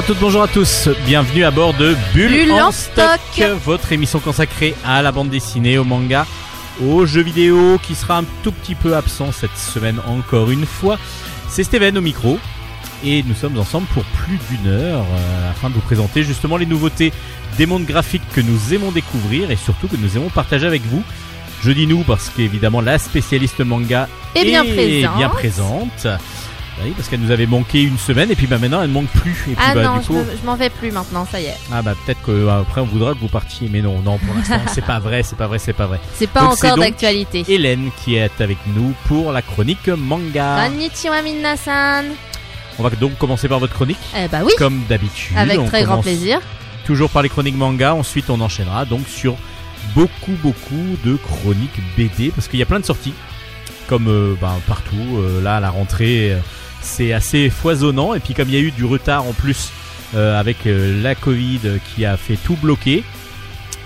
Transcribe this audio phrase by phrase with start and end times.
[0.00, 0.88] à toutes, bonjour à tous.
[1.04, 3.50] Bienvenue à bord de Bulle, Bulle en en stock, stock.
[3.66, 6.26] votre émission consacrée à la bande dessinée, au manga,
[6.82, 10.98] aux jeux vidéo, qui sera un tout petit peu absent cette semaine encore une fois.
[11.50, 12.38] C'est Steven au micro.
[13.04, 16.66] Et nous sommes ensemble pour plus d'une heure euh, afin de vous présenter justement les
[16.66, 17.12] nouveautés
[17.58, 21.02] des mondes graphiques que nous aimons découvrir et surtout que nous aimons partager avec vous.
[21.62, 25.16] Je dis nous parce qu'évidemment la spécialiste manga bien est présente.
[25.18, 26.06] bien présente.
[26.84, 29.08] Oui, parce qu'elle nous avait manqué une semaine et puis bah maintenant elle ne manque
[29.08, 29.32] plus.
[29.50, 31.44] Et puis Ah bah non, du je coup, je m'en vais plus maintenant, ça y
[31.46, 31.56] est.
[31.72, 34.84] ah bah peut-être qu'après on voudra que vous partiez, mais non, non pour l'instant c'est
[34.84, 36.00] pas vrai, c'est pas vrai, c'est pas vrai.
[36.14, 37.44] C'est pas Donc, encore d'actualité.
[37.48, 40.66] Hélène qui est avec nous pour la chronique manga.
[40.68, 42.04] Konnichiwa minasan.
[42.78, 45.36] On va donc commencer par votre chronique, Eh bah oui, comme d'habitude.
[45.36, 46.40] avec très grand plaisir.
[46.86, 49.36] Toujours par les chroniques manga, ensuite on enchaînera donc sur
[49.94, 53.12] beaucoup beaucoup de chroniques BD parce qu'il y a plein de sorties,
[53.86, 54.34] comme euh,
[54.66, 54.96] partout.
[55.18, 56.38] euh, là à la rentrée, euh,
[56.82, 59.70] c'est assez foisonnant et puis comme il y a eu du retard en plus
[60.14, 61.60] euh, avec euh, la Covid
[61.94, 63.04] qui a fait tout bloquer,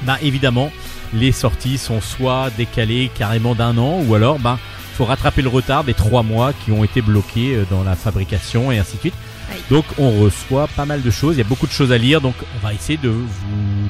[0.02, 0.70] bah évidemment
[1.12, 4.58] les sorties sont soit décalées carrément d'un an ou alors ben
[4.94, 8.70] faut rattraper le retard des trois mois qui ont été bloqués euh, dans la fabrication
[8.70, 9.14] et ainsi de suite.
[9.70, 12.20] Donc on reçoit pas mal de choses, il y a beaucoup de choses à lire,
[12.20, 13.26] donc on va essayer de, vous,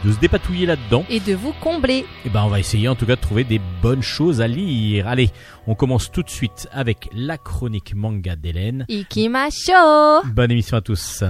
[0.04, 1.04] de se dépatouiller là-dedans.
[1.10, 2.06] Et de vous combler.
[2.24, 5.08] Et ben on va essayer en tout cas de trouver des bonnes choses à lire.
[5.08, 5.30] Allez,
[5.66, 8.86] on commence tout de suite avec la chronique manga d'Hélène.
[8.88, 11.24] Ikimasho Bonne émission à tous.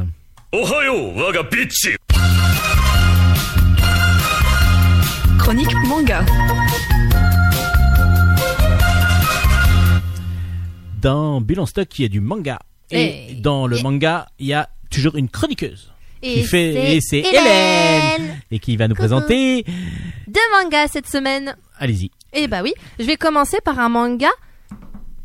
[0.53, 1.97] Ohayo, Wagabitch.
[5.39, 6.25] Chronique manga.
[11.01, 12.59] Dans Bilan Stock, il y a du manga
[12.91, 13.35] et Hey.
[13.37, 15.91] dans le manga, il y a toujours une chroniqueuse.
[16.23, 18.41] Et fait- et c'est Hélène.
[18.51, 19.03] Et qui va nous Coucou.
[19.09, 19.65] présenter.
[20.27, 21.55] Deux mangas cette semaine.
[21.79, 22.11] Allez-y.
[22.33, 24.31] Eh bah oui, je vais commencer par un manga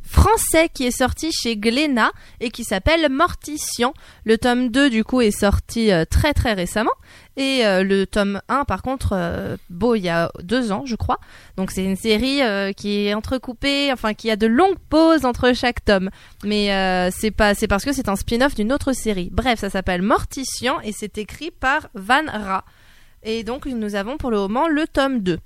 [0.09, 3.93] français qui est sorti chez Glénat et qui s'appelle Mortician.
[4.25, 6.91] Le tome 2 du coup est sorti euh, très très récemment
[7.37, 10.95] et euh, le tome 1 par contre euh, beau il y a deux ans je
[10.95, 11.19] crois.
[11.57, 12.41] Donc c'est une série
[12.75, 16.09] qui est entrecoupée, enfin qui a de longues pauses entre chaque tome.
[16.43, 19.29] Mais c'est pas c'est parce que c'est un spin-off d'une autre série.
[19.31, 22.65] Bref, ça s'appelle Mortician et c'est écrit par Van Ra.
[23.23, 25.39] Et donc nous avons pour le moment le tome 2.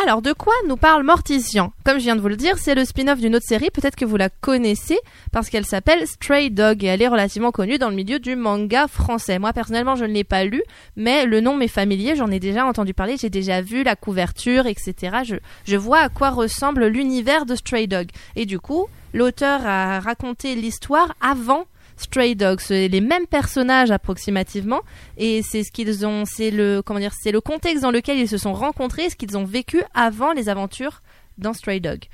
[0.00, 1.72] Alors, de quoi nous parle Mortician?
[1.84, 4.04] Comme je viens de vous le dire, c'est le spin-off d'une autre série, peut-être que
[4.04, 4.96] vous la connaissez,
[5.32, 8.86] parce qu'elle s'appelle Stray Dog, et elle est relativement connue dans le milieu du manga
[8.86, 9.40] français.
[9.40, 10.62] Moi, personnellement, je ne l'ai pas lu,
[10.94, 14.66] mais le nom m'est familier, j'en ai déjà entendu parler, j'ai déjà vu la couverture,
[14.66, 15.16] etc.
[15.24, 18.06] Je, je vois à quoi ressemble l'univers de Stray Dog.
[18.36, 21.64] Et du coup, l'auteur a raconté l'histoire avant
[21.98, 22.60] Stray Dog.
[22.60, 24.80] C'est les mêmes personnages approximativement,
[25.16, 28.28] et c'est ce qu'ils ont, c'est le, comment dire, c'est le contexte dans lequel ils
[28.28, 31.02] se sont rencontrés, ce qu'ils ont vécu avant les aventures
[31.36, 32.04] dans Stray Dog.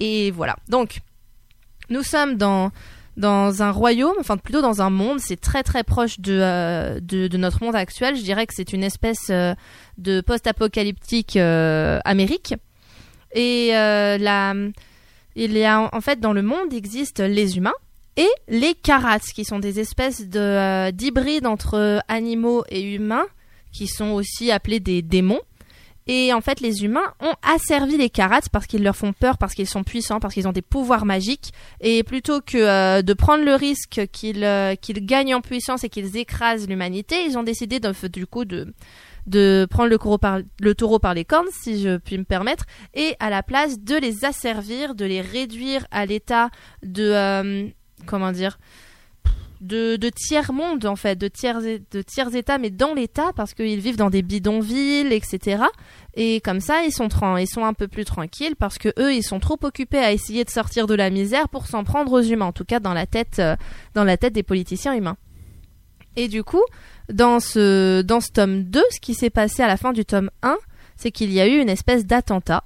[0.00, 0.56] Et voilà.
[0.68, 1.00] Donc,
[1.90, 2.70] nous sommes dans
[3.18, 7.36] dans un royaume, enfin plutôt dans un monde, c'est très très proche de, euh, de
[7.36, 8.16] notre monde actuel.
[8.16, 9.54] Je dirais que c'est une espèce euh,
[9.98, 12.54] de post-apocalyptique euh, Amérique.
[13.34, 14.54] Et euh, la,
[15.36, 17.74] il y a en fait dans le monde existent les humains
[18.16, 23.26] et les karats, qui sont des espèces de euh, d'hybrides entre animaux et humains,
[23.72, 25.40] qui sont aussi appelés des démons.
[26.08, 29.54] Et en fait, les humains ont asservi les karats parce qu'ils leur font peur, parce
[29.54, 31.52] qu'ils sont puissants, parce qu'ils ont des pouvoirs magiques.
[31.80, 36.16] Et plutôt que euh, de prendre le risque qu'ils euh, gagnent en puissance et qu'ils
[36.16, 38.74] écrasent l'humanité, ils ont décidé de, du coup de
[39.28, 39.98] de prendre le,
[40.60, 43.94] le taureau par les cornes, si je puis me permettre, et à la place de
[43.94, 46.50] les asservir, de les réduire à l'état
[46.82, 47.68] de euh,
[48.06, 48.58] comment dire
[49.62, 53.80] de, tiers monde en fait, de tiers de tiers état, mais dans l'état parce qu'ils
[53.80, 55.64] vivent dans des bidonvilles, etc.
[56.14, 57.08] Et comme ça, ils sont
[57.38, 60.44] ils sont un peu plus tranquilles parce que eux, ils sont trop occupés à essayer
[60.44, 63.06] de sortir de la misère pour s'en prendre aux humains, en tout cas dans la
[63.06, 63.56] tête euh,
[63.94, 65.16] dans la tête des politiciens humains.
[66.16, 66.64] Et du coup,
[67.12, 70.30] dans ce dans ce tome 2, ce qui s'est passé à la fin du tome
[70.42, 70.56] 1,
[70.96, 72.64] c'est qu'il y a eu une espèce d'attentat.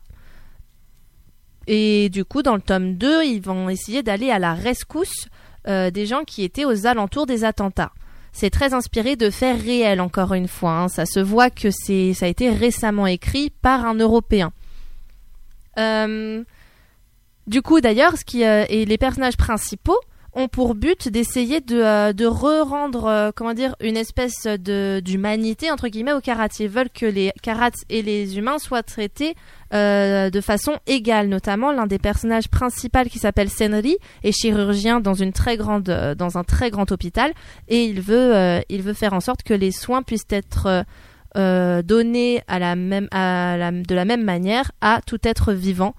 [1.67, 5.27] Et du coup, dans le tome 2, ils vont essayer d'aller à la rescousse
[5.67, 7.93] euh, des gens qui étaient aux alentours des attentats.
[8.33, 10.73] C'est très inspiré de faits réels, encore une fois.
[10.73, 10.89] hein.
[10.89, 14.53] Ça se voit que c'est, ça a été récemment écrit par un Européen.
[15.79, 16.45] Euh,
[17.47, 19.99] du coup, d'ailleurs, ce qui euh, et les personnages principaux
[20.35, 26.13] ont pour but d'essayer de, euh, re-rendre, comment dire, une espèce de d'humanité entre guillemets
[26.13, 26.49] aux karats.
[26.61, 29.35] Ils veulent que les karats et les humains soient traités
[29.75, 31.29] euh, de façon égale.
[31.29, 36.15] Notamment, l'un des personnages principaux qui s'appelle Senri est chirurgien dans une très grande, euh,
[36.15, 37.33] dans un très grand hôpital
[37.69, 40.85] et il veut, euh, il veut faire en sorte que les soins puissent être
[41.35, 45.95] donnés de la même manière à tout être vivant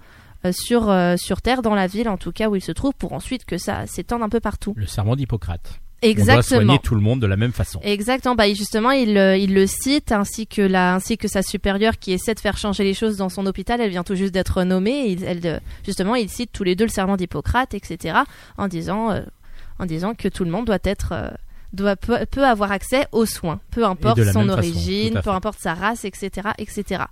[0.50, 3.44] sur, sur Terre, dans la ville en tout cas où il se trouve, pour ensuite
[3.44, 4.74] que ça s'étende un peu partout.
[4.76, 5.80] Le serment d'Hippocrate.
[6.02, 6.78] On doit soigner Exactement.
[6.78, 7.80] tout le monde de la même façon.
[7.82, 8.34] Exactement.
[8.34, 12.12] Bah, justement, il, euh, il le cite ainsi que la, ainsi que sa supérieure qui
[12.12, 13.80] essaie de faire changer les choses dans son hôpital.
[13.80, 15.16] Elle vient tout juste d'être nommée.
[15.24, 18.18] Elle, euh, justement, il cite tous les deux le serment d'Hippocrate, etc.
[18.58, 19.22] En disant, euh,
[19.78, 21.30] en disant que tout le monde doit être, euh,
[21.72, 25.74] doit peut, peut avoir accès aux soins, peu importe son façon, origine, peu importe sa
[25.74, 27.02] race, etc., etc.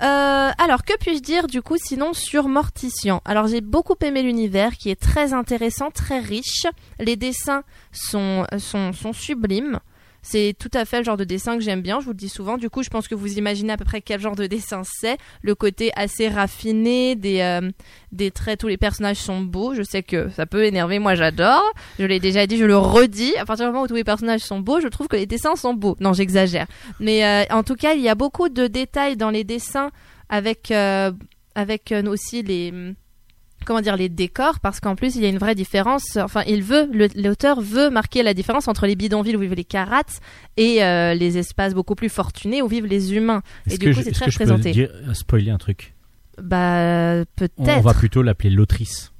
[0.00, 3.20] Euh, alors, que puis-je dire du coup sinon sur Mortician?
[3.24, 6.66] Alors, j'ai beaucoup aimé l'univers qui est très intéressant, très riche.
[7.00, 9.80] Les dessins sont, sont, sont sublimes.
[10.22, 12.28] C'est tout à fait le genre de dessin que j'aime bien, je vous le dis
[12.28, 12.58] souvent.
[12.58, 15.16] Du coup, je pense que vous imaginez à peu près quel genre de dessin c'est.
[15.42, 17.70] Le côté assez raffiné, des, euh,
[18.12, 19.74] des traits, tous les personnages sont beaux.
[19.74, 21.64] Je sais que ça peut énerver, moi j'adore.
[21.98, 23.36] Je l'ai déjà dit, je le redis.
[23.36, 25.56] À partir du moment où tous les personnages sont beaux, je trouve que les dessins
[25.56, 25.96] sont beaux.
[26.00, 26.66] Non, j'exagère.
[27.00, 29.90] Mais euh, en tout cas, il y a beaucoup de détails dans les dessins
[30.28, 31.12] avec, euh,
[31.54, 32.94] avec aussi les
[33.68, 36.16] comment dire les décors parce qu'en plus il y a une vraie différence.
[36.16, 40.02] Enfin il veut l'auteur veut marquer la différence entre les bidonvilles où vivent les carats
[40.56, 43.42] et euh, les espaces beaucoup plus fortunés où vivent les humains.
[43.70, 45.94] Et du coup c'est très que je peux dire, euh, spoiler un truc?
[46.42, 46.78] Bah
[47.16, 47.82] on, on peut-être.
[47.82, 49.12] va plutôt l'appeler l'autrice.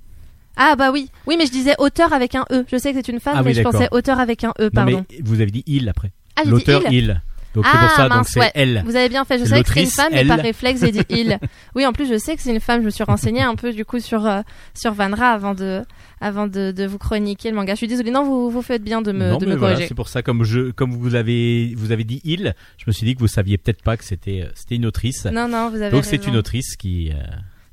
[0.56, 1.10] ah bah oui.
[1.26, 2.64] Oui mais je disais auteur avec un e.
[2.72, 4.64] Je sais que c'est une femme Ah oui, mais je pensais auteur avec un e
[4.64, 5.04] Non, pardon.
[5.10, 6.10] mais vous avez dit il après.
[6.36, 6.94] ah L'auteur il.
[7.04, 7.22] il.
[7.54, 8.50] Donc c'est Ah, pour ça, donc c'est ouais.
[8.54, 8.82] elle.
[8.84, 9.38] Vous avez bien fait.
[9.38, 11.38] Je savais que c'était une femme, mais par réflexe, j'ai dit il.
[11.74, 12.80] Oui, en plus, je sais que c'est une femme.
[12.80, 14.42] Je me suis renseignée un peu du coup sur euh,
[14.74, 15.82] sur Vanra avant de
[16.20, 17.72] avant de, de vous chroniquer le manga.
[17.74, 18.10] Je suis désolée.
[18.10, 19.88] Non, vous vous faites bien de me non, de mais me voilà, corriger.
[19.88, 23.06] c'est pour ça, comme je, comme vous avez, vous avez dit il, je me suis
[23.06, 25.24] dit que vous saviez peut-être pas que c'était, euh, c'était une autrice.
[25.26, 27.10] Non, non, vous avez Donc c'est une autrice qui.
[27.10, 27.14] euh,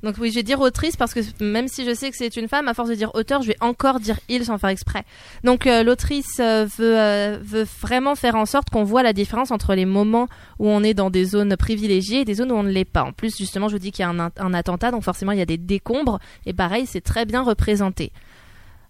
[0.06, 2.46] Donc oui, je vais dire autrice parce que même si je sais que c'est une
[2.46, 5.02] femme, à force de dire auteur, je vais encore dire il sans faire exprès.
[5.42, 9.50] Donc euh, l'autrice euh, veut, euh, veut vraiment faire en sorte qu'on voit la différence
[9.50, 10.28] entre les moments
[10.60, 13.02] où on est dans des zones privilégiées et des zones où on ne l'est pas.
[13.02, 15.42] En plus, justement, je vous dis qu'il y a un, attentat, donc forcément il y
[15.42, 18.12] a des décombres et pareil, c'est très bien représenté.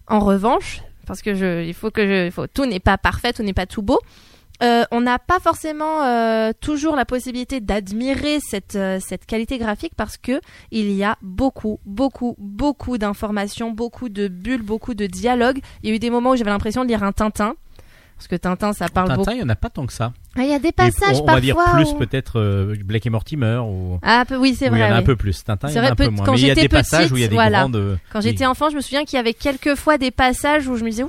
[0.05, 3.81] En revanche, parce que il faut que tout n'est pas parfait, tout n'est pas tout
[3.81, 3.99] beau.
[4.63, 9.93] Euh, on n'a pas forcément euh, toujours la possibilité d'admirer cette, euh, cette qualité graphique
[9.95, 15.59] parce que il y a beaucoup, beaucoup, beaucoup d'informations, beaucoup de bulles, beaucoup de dialogues.
[15.83, 17.55] Il y a eu des moments où j'avais l'impression de lire un Tintin.
[18.17, 19.31] Parce que Tintin, ça parle Tintin, beaucoup.
[19.31, 20.11] il y en a pas tant que ça.
[20.35, 21.33] Ah, il y a des Et passages on, on parfois.
[21.35, 23.99] va dire plus peut-être euh, Blake et Mortimer ou.
[24.01, 24.89] Ah, oui, c'est où il y vrai.
[24.91, 25.43] en a un peu plus.
[25.43, 26.25] Tintin, il y C'est en a vrai, un peu moins.
[26.25, 27.59] quand Mais il y a des passages où il y a des voilà.
[27.61, 27.75] grandes.
[27.75, 30.75] euh, Quand j'étais enfant, je me souviens qu'il y avait quelques fois des passages où
[30.77, 31.03] je me disais,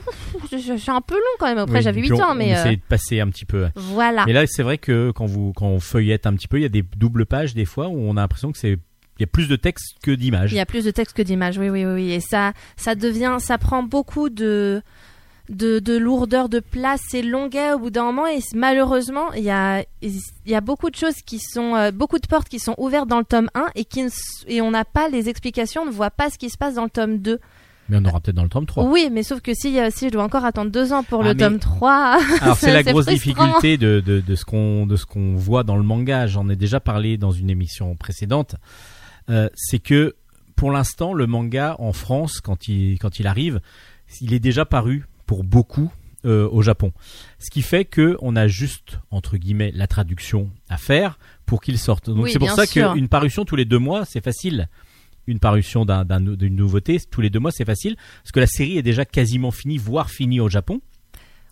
[0.78, 1.58] suis un peu long quand même.
[1.58, 3.46] Après, Oui, j'avais puis 8 on- ans, on mais euh, essayait de passer un petit
[3.46, 3.68] peu.
[3.74, 4.24] voilà.
[4.26, 6.66] Mais là, c'est vrai que quand vous quand on feuillette un petit peu, il y
[6.66, 8.78] a des doubles pages des fois où on a l'impression que c'est
[9.20, 10.52] il y a plus de texte que d'images.
[10.52, 12.10] Il y a plus de texte que d'images, oui, oui, oui, oui.
[12.12, 14.80] Et ça, ça devient, ça prend beaucoup de,
[15.48, 18.26] de, de lourdeur de place, c'est longuet au bout d'un moment.
[18.26, 20.12] Et malheureusement, il y a, il
[20.46, 23.18] y a beaucoup de choses qui sont, euh, beaucoup de portes qui sont ouvertes dans
[23.18, 24.04] le tome 1 et qui,
[24.46, 26.84] et on n'a pas les explications, on ne voit pas ce qui se passe dans
[26.84, 27.38] le tome 2.
[27.90, 28.84] Mais on aura peut-être dans le tome 3.
[28.84, 31.28] Oui, mais sauf que si, euh, si je dois encore attendre deux ans pour Ah,
[31.28, 33.14] le mais- tome 3, Alors c'est la grosse frustrant.
[33.46, 36.26] difficulté de, de, de ce qu'on de ce qu'on voit dans le manga.
[36.26, 38.56] J'en ai déjà parlé dans une émission précédente.
[39.30, 40.16] Euh, c'est que
[40.56, 43.60] pour l'instant le manga en France quand il quand il arrive,
[44.20, 45.92] il est déjà paru pour beaucoup
[46.24, 46.90] euh, au Japon.
[47.38, 51.16] Ce qui fait que on a juste entre guillemets la traduction à faire
[51.46, 52.10] pour qu'il sorte.
[52.10, 54.68] Donc Oui, c'est pour ça qu'une parution tous les deux mois c'est facile.
[55.28, 58.46] Une parution d'un- d'un- d'une nouveauté tous les deux mois c'est facile parce que la
[58.48, 60.80] série est déjà quasiment finie voire finie au Japon.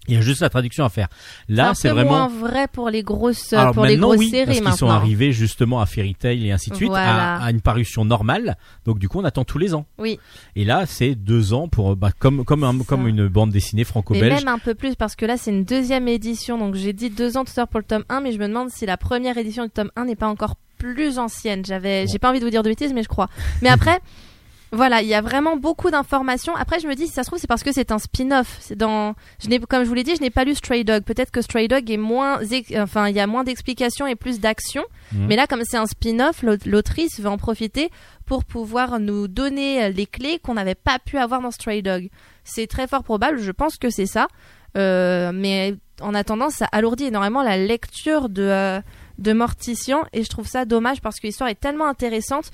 [0.08, 1.08] Il y a juste la traduction à faire.
[1.48, 2.10] Là, c'est vraiment.
[2.10, 4.86] moins vrai pour les grosses, Alors pour les maintenant, grosses oui, séries parce qu'ils sont
[4.86, 5.00] maintenant.
[5.00, 7.36] arrivés justement à Fairy Tail et ainsi de suite, Voilà.
[7.36, 8.56] à, à une parution normale.
[8.84, 9.86] Donc du coup, on attend tous les ans.
[9.98, 10.18] Oui.
[10.54, 13.84] Et là, c'est deux ans pour bah, comme comme un- comme une bande dessinée Mais
[13.84, 14.44] franco-belge.
[14.44, 17.36] même un peu plus parce que là c'est une deuxième édition donc j'ai dit deux
[17.36, 19.36] ans tout à l'heure pour le tome 1 mais je me demande si la première
[19.38, 21.64] édition du tome 1 n'est pas encore plus ancienne.
[21.64, 22.10] J'avais Bon.
[22.12, 23.28] j'ai pas envie de vous dire de bêtises mais je crois.
[23.62, 23.98] Mais après
[24.76, 26.54] voilà, il y a vraiment beaucoup d'informations.
[26.54, 28.56] Après je me dis si ça se trouve c'est parce que c'est un spin-off.
[28.60, 31.02] C'est dans je n'ai comme je vous l'ai dit, je n'ai pas lu Stray Dog.
[31.02, 32.38] Peut-être que Stray Dog est moins
[32.78, 34.84] enfin il y a moins d'explications et plus d'action.
[35.12, 35.26] Mhm.
[35.26, 37.90] Mais là comme c'est un spin-off, l'aut- l'autrice veut en profiter
[38.26, 42.08] pour pouvoir nous donner euh, les clés qu'on n'avait pas pu avoir dans Stray Dog.
[42.44, 44.28] C'est très fort probable, je pense que c'est ça.
[44.76, 48.80] Euh, mais en attendant, ça alourdit énormément la lecture de, euh,
[49.18, 52.50] de Mortician et je trouve ça dommage parce que l'histoire est tellement intéressante.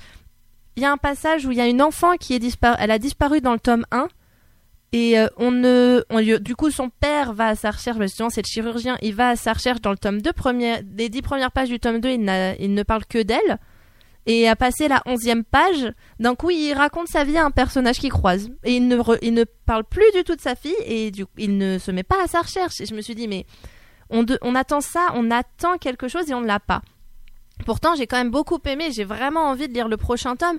[0.75, 2.91] Il y a un passage où il y a une enfant qui est disparue, elle
[2.91, 4.07] a disparu dans le tome 1
[4.93, 8.47] et euh, on ne, du coup son père va à sa recherche, justement c'est le
[8.47, 11.69] chirurgien, il va à sa recherche dans le tome 2, première, les dix premières pages
[11.69, 12.21] du tome 2, il,
[12.73, 13.59] ne parle que d'elle.
[14.25, 17.97] Et à passer la onzième page, d'un coup, il raconte sa vie à un personnage
[17.97, 18.49] qu'il croise.
[18.63, 21.77] Et il ne, il ne parle plus du tout de sa fille et il ne
[21.77, 22.79] se met pas à sa recherche.
[22.79, 23.45] Et je me suis dit, mais
[24.09, 26.81] on, de- on attend ça, on attend quelque chose et on ne l'a pas.
[27.65, 30.57] Pourtant, j'ai quand même beaucoup aimé, j'ai vraiment envie de lire le prochain tome.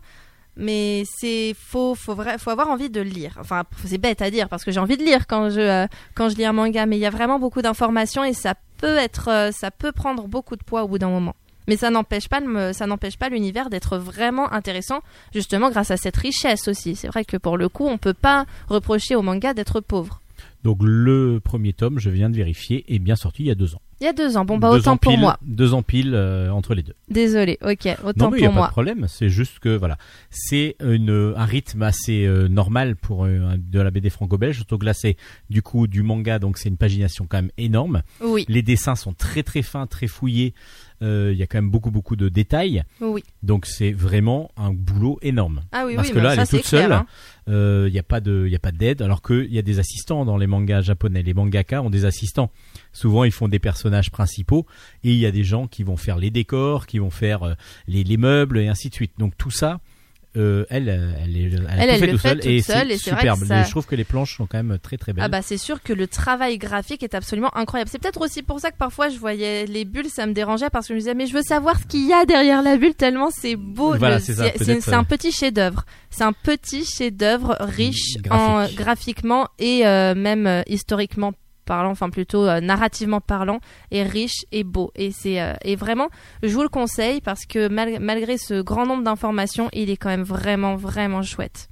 [0.56, 3.36] mais c'est faut faut faut avoir envie de lire.
[3.40, 6.28] Enfin, c'est bête à dire parce que j'ai envie de lire quand je euh, quand
[6.28, 9.28] je lis un manga, mais il y a vraiment beaucoup d'informations et ça peut être
[9.28, 11.34] euh, ça peut prendre beaucoup de poids au bout d'un moment.
[11.66, 15.00] Mais ça n'empêche pas le- ça n'empêche pas l'univers d'être vraiment intéressant
[15.34, 16.94] justement grâce à cette richesse aussi.
[16.94, 20.20] C'est vrai que pour le coup, on peut pas reprocher au manga d'être pauvre.
[20.62, 23.74] Donc le premier tome, je viens de vérifier, est bien sorti il y a deux
[23.74, 23.82] ans.
[24.04, 24.44] Il y a deux ans.
[24.44, 25.38] Bon bah Deux autant pour pile- moi.
[25.40, 26.92] Deux ans pile euh, entre les deux.
[27.08, 27.56] Désolé.
[27.62, 28.66] Ok, autant non mais il n'y a pour pas moi.
[28.66, 29.96] de problème, c'est juste que voilà,
[30.28, 34.84] c'est une un rythme assez euh, normal pour euh, de la BD franco-belge, surtout que
[34.84, 35.16] là c'est
[35.48, 38.02] du coup du manga, donc c'est une pagination quand même énorme.
[38.22, 40.52] Oui, Les dessins sont très très fins, très fouillés.
[41.02, 43.22] Euh, Il y a quand même beaucoup beaucoup de détails, oui.
[43.42, 45.62] donc c'est vraiment un boulot énorme.
[45.72, 46.82] Ah oui, Parce oui, que mais là, elle ça est toute clair.
[46.82, 46.92] seule.
[46.92, 47.06] hein.
[47.86, 50.24] Il n'y a pas de, y a pas d'aide, alors qu'il y a des assistants
[50.24, 51.22] dans les mangas japonais.
[51.22, 52.50] Les mangaka ont des assistants.
[52.92, 54.66] Souvent, ils font des personnages principaux
[55.02, 57.54] et il y a des gens qui vont faire les décors, qui vont faire euh,
[57.86, 59.12] les, les meubles et ainsi de suite.
[59.18, 59.80] Donc tout ça,
[60.36, 62.62] euh, elle, euh, elle, est- elle, tout elle fait le tout fait seul toute et
[62.62, 63.40] seule, et c'est vrai superbe.
[63.40, 65.24] que ça- Je trouve que les planches sont quand même très très belles.
[65.24, 67.90] Ah bah c'est sûr que le travail graphique est absolument incroyable.
[67.90, 70.86] C'est peut-être aussi pour ça que parfois je voyais les bulles, ça me dérangeait parce
[70.88, 72.94] que je me disais mais je veux savoir ce qu'il y a derrière la bulle
[72.94, 73.94] tellement c'est beau.
[73.96, 75.84] Voilà, Le- c'est ça, c'est peut-être, c'est un euh, petit chef-d'œuvre.
[76.10, 78.32] C'est un petit chef-d'œuvre riche Graphique.
[78.32, 81.32] en graphiquement et euh, même euh, historiquement
[81.64, 84.90] parlant, enfin plutôt euh, narrativement parlant, et riche et beau.
[84.94, 86.08] Et c'est euh, et vraiment,
[86.42, 90.08] je vous le conseille parce que mal- malgré ce grand nombre d'informations, il est quand
[90.10, 91.68] même vraiment vraiment chouette.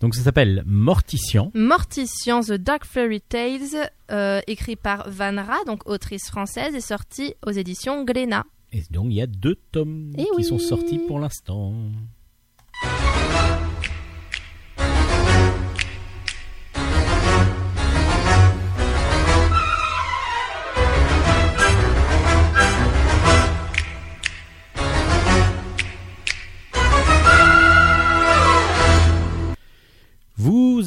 [0.00, 1.50] Donc ça s'appelle Mortician.
[1.54, 7.34] Mortician The Dark Fairy Tales, euh, écrit par Van Ra, donc autrice française, est sorti
[7.44, 8.44] aux éditions Glénat.
[8.72, 10.44] Et donc il y a deux tomes Eh qui oui.
[10.44, 11.72] sont sortis pour l'instant.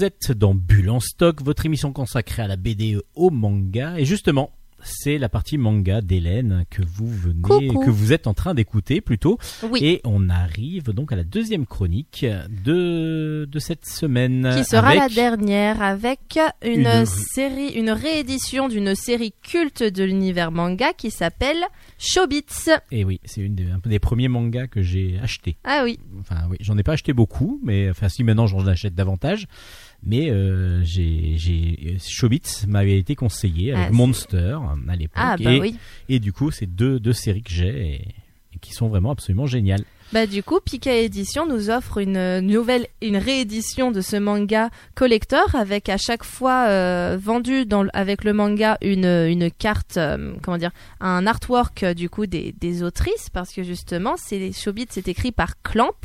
[0.02, 4.00] Vous êtes dans Bulle en stock, votre émission consacrée à la BD au manga.
[4.00, 4.50] Et justement,
[4.84, 7.86] c'est la partie manga d'Hélène que vous venez, Coucou.
[7.86, 9.38] que vous êtes en train d'écouter plutôt.
[9.70, 12.26] Oui, Et on arrive donc à la deuxième chronique
[12.66, 14.52] de, de cette semaine.
[14.58, 20.52] qui sera la dernière avec une, une- série, une réédition d'une série culte de l'univers
[20.52, 21.64] manga qui s'appelle
[22.00, 22.46] Shobits.
[22.92, 25.58] Et oui, c'est une des, un des premiers mangas que j'ai acheté.
[25.64, 28.96] Ah oui, Enfin oui, j'en ai pas acheté beaucoup, mais enfin si maintenant j'en achète
[28.96, 29.46] davantage.
[30.04, 31.38] Mais euh, j'ai,
[32.68, 35.16] m'avait été conseillé avec Ah, Monster à l'époque.
[35.16, 35.76] ah bah et, oui.
[36.10, 38.08] et du coup, c'est deux, deux séries que j'ai et,
[38.56, 39.84] et qui sont vraiment absolument géniales.
[40.14, 45.56] Bah du coup, Pika Édition nous offre une nouvelle, une réédition de ce manga collector
[45.56, 50.58] avec à chaque fois euh, vendu dans, avec le manga une, une carte, euh, comment
[50.58, 55.08] dire, un artwork euh, du coup des, des autrices parce que justement, c'est Shobit, c'est
[55.08, 55.96] écrit par Clamp,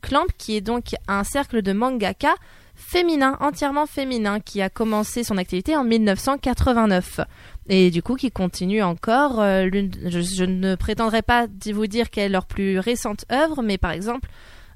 [0.00, 2.34] Clamp qui est donc un cercle de mangaka
[2.74, 7.20] féminin, entièrement féminin, qui a commencé son activité en 1989
[7.68, 9.40] et du coup qui continue encore.
[9.40, 13.92] euh, je, ne prétendrai pas vous dire quelle est leur plus récente œuvre, mais par
[13.92, 14.28] exemple,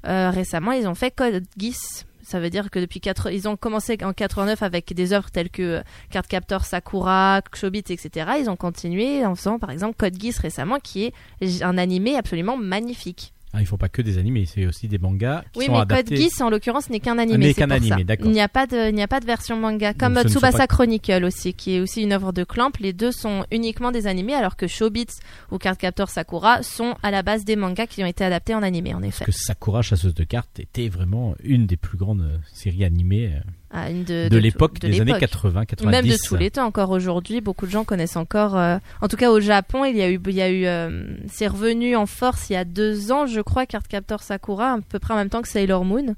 [0.07, 2.07] euh, récemment, ils ont fait Code Geass.
[2.23, 5.51] Ça veut dire que depuis 4, ils ont commencé en 89 avec des œuvres telles
[5.51, 8.33] que euh, Cardcaptor Sakura, Shobit, etc.
[8.41, 11.05] Ils ont continué en faisant par exemple Code Geass récemment, qui
[11.41, 13.33] est un animé absolument magnifique.
[13.57, 15.79] Ah, il faut pas que des animés, c'est aussi des mangas qui Oui, sont mais
[15.79, 16.15] adaptés.
[16.15, 17.55] Code Geass en l'occurrence n'est qu'un animé.
[17.55, 18.27] qu'un animé, d'accord.
[18.27, 19.95] Il n'y a pas de, il n'y a pas de version manga.
[19.95, 22.73] Comme Tsubasa pas- Chronicle aussi, qui est aussi une œuvre de Clamp.
[22.81, 25.07] Les deux sont uniquement des animés, alors que Shobits
[25.51, 28.93] ou Cardcaptor Sakura sont à la base des mangas qui ont été adaptés en animé,
[28.93, 29.25] en effet.
[29.25, 33.41] que Sakura chasseuse de cartes était vraiment une des plus grandes euh, séries animées euh,
[33.71, 35.21] Ah, une de, de, l'époque de des années l'époque.
[35.29, 38.57] 80 90 Même de tous les temps, encore aujourd'hui, beaucoup de gens connaissent encore.
[38.57, 41.05] euh, En tout cas, au Japon, il y a eu, il y a eu, euh,
[41.29, 44.99] c'est revenu en force il y a deux ans, je crois, Cardcaptor Sakura, à peu
[45.01, 46.15] près en même temps que Sailor Moon,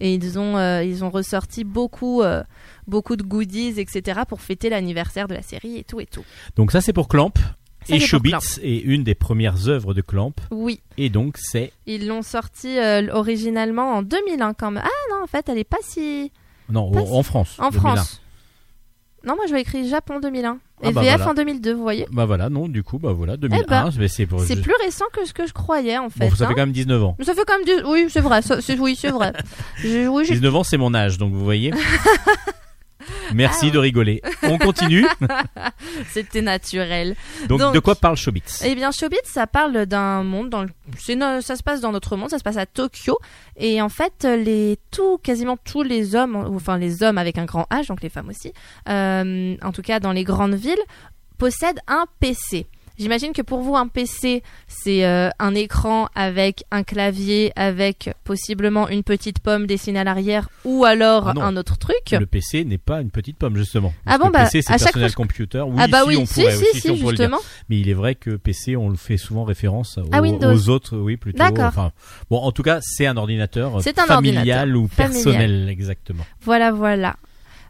[0.00, 2.22] et ils ont, euh, ils ont ressorti beaucoup,
[2.86, 6.24] beaucoup de goodies, etc., pour fêter l'anniversaire de la série et tout et tout.
[6.56, 7.32] donc ça c'est pour Clamp
[7.86, 8.40] Ça, et Clamp.
[8.62, 12.78] est une des premières œuvres de Clamp Oui, et donc c'est ils l'ont sorti
[13.12, 14.82] originalement en 2001 quand même.
[14.84, 16.32] Ah non, en fait, elle est pas si
[16.70, 17.94] non en France en 2001.
[17.96, 18.20] France.
[19.24, 21.30] Non, moi je vais écrire Japon 2001 et Ah bah VF voilà.
[21.30, 22.06] en 2002, vous voyez.
[22.12, 24.74] bah voilà non du coup bah voilà 2001 ben, mais c'est pour C'est je- plus
[24.84, 26.28] récent que ce que je croyais en fait.
[26.28, 26.48] bon ça hein.
[26.48, 27.84] fait quand même 19 ans Mais Ça fait quand même du...
[27.88, 28.42] Oui, c'est vrai.
[28.42, 29.32] ça- oui, c'est vrai.
[29.78, 31.72] Je- oui, j'ai- 19 ans c'est mon âge donc vous voyez
[33.34, 34.22] Merci Ah de rigoler.
[34.42, 35.06] On continue.
[36.10, 37.16] C'était naturel.
[37.48, 41.40] Donc, Donc- de quoi parle Shobits Eh bien, Shobits, ça parle d'un monde dans le...
[41.40, 43.18] ça se passe dans notre monde, ça se passe à Tokyo.
[43.56, 47.66] Et en fait, les tout, quasiment tous les hommes, enfin les hommes avec un grand
[47.70, 48.52] H, donc les femmes aussi,
[48.88, 50.74] euh, en tout cas dans les grandes villes,
[51.38, 52.66] possèdent un PC.
[52.98, 58.88] J'imagine que pour vous, un PC, c'est euh, un écran avec un clavier, avec possiblement
[58.88, 61.42] une petite pomme dessinée à l'arrière, ou alors Ah non.
[61.42, 62.12] un autre truc.
[62.12, 63.92] Le PC n'est pas une petite pomme justement.
[64.06, 65.60] Ah bon, bah, PC c'est personnel fois, computer.
[65.60, 67.38] Oui, ah bah si, oui, on si, pourrait, si, aussi, si, on justement.
[67.68, 71.16] Mais il est vrai que PC, on le fait souvent référence aux, aux autres, oui,
[71.16, 71.38] plutôt.
[71.38, 71.66] D'accord.
[71.66, 71.92] Enfin,
[72.30, 75.22] bon, en tout cas, c'est un ordinateur un familial ordinateur ou familial.
[75.24, 76.24] personnel, exactement.
[76.42, 77.16] Voilà, voilà.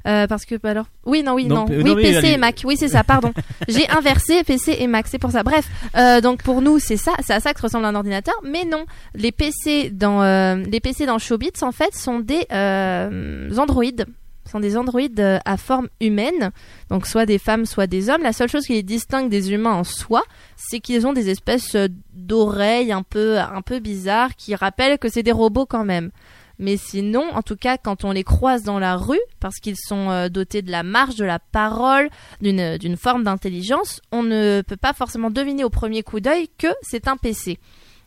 [0.06, 2.62] Euh, parce que bah alors oui non oui Non, oui non, PC et Mac.
[2.64, 3.32] Oui c'est ça pardon.
[3.68, 5.42] J'ai inversé PC et Mac c'est pour ça.
[5.42, 8.34] Bref euh, donc pour nous c'est ça c'est à ça que ressemble un ordinateur.
[8.44, 8.84] Mais non
[9.14, 14.06] les PC dans euh, les PC dans Showbits en fait sont des euh, androïdes.
[14.50, 16.52] Sont des androïdes à forme humaine.
[16.88, 18.22] Donc soit des femmes soit des hommes.
[18.22, 20.22] La seule chose qui les distingue des humains en soi
[20.56, 21.76] c'est qu'ils ont des espèces
[22.14, 26.10] d'oreilles un peu un peu bizarres qui rappellent que c'est des robots quand même
[26.58, 30.10] mais sinon, en tout cas, quand on les croise dans la rue, parce qu'ils sont
[30.10, 32.08] euh, dotés de la marche, de la parole,
[32.40, 36.68] d'une d'une forme d'intelligence, on ne peut pas forcément deviner au premier coup d'œil que
[36.82, 37.58] c'est un PC.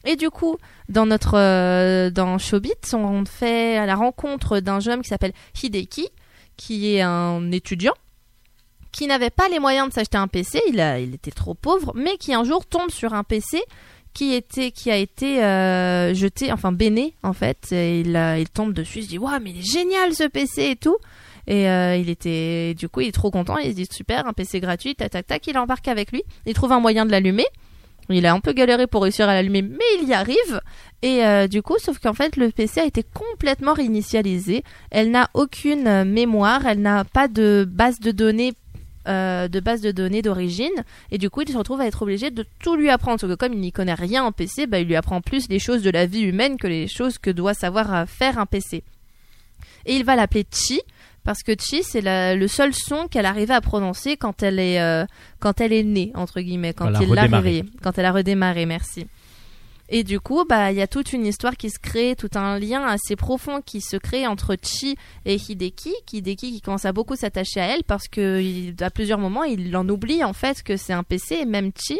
[0.06, 5.10] Et du coup, dans notre euh, dans Showbits, on fait la rencontre d'un jeune qui
[5.10, 6.08] s'appelle Hideki,
[6.58, 7.94] qui est un étudiant
[8.91, 12.34] qui n'avait pas les moyens de s'acheter un PC, il était trop pauvre, mais qui
[12.34, 13.62] un jour tombe sur un PC
[14.13, 17.72] qui était qui a été euh, jeté enfin béné en fait.
[17.72, 20.75] Et il tombe dessus il se dit waouh mais il est génial ce PC et
[20.75, 20.98] tout.
[21.48, 23.58] Et euh, il était du coup il est trop content.
[23.58, 26.24] Il se dit super un PC gratuit tac tac tac il embarque avec lui.
[26.46, 27.46] Il trouve un moyen de l'allumer.
[28.12, 30.62] Il a un peu galéré pour réussir à l'allumer mais il y arrive.
[31.01, 34.63] Et euh, du coup sauf qu'en fait le PC a été complètement réinitialisé.
[34.92, 36.66] Elle n'a aucune euh, mémoire.
[36.66, 38.53] Elle n'a pas de base de données
[39.07, 40.68] euh, de base de données d'origine
[41.12, 43.20] et du coup, il se retrouve à être obligé de tout lui apprendre.
[43.20, 45.59] Sauf que comme il n'y connaît rien en PC, bah, il lui apprend plus les
[45.59, 48.83] choses de la vie humaine que les choses que doit savoir euh, faire un PC.
[49.85, 50.81] Et il va l'appeler Chi
[51.24, 55.05] parce que Chi c'est le seul son qu'elle arrivait à prononcer quand elle est euh,
[55.40, 57.27] quand elle est née entre guillemets, quand il l'a
[57.81, 58.66] quand elle a redémarré.
[58.66, 59.07] Merci.
[59.92, 62.60] Et du coup, bah, il y a toute une histoire qui se crée, tout un
[62.60, 65.94] lien assez profond qui se crée entre Chi et Hideki.
[66.14, 69.75] Hideki qui commence à beaucoup s'attacher à elle parce que il- à plusieurs moments, il
[69.75, 72.00] en oublie en fait que c'est un PC et même Chi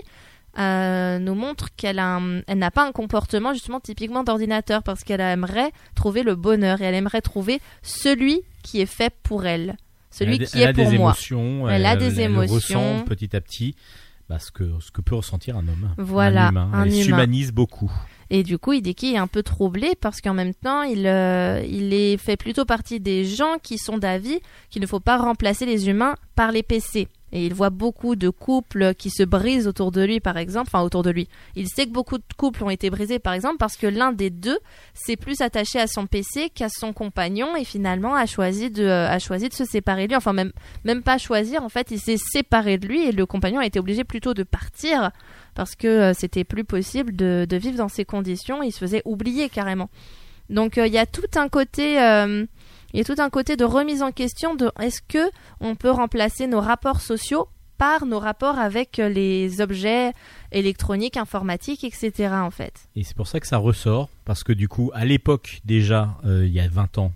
[0.58, 5.04] euh, nous montre qu'elle a un- elle n'a pas un comportement justement typiquement d'ordinateur parce
[5.04, 9.78] qu'elle aimerait trouver le bonheur et elle aimerait trouver celui qui est fait pour elle,
[10.12, 11.12] celui elle a, qui elle est a pour des moi.
[11.12, 11.69] émotions.
[11.69, 12.56] Elle a des elle émotions.
[12.97, 13.75] ressent petit à petit
[14.29, 15.89] bah, ce, que, ce que peut ressentir un homme.
[15.97, 16.69] Voilà, un humain.
[16.71, 17.03] un humain.
[17.03, 17.91] s'humanise beaucoup.
[18.29, 21.93] Et du coup, Hideki est un peu troublé parce qu'en même temps, il, euh, il
[21.93, 24.39] est fait plutôt partie des gens qui sont d'avis
[24.69, 27.07] qu'il ne faut pas remplacer les humains par les PC.
[27.31, 30.69] Et il voit beaucoup de couples qui se brisent autour de lui, par exemple.
[30.71, 31.27] Enfin, autour de lui.
[31.55, 34.29] Il sait que beaucoup de couples ont été brisés, par exemple, parce que l'un des
[34.29, 34.57] deux
[34.93, 39.07] s'est plus attaché à son PC qu'à son compagnon et finalement a choisi de, euh,
[39.07, 40.17] a choisi de se séparer de lui.
[40.17, 40.51] Enfin, même,
[40.83, 41.63] même pas choisir.
[41.63, 44.43] En fait, il s'est séparé de lui et le compagnon a été obligé plutôt de
[44.43, 45.11] partir
[45.55, 48.63] parce que euh, c'était plus possible de, vivre dans ces conditions.
[48.63, 49.89] Il se faisait oublier carrément.
[50.49, 51.97] Donc euh, il y a tout un côté,
[52.93, 55.91] il y a tout un côté de remise en question de est-ce que on peut
[55.91, 57.47] remplacer nos rapports sociaux
[57.78, 60.12] par nos rapports avec euh, les objets
[60.52, 62.30] électroniques, informatiques, etc.
[62.34, 62.73] En fait.
[62.95, 66.45] Et c'est pour ça que ça ressort, parce que du coup, à l'époque, déjà, euh,
[66.45, 67.13] il y a 20 ans,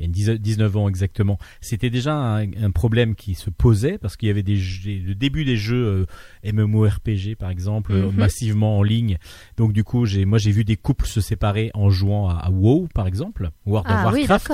[0.00, 3.50] il y a une dizaine- 19 ans exactement, c'était déjà un, un problème qui se
[3.50, 6.06] posait, parce qu'il y avait des jeux- le début des jeux
[6.44, 8.10] euh, MMORPG, par exemple, Mhm.
[8.16, 9.18] massivement en ligne.
[9.56, 12.50] Donc du coup, j'ai, moi j'ai vu des couples se séparer en jouant à, à
[12.50, 14.52] WoW, par exemple, World of Ah Warcraft.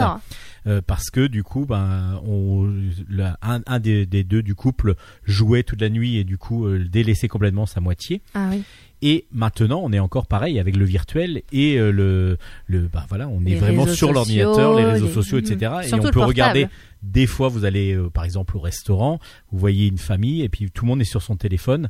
[0.66, 2.68] Euh, parce que du coup, ben, on,
[3.08, 6.66] la- un, un des, des deux du couple jouait toute la nuit et du coup
[6.66, 8.20] euh, délaissait complètement sa moitié.
[8.34, 8.62] Ah oui.
[9.02, 13.28] Et maintenant, on est encore pareil avec le virtuel et euh, le, le, bah voilà,
[13.28, 15.72] on est Les vraiment sur l'ordinateur, les réseaux les- sociaux, etc.
[15.84, 16.66] Et Surtout on peut regarder.
[17.02, 19.20] Des fois, vous allez, euh, par exemple, au restaurant,
[19.52, 21.88] vous voyez une famille et puis tout le monde est sur son téléphone,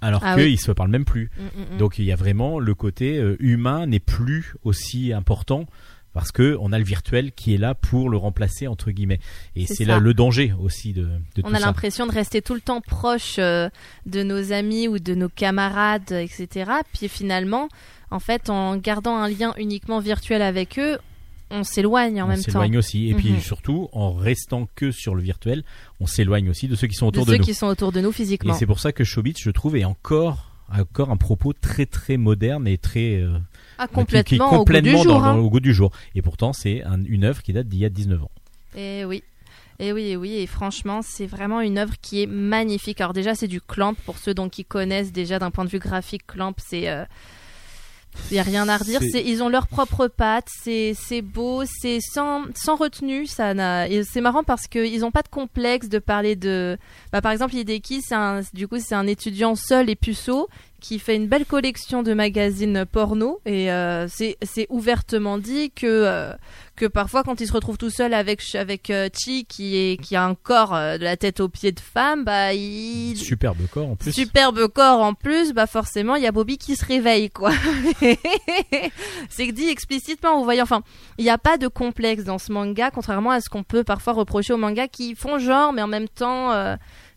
[0.00, 0.52] alors Ah qu'ils oui.
[0.52, 1.30] ne se parlent même plus.
[1.38, 1.78] Mm, mm, mm.
[1.78, 5.64] Donc il y a vraiment le côté euh, humain n'est plus aussi important
[6.18, 9.20] parce que on a le virtuel qui est là pour le remplacer entre guillemets.
[9.54, 12.54] Et C'est là le danger aussi de, de on tout a l'impression de rester tout
[12.54, 13.68] le temps proche euh,
[14.04, 16.72] de nos amis ou de nos camarades, etc.
[16.92, 17.68] Puis finalement,
[18.10, 20.98] en fait, en gardant un lien uniquement virtuel avec eux,
[21.52, 23.10] on s'éloigne en on même temps s'éloigne aussi.
[23.10, 23.40] Et puis Mhm.
[23.40, 25.62] surtout, en restant que sur le virtuel,
[26.00, 27.44] on s'éloigne aussi de ceux qui sont de autour de, ceux nous.
[27.44, 28.54] qui sont autour de nous Et physiquement.
[28.54, 32.66] c'est pour ça que Showbiz, je trouve, est encore encore un propos très très moderne
[32.68, 33.38] et très euh,
[33.78, 35.12] Ah, qui- qui est complètement, au goût du complètement jour.
[35.20, 35.36] dans- hein.
[35.38, 35.90] au goût du jour.
[36.14, 38.30] Et pourtant, c'est un- une œuvre qui date d'il y a 19 ans.
[38.76, 39.22] Et oui.
[39.80, 43.00] Et oui, et oui, et franchement, c'est vraiment une œuvre qui est magnifique.
[43.00, 45.78] Alors déjà, c'est du Clamp pour ceux donc qui connaissent déjà d'un point de vue
[45.78, 46.26] graphique.
[46.26, 47.04] Clamp, c'est euh,
[48.32, 48.98] Il y a rien à redire.
[49.00, 50.48] C'est- C'est, ils ont leur propre patte.
[50.64, 51.62] C'est, c'est beau.
[51.64, 53.26] C'est sans, sans retenue.
[53.26, 53.88] Ça n'a.
[53.88, 56.76] et C'est marrant parce que ils ont pas de complexe de parler de.
[57.12, 60.48] Bah, par exemple, Hideki, c'est un, du coup, c'est un étudiant seul et puceau
[60.80, 64.36] qui fait une belle collection de magazines porno et euh, c'est,
[64.68, 66.32] ouvertement dit que euh,
[66.76, 70.14] que parfois quand il se retrouve tout seul avec avec euh, Chi qui est qui
[70.14, 73.96] a un corps de la tête aux pieds de femme, bah il Superbe corps en
[73.96, 74.12] plus.
[74.12, 77.50] Superbe corps en plus, bah forcément il y a Bobby qui se réveille quoi.
[79.28, 80.62] c'est dit explicitement, vous voyez.
[80.62, 80.82] Enfin,
[81.18, 84.12] il n'y a pas de complexe dans ce manga, contrairement à ce qu'on peut parfois
[84.12, 86.52] reprocher aux mangas qui font genre, mais en même temps,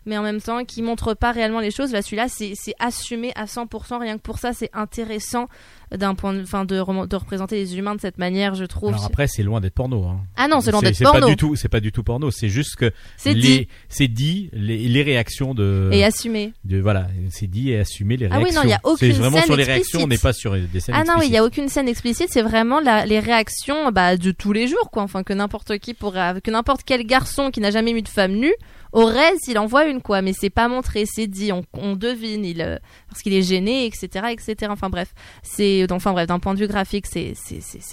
[0.05, 1.91] mais en même temps qui montrent pas réellement les choses.
[1.91, 3.99] Là, celui-là, c'est assumé à 100%.
[3.99, 5.47] Rien que pour ça, c'est intéressant
[5.95, 8.89] d'un point de, enfin de, représenter les humains de cette manière, je trouve.
[8.93, 10.05] Alors après, c'est loin d'être porno.
[10.05, 10.21] Hein.
[10.37, 11.19] ah non, c'est loin d'être c'est porno.
[11.21, 12.31] pas du tout, c'est pas du tout porno.
[12.31, 16.53] C'est juste que C'est dit c'est dit, les, les réactions de, et assumé.
[16.65, 18.61] de voilà, c'est dit et assumé les Ah oui, réactions.
[18.61, 20.09] non, il y a C'est aucune vraiment scène sur les réactions, on explicite.
[20.09, 21.33] n'est pas sur des scènes Ah non, oui, il explicites.
[21.33, 24.89] y a aucune scène explicite, c'est vraiment la- les réactions bah, de tous les jours,
[24.91, 25.03] quoi.
[25.03, 28.33] Enfin, que n'importe qui pourrait, que n'importe quel garçon qui n'a jamais vu de femme
[28.33, 28.53] nue
[28.93, 30.21] aurait s'il en voit une, quoi.
[30.21, 32.77] Mais c'est pas montré, c'est dit, on, on devine, il, euh,
[33.09, 34.55] parce qu'il est gêné, etc., etc.
[34.69, 37.33] Enfin bref, c'est, enfin bref, d'un point de vue graphique, c'est,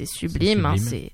[0.07, 0.67] sublime.
[0.67, 1.13] hein, c'est,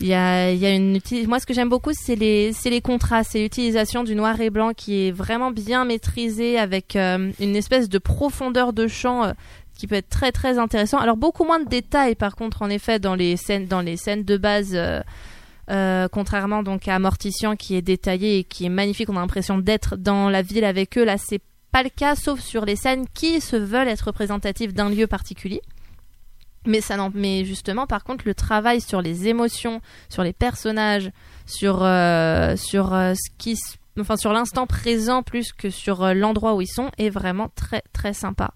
[0.00, 2.70] il y a, il y a une moi ce que j'aime beaucoup c'est les c'est
[2.70, 7.30] les contrastes c'est l'utilisation du noir et blanc qui est vraiment bien maîtrisée avec euh,
[7.38, 9.32] une espèce de profondeur de champ euh,
[9.76, 10.98] qui peut être très très intéressant.
[10.98, 14.24] Alors beaucoup moins de détails par contre en effet dans les scènes dans les scènes
[14.24, 19.10] de base euh, contrairement donc à Mortician qui est détaillé et qui est magnifique.
[19.10, 21.04] On a l'impression d'être dans la ville avec eux.
[21.04, 24.88] Là c'est pas le cas sauf sur les scènes qui se veulent être représentatives d'un
[24.88, 25.60] lieu particulier
[26.66, 31.10] mais ça mais justement par contre le travail sur les émotions sur les personnages
[31.46, 36.14] sur euh, sur euh, ce qui s- enfin sur l'instant présent plus que sur euh,
[36.14, 38.52] l'endroit où ils sont est vraiment très très sympa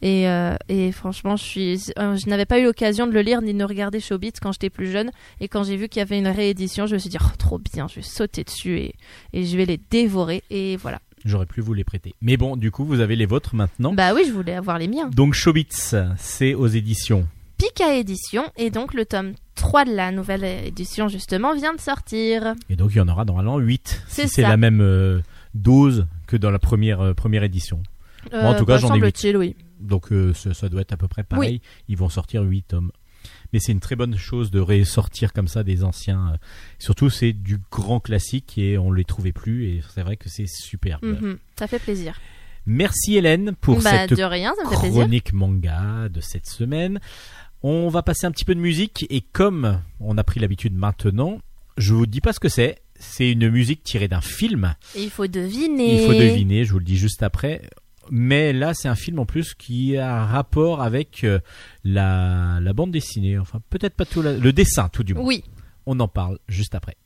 [0.00, 3.52] et, euh, et franchement je suis je n'avais pas eu l'occasion de le lire ni
[3.52, 6.28] de regarder Showbiz quand j'étais plus jeune et quand j'ai vu qu'il y avait une
[6.28, 8.94] réédition je me suis dit oh, trop bien je vais sauter dessus et,
[9.32, 12.14] et je vais les dévorer et voilà J'aurais pu vous les prêter.
[12.20, 13.92] Mais bon, du coup, vous avez les vôtres maintenant.
[13.92, 15.66] bah oui je voulais avoir les miens Donc Chobits,
[16.16, 17.26] c'est aux éditions.
[17.58, 22.54] Pika édition et donc le tome 3 de la nouvelle édition justement vient de sortir
[22.70, 24.02] Et donc il y en aura normalement 8.
[24.08, 25.20] C'est si la même euh,
[25.54, 27.82] dose que dans la première, euh, première édition.
[28.32, 29.00] Moi, en tout cas, j'en ai huit.
[29.00, 29.56] semble-t-il, oui.
[29.80, 31.60] Donc euh, ça, ça doit être à peu près pareil.
[31.88, 32.92] Ils vont sortir 8 tomes.
[33.52, 36.32] Mais c'est une très bonne chose de ressortir comme ça des anciens.
[36.34, 36.36] euh,
[36.78, 39.66] Surtout, c'est du grand classique et on les trouvait plus.
[39.66, 41.02] Et c'est vrai que c'est superbe.
[41.04, 42.20] Mhm, ça fait plaisir.
[42.66, 44.90] Merci Hélène pour bah, cette rien, fait plaisir.
[45.00, 47.00] chronique manga de cette semaine.
[47.62, 51.40] On va passer un petit peu de musique et comme on a pris l'habitude maintenant,
[51.76, 52.80] je vous dis pas ce que c'est.
[53.00, 54.74] C'est une musique tirée d'un film.
[54.96, 56.02] Et il faut deviner.
[56.02, 57.62] Il faut deviner, je vous le dis juste après.
[58.10, 61.38] Mais là, c'est un film en plus qui a un rapport avec euh,
[61.84, 63.38] la, la bande dessinée.
[63.38, 65.24] Enfin, peut-être pas tout la- le dessin, tout du moins.
[65.24, 65.44] Oui.
[65.86, 66.96] On en parle juste après.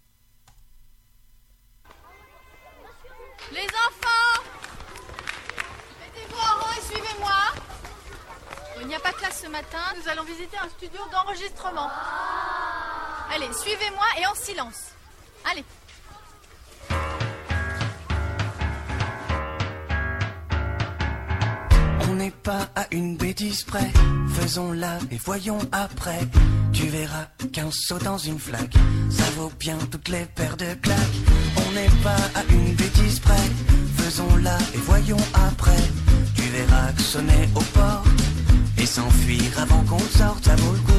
[3.52, 4.42] Les enfants
[6.00, 7.40] Mettez-vous en rang et suivez-moi.
[8.80, 11.90] Il n'y a pas de classe ce matin, nous allons visiter un studio d'enregistrement.
[13.34, 14.92] Allez, suivez-moi et en silence.
[15.50, 15.64] Allez.
[22.08, 23.90] On n'est pas à une bêtise près,
[24.38, 26.20] faisons-la et voyons après.
[26.72, 28.74] Tu verras qu'un saut dans une flaque,
[29.10, 31.18] ça vaut bien toutes les paires de claques.
[31.56, 33.46] On n'est pas à une bêtise près,
[33.96, 35.82] faisons-la et voyons après.
[36.36, 38.04] Tu verras que sonner au port
[38.82, 40.92] et s'enfuir avant qu'on sorte, ça vaut le coup.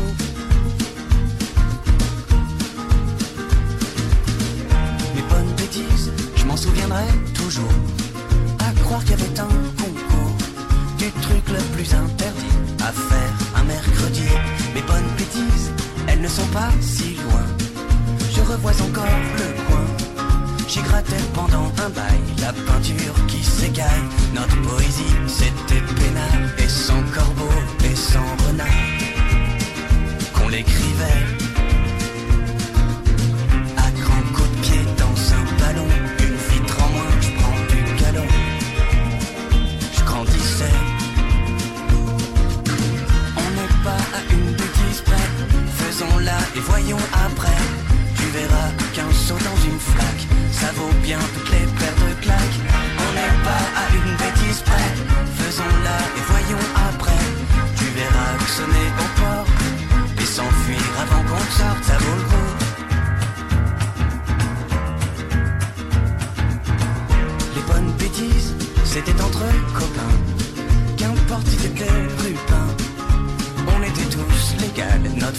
[5.15, 7.73] Mes bonnes bêtises, je m'en souviendrai toujours.
[8.59, 10.37] À croire qu'il y avait un concours
[10.97, 14.29] du truc le plus interdit à faire un mercredi.
[14.73, 15.71] Mes bonnes bêtises,
[16.07, 17.45] elles ne sont pas si loin.
[18.33, 19.05] Je revois encore
[19.37, 19.62] le.
[20.73, 24.07] J'y grattais pendant un bail la peinture qui s'écaille.
[24.33, 27.53] Notre poésie, c'était peinard et sans corbeau
[27.85, 28.65] et sans renard.
[30.33, 31.21] Qu'on l'écrivait
[33.77, 35.87] à grands coups de pied dans un ballon.
[36.17, 38.27] Une vitre en moins, je prends du galon.
[39.95, 40.77] Je grandissais.
[43.37, 45.27] On n'est pas à une bêtise près.
[45.77, 47.61] Faisons-la et voyons après.
[48.15, 50.25] Tu verras qu'un saut dans une flaque,
[50.63, 52.59] ça vaut bien toutes les paires de claques.
[53.05, 54.89] On n'est pas à une bêtise près.
[55.39, 57.25] Faisons-la et voyons après.
[57.79, 59.47] Tu verras que sonner au port
[60.21, 62.51] et s'enfuir avant qu'on sorte, ça vaut le coup.
[67.55, 68.53] Les bonnes bêtises,
[68.85, 69.45] c'était entre
[69.79, 70.17] copains.
[70.97, 71.91] Qu'importe si t'étais
[72.23, 72.65] rupin.
[73.75, 74.09] On était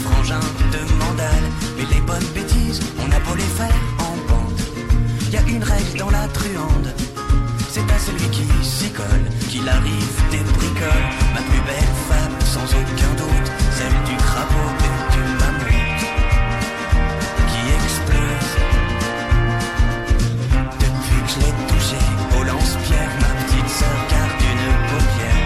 [0.07, 1.47] frangin de mandale.
[1.77, 4.04] Mais les bonnes bêtises, on a beau les faire.
[5.35, 6.95] Y a une règle dans la truande.
[7.69, 11.09] C'est à celui qui s'y colle qu'il arrive des bricoles.
[11.35, 16.03] Ma plus belle femme, sans aucun doute, celle du crapaud et du mammouth
[17.51, 18.53] qui explose.
[20.85, 22.01] Depuis que je l'ai touché
[22.39, 25.43] au lance-pierre, ma petite sœur garde une paupière.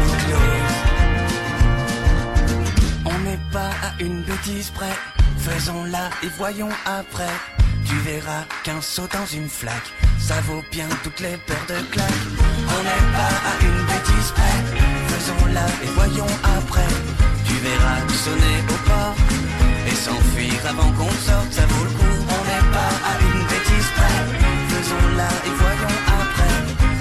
[0.00, 0.74] mi-close.
[3.04, 4.96] On n'est pas à une bêtise près,
[5.38, 7.61] faisons-la et voyons après.
[8.02, 12.24] Tu verras qu'un saut dans une flaque, ça vaut bien toutes les paires de claques.
[12.74, 14.58] On n'est pas à une bêtise près,
[15.12, 16.92] faisons-la et voyons après.
[17.46, 19.14] Tu verras sonner au port
[19.86, 22.18] et s'enfuir avant qu'on sorte, ça vaut le coup.
[22.26, 24.18] On n'est pas à une bêtise près,
[24.72, 26.54] faisons-la et voyons après.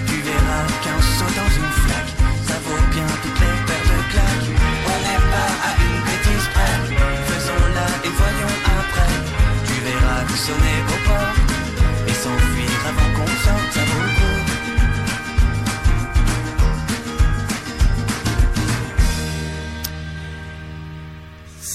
[0.05, 2.13] Tu verras qu'un saut dans une flaque,
[2.45, 4.49] ça vaut bien toutes les paires de claques.
[4.93, 6.77] On n'est pas à une bêtise près,
[7.29, 9.13] faisons-la et voyons après.
[9.65, 10.90] Tu verras sonner au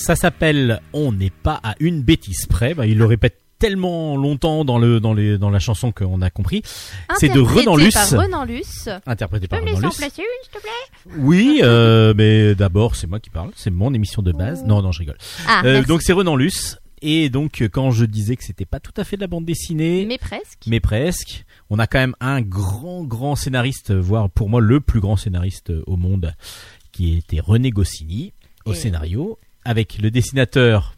[0.06, 2.74] Ça s'appelle On n'est pas à une bêtise près.
[2.74, 6.30] Bah, il le répète tellement longtemps dans le dans les dans la chanson qu'on a
[6.30, 6.62] compris.
[7.18, 7.92] C'est de Renan Luce.
[7.94, 8.88] par Renan Luce.
[9.04, 10.14] Interprété Tu par peux me Renan laisser en Luce.
[10.14, 11.16] placer une, s'il te plaît?
[11.18, 13.50] Oui, euh, mais d'abord c'est moi qui parle.
[13.56, 14.62] C'est mon émission de base.
[14.64, 15.16] Non, non, je rigole.
[15.48, 16.78] Ah, Euh, donc c'est Renan Luce.
[17.02, 20.06] Et donc quand je disais que c'était pas tout à fait de la bande dessinée,
[20.06, 20.60] mais presque.
[20.68, 21.44] mais presque.
[21.68, 25.72] On a quand même un grand, grand scénariste, voire pour moi le plus grand scénariste
[25.88, 26.32] au monde,
[26.92, 28.32] qui était René Goscinny
[28.66, 30.94] au Et- scénario, avec le dessinateur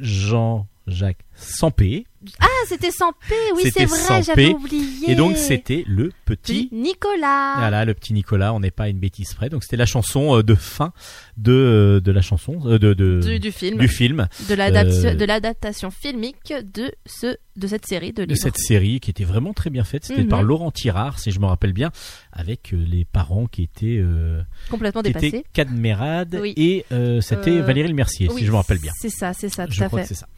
[0.00, 2.06] Jean-Jacques Sampé.
[2.40, 4.54] Ah, c'était sans P, oui, c'est vrai, sans j'avais P.
[4.54, 5.10] oublié.
[5.10, 6.68] Et donc c'était le petit...
[6.72, 7.54] Nicolas.
[7.58, 9.48] Voilà, le petit Nicolas, on n'est pas à une bêtise près.
[9.48, 10.92] Donc c'était la chanson euh, de fin
[11.36, 15.08] de, euh, de la chanson, euh, de, de- Du, du film, du film, de l'adaptation
[15.10, 19.24] Euh, de l'adaptation filmique de ce de cette série de de cette série qui était
[19.24, 20.04] vraiment très bien faite.
[20.04, 20.28] C'était Mhm.
[20.28, 21.90] par Laurent Tirard, si je me rappelle bien,
[22.32, 23.98] avec les parents qui étaient...
[23.98, 25.26] euh, complètement qui dépassée.
[25.28, 26.54] était Cadmerade Oui.
[26.56, 28.92] et euh, c'était Valérie Le Mercier, Oui, si je me rappelle bien.
[29.00, 30.06] C'est ça, c'est ça, tout Je à crois fait.
[30.06, 30.28] c'est ça.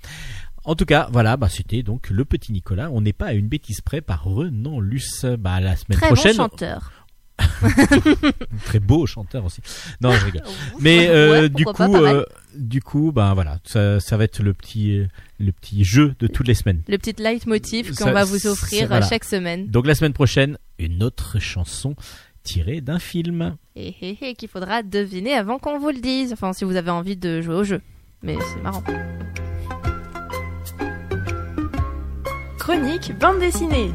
[0.64, 2.90] En tout cas, voilà, bah, c'était donc le petit Nicolas.
[2.90, 5.24] On n'est pas à une bêtise près par Renan Luce.
[5.38, 6.92] Bah, la semaine Très prochaine, bon chanteur.
[8.64, 9.60] très beau chanteur aussi.
[10.00, 10.42] Non, je rigole.
[10.80, 14.42] Mais Ouais, euh, du coup, pas, euh, du coup, bah voilà, ça, ça va être
[14.42, 15.06] le petit, euh,
[15.38, 16.82] le petit jeu de toutes les semaines.
[16.88, 19.06] le petit leitmotiv qu'on va vous offrir voilà.
[19.06, 19.68] chaque semaine.
[19.68, 21.94] Donc la semaine prochaine, une autre chanson
[22.42, 23.56] tirée d'un film.
[23.76, 26.32] Et, et, et qu'il faudra deviner avant qu'on vous le dise.
[26.32, 27.80] Enfin, si vous avez envie de jouer au jeu.
[28.22, 28.82] Mais c'est marrant.
[32.74, 33.90] Chronique bande dessinée.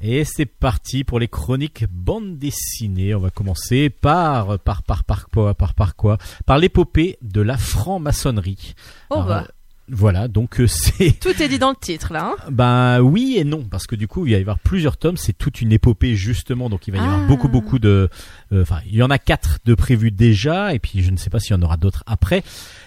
[0.00, 3.12] Et c'est parti pour les chroniques bande dessinée.
[3.12, 6.16] On va commencer par par par par quoi par par quoi?
[6.46, 8.76] Par l'épopée de la franc-maçonnerie.
[9.10, 9.48] Oh bah,
[9.92, 12.34] voilà, donc euh, c'est tout est dit dans le titre là.
[12.38, 12.44] hein.
[12.52, 15.16] ben oui et non parce que du coup il va y avoir plusieurs tomes.
[15.16, 17.26] C'est toute une épopée justement, donc il va y avoir Ah.
[17.26, 18.08] beaucoup beaucoup de.
[18.52, 21.30] euh, Enfin, il y en a quatre de prévus déjà et puis je ne sais
[21.30, 22.44] pas s'il y en aura d'autres après.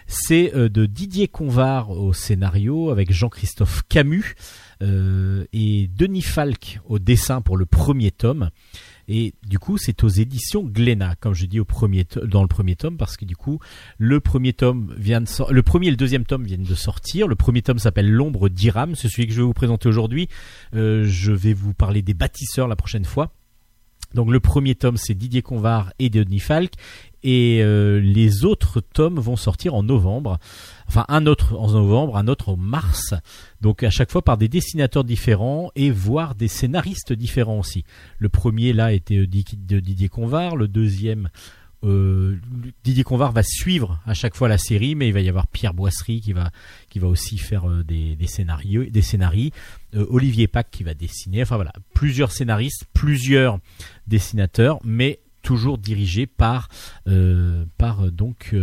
[0.08, 4.36] C'est euh, de Didier Convar au scénario avec Jean-Christophe Camus
[4.82, 8.50] euh, et Denis Falk au dessin pour le premier tome.
[9.10, 12.76] Et du coup, c'est aux éditions Glénat, comme je dis au premier dans le premier
[12.78, 13.60] tome, parce que du coup,
[13.98, 17.28] le premier tome vient de sor- le premier et le deuxième tome viennent de sortir.
[17.28, 20.30] Le premier tome s'appelle L'ombre d'Iram, c'est celui que je vais vous présenter aujourd'hui.
[20.74, 23.34] Euh, je vais vous parler des bâtisseurs la prochaine fois.
[24.13, 26.73] Donc le premier tome, c'est Didier Convar et Denis Falk,
[27.23, 30.39] et euh, les autres tomes vont sortir en novembre.
[30.88, 33.13] Enfin, un autre en novembre, un autre en mars.
[33.62, 37.86] Donc à chaque fois par des dessinateurs différents et voire des scénaristes différents aussi.
[38.19, 41.30] Le premier là était euh, de Didier Convar, le deuxième
[41.84, 42.39] euh,
[42.84, 45.74] Didier Convar va suivre à chaque fois la série, mais il va y avoir Pierre
[45.74, 46.52] Boisserie qui va
[46.89, 49.04] qui va aussi faire euh, des, scénarios, des
[49.96, 51.41] euh, Olivier Pack qui va dessiner.
[51.41, 53.60] Enfin voilà, plusieurs scénaristes, plusieurs
[54.08, 56.69] dessinateurs, mais toujours dirigés par
[57.78, 58.56] par donc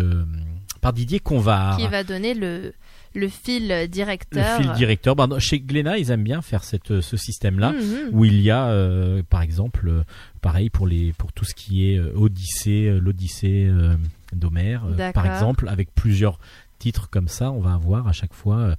[0.80, 1.76] par Didier Convar.
[1.76, 2.72] Qui va donner le,
[3.14, 4.56] le fil le directeur.
[4.60, 5.16] fil directeur.
[5.40, 8.10] Chez Glénat, ils aiment bien faire cette, ce système-là Mhm.
[8.12, 10.02] où il y a, euh, par exemple, euh,
[10.40, 13.96] pareil pour les pour tout ce qui est euh, Odyssée, euh, l'Odyssée euh,
[14.32, 16.38] d'Homère, euh, par exemple, avec plusieurs
[16.78, 18.74] titres comme ça, on va avoir à chaque fois euh,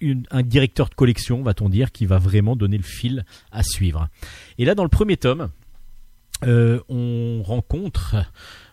[0.00, 4.08] une- un directeur de collection, va-t-on dire, qui va vraiment donner le fil à suivre.
[4.58, 5.50] Et là, dans le premier tome,
[6.44, 8.16] euh, on rencontre.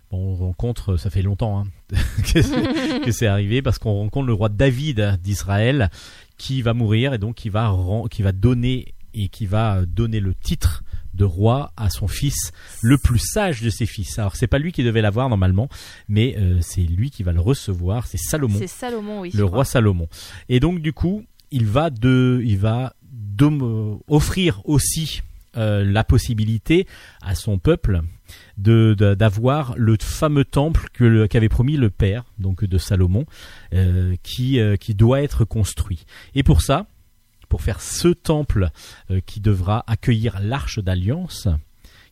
[0.10, 1.64] bon, on rencontre, ça fait longtemps hein,
[3.06, 5.90] que c'est- arrivé, parce qu'on rencontre le roi David d'Israël
[6.38, 7.76] qui va mourir et donc qui va,
[8.10, 12.98] qui va donner et qui va donner le titre de roi à son fils, le
[12.98, 14.18] plus sage de ses fils.
[14.18, 15.68] Alors c'est pas lui qui devait l'avoir normalement,
[16.08, 18.08] mais euh, c'est lui qui va le recevoir.
[18.08, 19.32] C'est Salomon, C'est Salomon, oui.
[19.34, 19.66] le roi.
[19.66, 20.08] Salomon.
[20.48, 22.94] Et donc du coup, il va de, il va
[24.08, 25.22] offrir aussi
[25.58, 26.88] euh, la possibilité
[27.22, 28.02] à son peuple
[28.58, 33.26] de de- d'avoir le fameux temple que le- qu'avait promis le père donc de Salomon
[33.74, 36.06] euh, qui euh, qui doit être construit.
[36.36, 36.86] Et pour ça,
[37.50, 38.70] pour faire ce temple
[39.26, 41.50] qui devra accueillir l'arche d'alliance,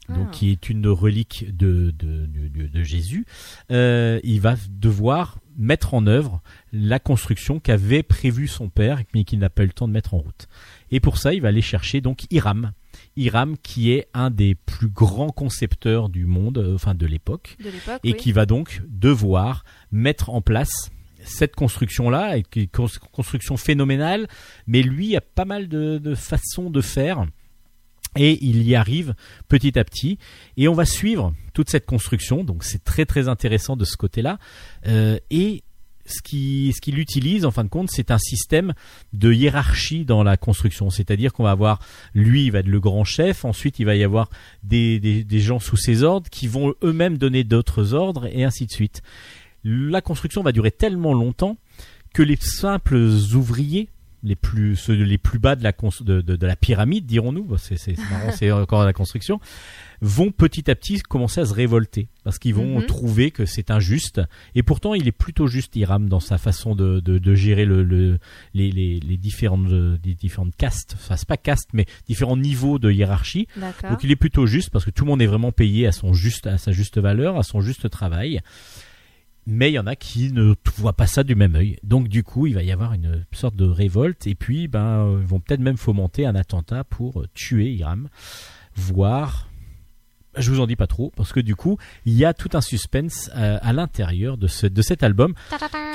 [0.09, 0.31] donc Ah.
[0.33, 3.25] qui est une relique de, de, de, de- de Jésus,
[3.71, 6.41] euh, il va devoir mettre en œuvre
[6.73, 10.13] la construction qu'avait prévue son père, mais qu'il n'a pas eu le temps de mettre
[10.13, 10.47] en route.
[10.91, 12.71] Et pour ça, il va aller chercher donc Hiram.
[13.19, 17.57] Hiram qui est un des plus grands concepteurs du monde, euh, enfin de l'époque,
[18.03, 18.13] et oui.
[18.13, 20.89] qui va donc devoir mettre en place
[21.23, 24.27] cette construction-là, une cons- construction phénoménale,
[24.67, 27.25] mais lui a pas mal de, de façons de faire,
[28.15, 29.13] et il y arrive
[29.49, 30.17] petit à petit,
[30.57, 34.39] et on va suivre toute cette construction, donc c'est très très intéressant de ce côté-là,
[34.87, 35.61] Euh, et
[36.11, 38.73] ce qui ce qu'il utilise en fin de compte, c'est un système
[39.13, 41.79] de hiérarchie dans la construction, c'est-à-dire qu'on va avoir
[42.13, 44.29] lui, il va être le grand chef, ensuite il va y avoir
[44.63, 48.71] des, des, gens sous ses ordres qui vont eux-mêmes donner d'autres ordres et ainsi de
[48.71, 49.01] suite.
[49.63, 51.57] La construction va durer tellement longtemps
[52.13, 52.97] que les simples
[53.35, 53.89] ouvriers,
[54.23, 58.93] les plus ceux les plus bas de la de, la pyramide, dirons-nous, c'est encore la
[58.93, 59.39] construction,
[60.01, 62.85] vont petit à petit commencer à se révolter parce qu'ils vont Mhm.
[62.85, 64.21] trouver que c'est injuste.
[64.55, 67.83] Et pourtant, il est plutôt juste Hiram dans sa façon de, de, de gérer le,
[67.83, 68.19] le
[68.53, 72.79] les, les, les différentes euh, les différentes castes, enfin c'est pas castes, mais différents niveaux
[72.79, 73.47] de hiérarchie.
[73.89, 76.13] Donc il est plutôt juste parce que tout le monde est vraiment payé à son
[76.13, 78.41] juste à sa juste valeur, à son juste travail.
[79.51, 81.77] Mais il y en a qui ne voient pas ça du même œil.
[81.83, 85.17] Donc du coup, il va y avoir une sorte de révolte et puis ben euh,
[85.21, 88.09] ils vont peut-être même fomenter un attentat pour euh, tuer Hiram,
[88.75, 89.48] voire
[90.37, 92.61] je vous en dis pas trop parce que du coup, il y a tout un
[92.61, 95.33] suspense euh, à l'intérieur de ce de cet album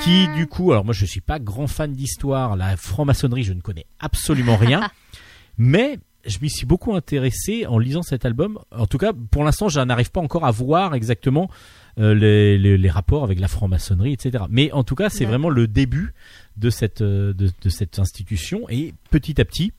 [0.03, 3.61] qui du coup, alors moi je suis pas grand fan d'histoire, la franc-maçonnerie, je ne
[3.61, 4.89] connais absolument rien,
[5.57, 8.59] mais je m'y suis beaucoup intéressé en lisant cet album.
[8.71, 11.49] En tout cas, pour l'instant, je n'arrive pas encore à voir exactement
[11.99, 14.45] euh, les, les, les rapports avec la franc-maçonnerie, etc.
[14.49, 16.13] Mais en tout cas, c'est vraiment le début
[16.57, 19.71] de cette euh, de, de cette institution et petit à petit,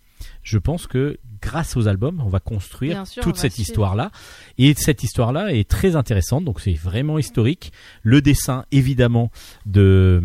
[0.42, 4.10] je pense que grâce aux albums, on va construire sûr, toute va cette histoire-là.
[4.58, 7.72] Et cette histoire-là est très intéressante, donc c'est vraiment historique.
[8.02, 9.30] Le dessin, évidemment,
[9.64, 10.22] de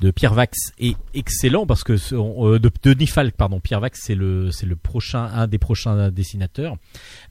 [0.00, 4.00] de Pierre Vax est excellent parce que euh, de, de Denis Falk, pardon, Pierre Vax
[4.02, 6.76] c'est le c'est le prochain un des prochains dessinateurs.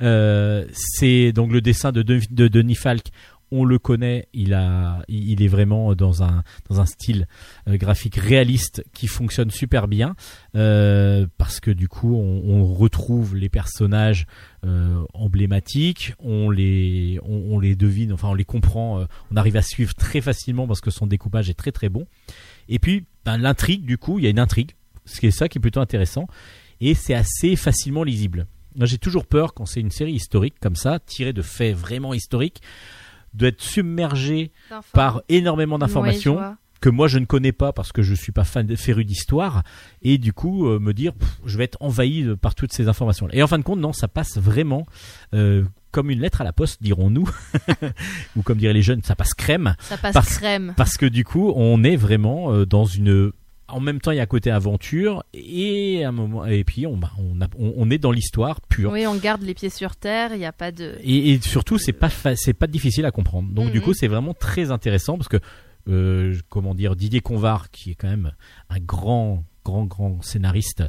[0.01, 3.07] Euh, c'est donc le dessin de, de, de Denis Falk.
[3.51, 7.27] On le connaît, il est vraiment dans un style
[7.67, 10.15] euh, graphique réaliste qui fonctionne super bien
[10.55, 14.25] euh, parce que du coup on, retrouve les personnages
[14.65, 17.19] euh, emblématiques, on les
[17.77, 21.49] devine, enfin on les comprend, on arrive à suivre très facilement parce que son découpage
[21.49, 22.05] est très très bon.
[22.67, 24.71] Et puis ben, l'intrigue du coup, il y a une intrigue,
[25.05, 26.27] ce qui est ça qui est plutôt intéressant
[26.79, 28.47] et c'est assez facilement lisible.
[28.81, 32.61] J'ai toujours peur quand c'est une série historique comme ça, tirée de faits vraiment historiques,
[33.33, 34.87] d'être submergé D'infos.
[34.93, 36.39] par énormément d'informations
[36.81, 39.63] que moi je ne connais pas parce que je suis pas fan de féru d'histoire
[40.01, 43.27] et du coup euh, me dire pff, je vais être envahi par toutes ces informations
[43.31, 44.85] et en fin de compte non ça passe vraiment
[45.33, 47.29] euh, comme une lettre à la poste dirons-nous
[48.37, 50.73] ou comme diraient les jeunes ça passe crème Ça passe Parce- crème.
[50.77, 53.31] parce que du coup on est vraiment euh, dans une
[53.71, 56.97] en même temps il y a un côté aventure et un moment et puis on
[56.97, 59.95] bah, on, a- on, on est dans l'histoire pure Oui, on garde les pieds sur
[59.95, 60.97] terre, il n'y a pas de...
[61.01, 63.51] et, et surtout, c'est pas c'est pas difficile à comprendre.
[63.51, 65.37] Donc du coup, c'est vraiment très intéressant parce que
[65.87, 68.31] euh, comment dire, Didier Convar, qui est quand même
[68.69, 70.83] un grand, grand, grand scénariste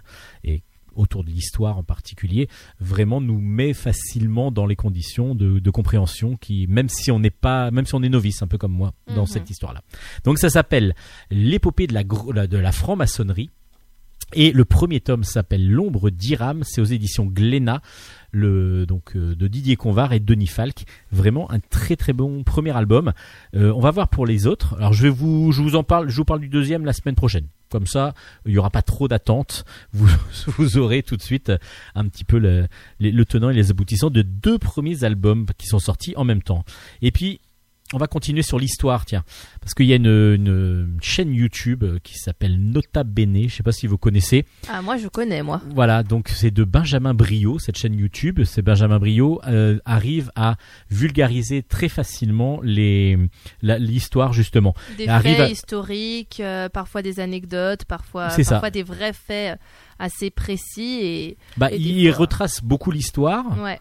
[0.45, 0.63] et
[1.01, 2.49] autour de l'histoire en particulier,
[2.79, 7.31] vraiment nous met facilement dans les conditions de, de compréhension qui, même si on n'est
[7.31, 9.27] pas, même si on est novice, un peu comme moi, dans Mhm.
[9.27, 9.83] cette histoire-là.
[10.25, 10.95] Donc ça s'appelle
[11.31, 12.05] l'épopée de la-
[12.47, 13.51] de la franc-maçonnerie.
[14.33, 17.83] Et le premier tome s'appelle L'ombre d'Iram, c'est aux éditions Glénat,
[18.33, 20.85] donc euh, de Didier Convar et Denis Falk.
[21.11, 23.13] Vraiment un très très bon premier album.
[23.57, 24.77] Euh, on va voir pour les autres.
[24.77, 27.17] Alors je vais vous je vous en parle, je vous parle du deuxième la semaine
[27.17, 27.47] prochaine.
[27.71, 28.15] Comme ça,
[28.47, 29.65] il y aura pas trop d'attente.
[29.93, 30.09] Vous
[30.59, 31.53] vous aurez tout de suite
[31.95, 32.67] un petit peu le,
[32.99, 36.65] le tenant et les aboutissants de deux premiers albums qui sont sortis en même temps.
[37.01, 37.41] Et puis
[37.93, 39.25] on va continuer sur l'histoire, tiens,
[39.61, 43.49] parce qu'il y a une, une chaîne YouTube qui s'appelle Nota Bene.
[43.49, 44.45] Je sais pas si vous connaissez.
[44.69, 45.61] Ah, moi, je connais, moi.
[45.75, 48.43] Voilà, donc c'est de Benjamin Brio, cette chaîne YouTube.
[48.45, 50.57] C'est Benjamin Brio euh, arrive à
[50.91, 53.19] vulgariser très facilement les
[53.63, 54.75] l'histoire justement.
[54.97, 58.53] Des faits à- historiques, euh, parfois des anecdotes, parfois, C'est ça.
[58.53, 59.59] parfois des vrais faits
[60.01, 63.79] assez précis et Bah, Et il fois- retrace beaucoup l'histoire ouais,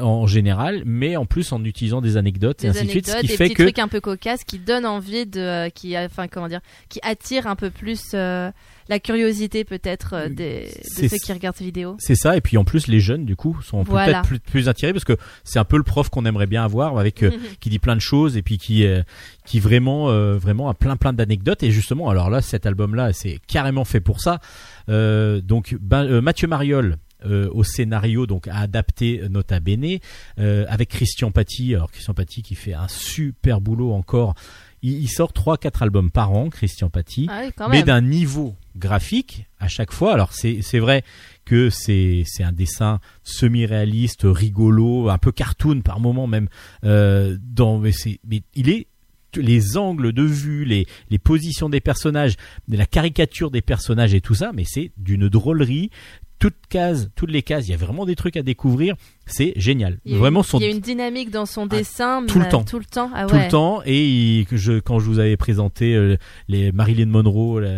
[0.00, 3.12] en général, mais en plus en utilisant des anecdotes et des ainsi de suite, ce
[3.12, 5.98] anecdotes, qui des fait que trucs un peu cocasses qui donnent envie de, euh, qui,
[5.98, 8.50] enfin comment dire, qui attirent un peu plus euh,
[8.88, 11.96] la curiosité peut-être euh, des, C'est- de ceux qui regardent ces vidéos.
[11.98, 12.36] c'est ça.
[12.36, 14.22] Et puis en plus, les jeunes du coup sont Voilà.
[14.22, 16.96] peut-être plus, plus attirés parce que c'est un peu le prof qu'on aimerait bien avoir
[16.98, 17.30] avec euh,
[17.60, 19.02] qui dit plein de choses et puis qui euh,
[19.44, 23.12] qui vraiment euh, vraiment a plein plein d'anecdotes et justement alors là cet album là
[23.12, 24.40] c'est carrément fait pour ça
[24.88, 29.98] Euh, donc ben, euh, Mathieu Mariol euh, au scénario donc a adapté euh, Nota Bene
[30.38, 34.34] euh, avec Christian Paty alors Christian Paty qui fait un super boulot encore
[34.82, 38.54] il, il sort trois quatre albums par an Christian Paty Ah oui, mais d'un niveau
[38.76, 40.12] graphique à chaque fois.
[40.12, 41.02] Alors c'est vrai
[41.44, 46.48] que c'est un dessin semi-réaliste, rigolo, un peu cartoon par moment même.
[46.84, 47.92] Euh, dans mais
[48.26, 48.86] mais il est
[49.34, 52.36] les angles de vue, les les positions des personnages,
[52.68, 55.90] la caricature des personnages et tout ça, mais c'est d'une drôlerie.
[56.38, 58.94] Toutes cases, toutes les cases, il y a vraiment des trucs à découvrir.
[59.24, 59.98] C'est génial.
[60.04, 62.44] Il y a Vraiment, son il y a une dynamique dans son dessin tout le
[62.44, 62.62] mais temps.
[62.62, 63.10] tout le temps.
[63.14, 66.16] Ah tout le temps et il- que je, quand je vous avais présenté euh,
[66.48, 67.70] les Marilyn Monroe là,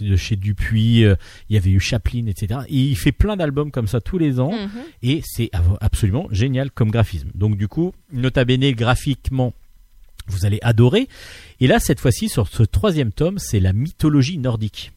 [0.00, 1.14] de chez Dupuis euh,
[1.48, 4.40] il y avait eu Chaplin etc et il fait plein d'albums comme ça tous les
[4.40, 4.70] ans Mhm.
[5.02, 5.50] et c'est
[5.80, 9.54] absolument génial comme graphisme donc du coup nota bene graphiquement
[10.26, 11.08] vous allez adorer
[11.60, 14.92] et là cette fois-ci sur ce troisième tome c'est la mythologie nordique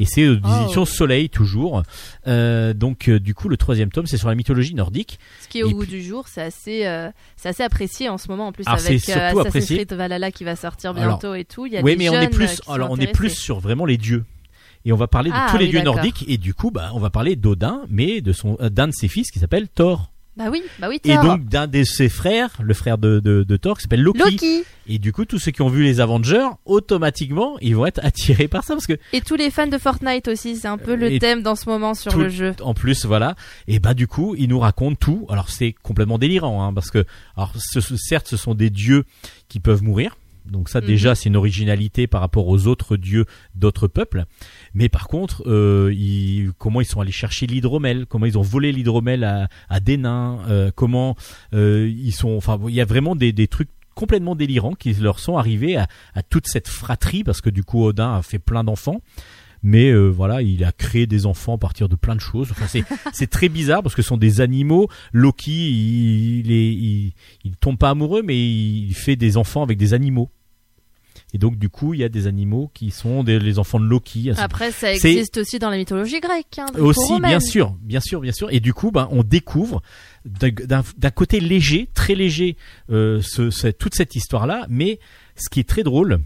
[0.00, 0.62] et c'est aux Oh.
[0.62, 1.82] éditions Soleil toujours
[2.26, 5.58] Euh, donc euh, du coup le troisième tome c'est sur la mythologie nordique Ce qui
[5.60, 8.48] est au Et goût du jour, c'est assez, euh, c'est assez apprécié en ce moment
[8.48, 9.76] en plus Alors, avec c'est euh, Assassin's apprécié.
[9.78, 11.66] Creed Valhalla qui va sortir Alors, bientôt et tout.
[11.66, 13.30] Il y a Oui, des mais on est plus, qui sont alors on est plus
[13.30, 14.24] sur vraiment les dieux.
[14.84, 16.90] Et on va parler de Ah, tous les oui, dieux nordiques et du coup, bah,
[16.94, 20.12] on va parler d'Odin, mais de son euh, d'un de ses fils qui s'appelle Thor.
[20.36, 21.00] Bah oui, bah oui.
[21.04, 21.22] Et Thor.
[21.24, 24.18] donc d'un de ses frères, le frère de, de, de Thor, qui s'appelle Loki.
[24.18, 28.00] Loki Et du coup, tous ceux qui ont vu les Avengers, automatiquement, ils vont être
[28.04, 30.94] attirés par ça parce que et tous les fans de Fortnite aussi, c'est un peu
[30.94, 32.54] le Et thème dans ce moment sur tout- le jeu.
[32.62, 33.34] en plus, voilà.
[33.66, 35.26] Et bah du coup, ils nous racontent tout.
[35.30, 37.04] Alors c'est complètement délirant, hein, parce que,
[37.36, 39.04] alors ce- ce- certes, ce sont des dieux
[39.48, 40.16] qui peuvent mourir.
[40.50, 40.86] Donc ça Mhm.
[40.86, 43.24] déjà c'est une originalité par rapport aux autres dieux
[43.54, 44.24] d'autres peuples.
[44.74, 48.72] Mais par contre, euh, ils- comment ils sont allés chercher l'hydromel, comment ils ont volé
[48.72, 51.16] l'hydromel à, à des nains, euh, comment
[51.54, 55.18] euh, ils sont, enfin il y a vraiment des, des trucs complètement délirants qui leur
[55.18, 58.62] sont arrivés à, à toute cette fratrie parce que du coup Odin a fait plein
[58.64, 59.00] d'enfants.
[59.62, 62.50] Mais euh, voilà, il a créé des enfants à partir de plein de choses.
[62.52, 64.88] Enfin, c'est c'est très bizarre parce que ce sont des animaux.
[65.12, 69.78] Loki, il, il, est, il, il tombe pas amoureux, mais il fait des enfants avec
[69.78, 70.30] des animaux.
[71.34, 73.84] Et donc du coup, il y a des animaux qui sont des, les enfants de
[73.84, 74.30] Loki.
[74.38, 76.58] Après, ça existe aussi dans la mythologie grecque.
[76.58, 78.48] Hein, aussi bien sûr bien sûr bien sûr.
[78.52, 79.82] Et du coup ben on découvre
[80.24, 82.56] d'un- côté léger très léger
[82.90, 84.98] euh, ce, ce- toute cette histoire là mais
[85.36, 86.20] ce qui est très drôle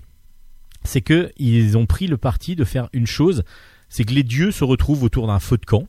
[0.84, 3.42] c'est que ils ont pris le parti de faire une chose
[3.88, 5.86] c'est que les dieux se retrouvent autour d'un feu de camp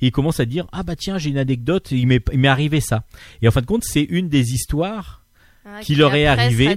[0.00, 1.98] et ils commencent à dire ah bah tiens j'ai une anecdote il
[2.32, 3.04] il m'est arrivé ça.
[3.42, 5.23] Et en fin de compte c'est une des histoires
[5.66, 6.76] Ah, qui leur est arrivé,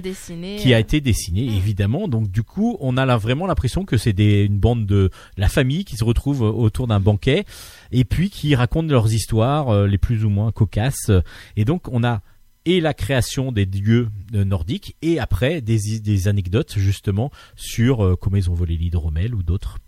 [0.58, 2.08] qui a euh, été dessiné évidemment.
[2.08, 5.48] Donc du coup on a là vraiment l'impression que c'est des une bande de la
[5.48, 7.44] famille qui se retrouve euh, autour d'un banquet
[7.92, 11.10] et puis qui racontent leurs histoires euh, les plus ou moins cocasses.
[11.56, 12.22] Et donc on a
[12.68, 18.14] et la création des dieux euh, nordiques et après des, des anecdotes justement sur euh,
[18.14, 19.78] comment ils ont volé l'hydromel ou d'autres.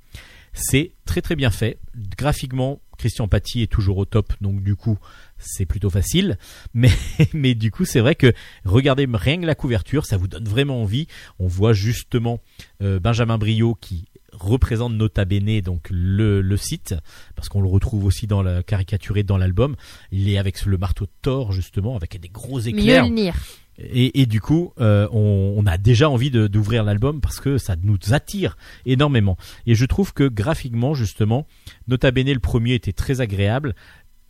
[0.54, 1.78] C'est très très bien fait.
[2.16, 4.32] Graphiquement Christian Paty est toujours au top.
[4.40, 4.98] Donc du coup
[5.40, 6.38] c'est plutôt facile
[6.74, 6.90] mais
[7.32, 8.32] mais du coup c'est vrai que
[8.64, 11.06] regardez rien que la couverture ça vous donne vraiment envie
[11.38, 12.40] on voit justement
[12.82, 16.94] euh, Benjamin Brio qui représente Nota Bene donc le, le site
[17.34, 19.76] parce qu'on le retrouve aussi dans la caricaturé dans l'album
[20.12, 23.34] il est avec le marteau de Thor justement avec des gros éclairs Mjolnir.
[23.78, 27.76] et, et du coup, euh, on, on a déjà envie d'ouvrir l'album parce que ça
[27.82, 29.36] nous attire énormément.
[29.66, 31.46] Et je trouve que graphiquement, justement,
[31.88, 33.74] Nota Bene, le premier était très agréable.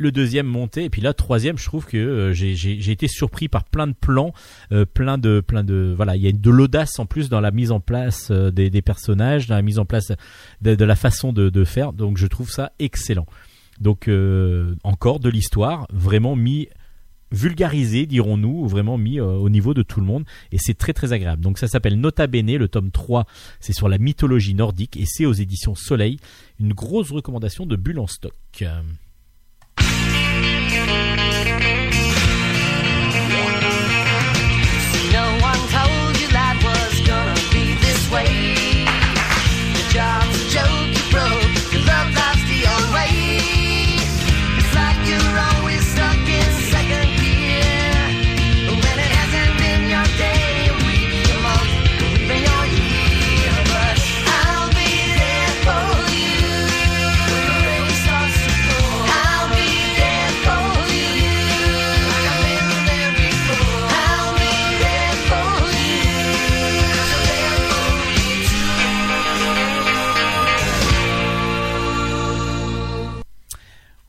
[0.01, 3.65] Le deuxième montait, et puis là, troisième, je trouve que euh, j'ai- été surpris par
[3.65, 4.33] plein de plans,
[4.73, 7.51] euh, plein de, plein de, voilà, il y a de l'audace en plus dans la
[7.51, 10.11] mise en place euh, des, personnages, dans la mise en place
[10.63, 11.93] de, la façon de, faire.
[11.93, 13.27] Donc, je trouve ça excellent.
[13.79, 14.11] Donc,
[14.85, 16.69] encore de l'histoire, vraiment mis
[17.31, 21.13] vulgarisé, dirons-nous, ou vraiment mis au niveau de tout le monde, et c'est très très
[21.13, 21.43] agréable.
[21.43, 23.27] Donc ça s'appelle Nota Bene, le tome 3,
[23.61, 26.19] c'est sur la mythologie nordique, et c'est aux éditions Soleil,
[26.59, 28.35] une grosse recommandation de Bulle en stock.
[39.91, 40.20] job.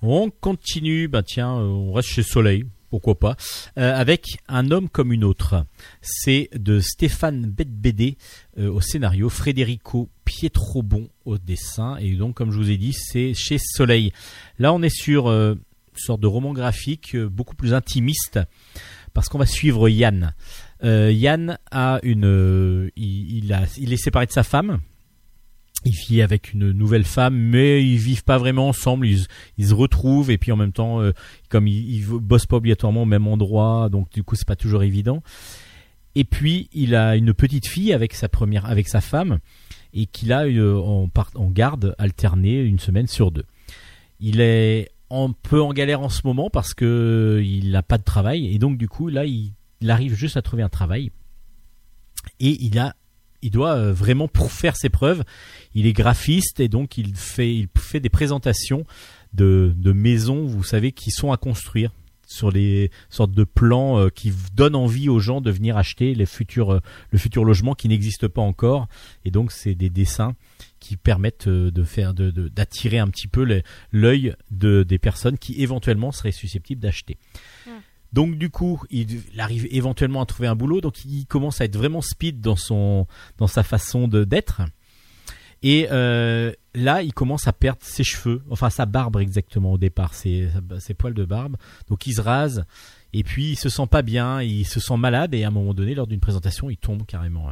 [0.04, 3.36] On continue, bah tiens, euh, on reste chez Soleil, pourquoi pas,
[3.78, 5.64] euh, avec Un homme comme une autre.
[6.02, 8.18] C'est de Stéphane Bedbédé
[8.58, 13.36] euh, au scénario, Frédérico Pietrobon au dessin, et donc comme je vous ai dit, c'est
[13.36, 14.12] chez Soleil.
[14.58, 15.60] Là, on est sur une
[15.96, 18.40] sorte de roman graphique beaucoup plus intimiste,
[19.14, 20.34] parce qu'on va suivre Yann.
[20.84, 24.80] Yann a une, il est séparé de sa femme.
[25.84, 29.08] Il vit avec une nouvelle femme, mais ils vivent pas vraiment ensemble.
[29.08, 29.26] Ils,
[29.68, 31.12] se retrouvent et puis en même temps, euh,
[31.50, 34.84] comme ils, ils bossent pas obligatoirement au même endroit, donc du coup c'est pas toujours
[34.84, 35.24] évident.
[36.16, 39.40] Et puis il a une petite fille avec sa première, avec sa femme,
[39.94, 43.46] et qu'il a euh, en, garde alternée une semaine sur deux.
[44.20, 48.04] Il est un peu en galère en ce moment parce que il n'a pas de
[48.04, 49.52] travail et donc du coup là il,
[49.82, 51.12] il arrive juste à trouver un travail
[52.40, 52.96] et il a
[53.42, 55.24] il doit euh, vraiment pour faire ses preuves.
[55.74, 58.86] Il est graphiste et donc il fait il fait des présentations
[59.34, 61.92] de, de maisons vous savez qui sont à construire
[62.28, 66.26] sur les sortes de plans euh, qui donnent envie aux gens de venir acheter les
[66.26, 66.80] futurs euh,
[67.10, 68.88] le futur logement qui n'existe pas encore.
[69.26, 70.36] Et donc c'est des dessins
[70.80, 73.62] qui permettent de faire de- d'attirer un petit peu
[73.92, 77.18] l'œil de, des personnes qui éventuellement seraient susceptibles d'acheter.
[78.14, 81.78] Donc du coup, il, arrive éventuellement à trouver un boulot, donc il commence à être
[81.78, 83.08] vraiment speed dans son
[83.38, 84.62] dans sa façon de d'être.
[85.64, 90.14] Et euh, là, il commence à perdre ses cheveux, enfin sa barbe exactement au départ,
[90.14, 90.50] ses,
[90.98, 91.56] poils de barbe.
[91.88, 92.66] Donc il se rase
[93.14, 95.74] et puis il se sent pas bien, il se sent malade et à un moment
[95.74, 97.52] donné, lors d'une présentation, il tombe carrément.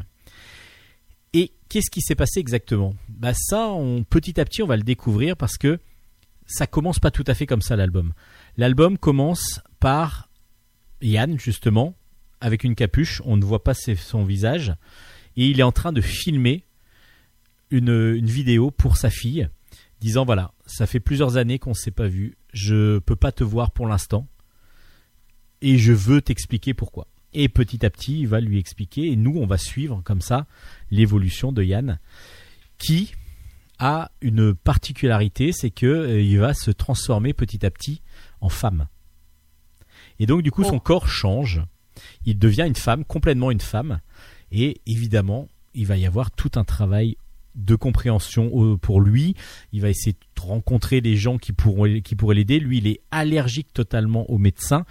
[1.33, 2.95] Et qu'est-ce qui s'est passé exactement?
[3.07, 3.71] Bah ça,
[4.09, 5.79] petit à petit, on va le découvrir parce que
[6.47, 8.13] ça commence pas tout à fait comme ça l'album.
[8.57, 10.28] L'album commence par
[11.01, 11.95] Yann justement
[12.41, 14.73] avec une capuche, on ne voit pas son visage
[15.35, 16.65] et il est en train de filmer
[17.71, 19.49] une, une vidéo pour sa fille
[19.99, 23.43] disant voilà, ça fait plusieurs années qu'on ne s'est pas vu, je peux pas te
[23.43, 24.27] voir pour l'instant
[25.61, 27.07] et je veux t'expliquer pourquoi.
[27.33, 30.47] Et petit à petit, il va lui expliquer et nous on va suivre comme ça
[30.89, 31.99] l'évolution de Yann
[32.77, 33.13] qui
[33.77, 38.01] a une particularité, c'est que euh, il va se transformer petit à petit
[38.41, 38.87] en femme.
[40.19, 41.61] Et donc du coup son corps change,
[42.25, 43.99] il devient une femme, complètement une femme
[44.51, 47.17] et évidemment, il va y avoir tout un travail
[47.55, 49.35] de compréhension au- pour lui.
[49.73, 52.59] Il va essayer de rencontrer des gens qui pourront qui pourraient l'aider.
[52.59, 54.85] Lui, il est allergique totalement aux médecins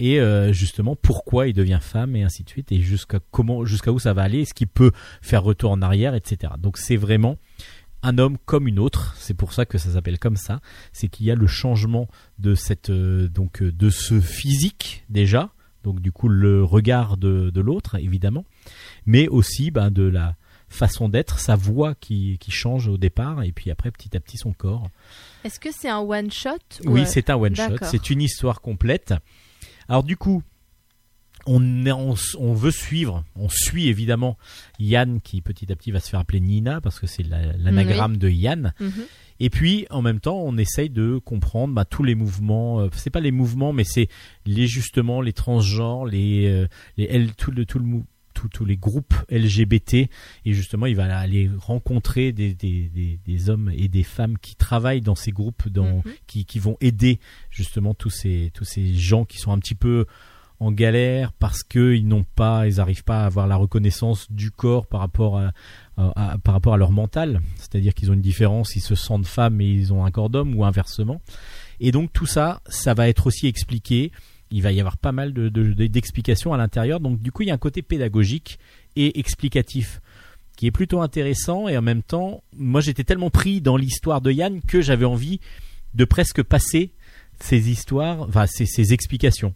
[0.00, 3.92] et euh, justement pourquoi il devient femme et ainsi de suite et jusqu'à comment jusqu'à
[3.92, 6.52] où ça va aller, est-ce qu'il peut faire retour en arrière, etc.
[6.58, 7.36] Donc c'est vraiment
[8.02, 9.14] un homme comme une autre.
[9.18, 10.60] C'est pour ça que ça s'appelle comme ça.
[10.92, 15.50] C'est qu'il y a le changement de cette euh, donc euh, de ce physique déjà.
[15.84, 18.44] Donc du coup le regard de, de l'autre évidemment,
[19.06, 20.34] mais aussi ben, de la
[20.68, 24.36] façon d'être, sa voix qui, qui change au départ et puis après petit à petit
[24.36, 24.88] son corps.
[25.44, 26.50] Est-ce que c'est un one shot
[26.84, 29.14] ou, Oui, euh, c'est un one shot, c'est une histoire complète.
[29.88, 30.42] Alors du coup,
[31.48, 34.36] on, est- on, s- on veut suivre, on suit évidemment
[34.78, 38.16] Yann qui petit à petit va se faire appeler Nina parce que c'est la- l'anagramme
[38.18, 38.72] de Yann.
[38.80, 38.92] Mhm.
[39.40, 42.80] Et puis en même temps, on essaye de comprendre bah, tous les mouvements.
[42.80, 44.08] euh, c'est pas les mouvements, mais c'est
[44.46, 48.64] les justement les transgenres, les, euh, les L, tout le tout le mou- tout- tous
[48.64, 49.94] les groupes LGBT
[50.44, 54.54] et justement il va aller rencontrer des, des, des, des hommes et des femmes qui
[54.54, 56.12] travaillent dans ces groupes dans, Mhm.
[56.28, 57.18] qui, qui vont aider
[57.50, 60.06] justement tous ces tous ces gens qui sont un petit peu
[60.60, 64.50] en galère parce que ils n'ont pas ils arrivent pas à avoir la reconnaissance du
[64.50, 65.38] corps par rapport
[65.96, 67.40] à, par rapport à leur mental.
[67.56, 70.54] C'est-à-dire qu'ils ont une différence ils se sentent femmes et ils ont un corps d'homme
[70.56, 71.20] ou inversement.
[71.80, 74.10] Et donc tout ça ça va être aussi expliqué.
[74.50, 76.98] Il va y avoir pas mal de- de- de- d'explications à l'intérieur.
[77.00, 78.58] Donc du coup il y a un côté pédagogique
[78.96, 80.00] et explicatif
[80.56, 81.68] qui est plutôt intéressant.
[81.68, 85.38] Et en même temps moi j'étais tellement pris dans l'histoire de Yann que j'avais envie
[85.94, 86.90] de presque passer
[87.40, 89.54] ces histoires enfin ces explications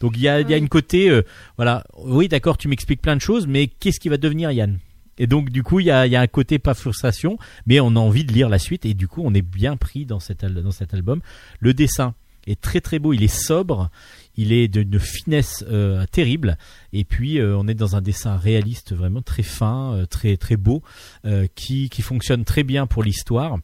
[0.00, 0.62] donc il y a, il y a Oui.
[0.62, 1.22] une côté euh,
[1.56, 1.84] voilà.
[1.98, 4.78] Oui d'accord tu m'expliques plein de choses mais qu'est-ce qui va devenir Yann?
[5.18, 7.80] Et donc du coup il y a, il y a un côté pas frustration mais
[7.80, 10.20] on a envie de lire la suite et du coup on est bien pris dans
[10.20, 11.20] cet, dans cet album.
[11.60, 12.14] Le dessin
[12.46, 13.90] est très très beau il est sobre
[14.36, 16.58] il est d'une finesse euh, terrible
[16.92, 20.82] et puis euh, on est dans un dessin réaliste vraiment très fin très très beau
[21.54, 23.58] qui, qui fonctionne très bien pour l'histoire.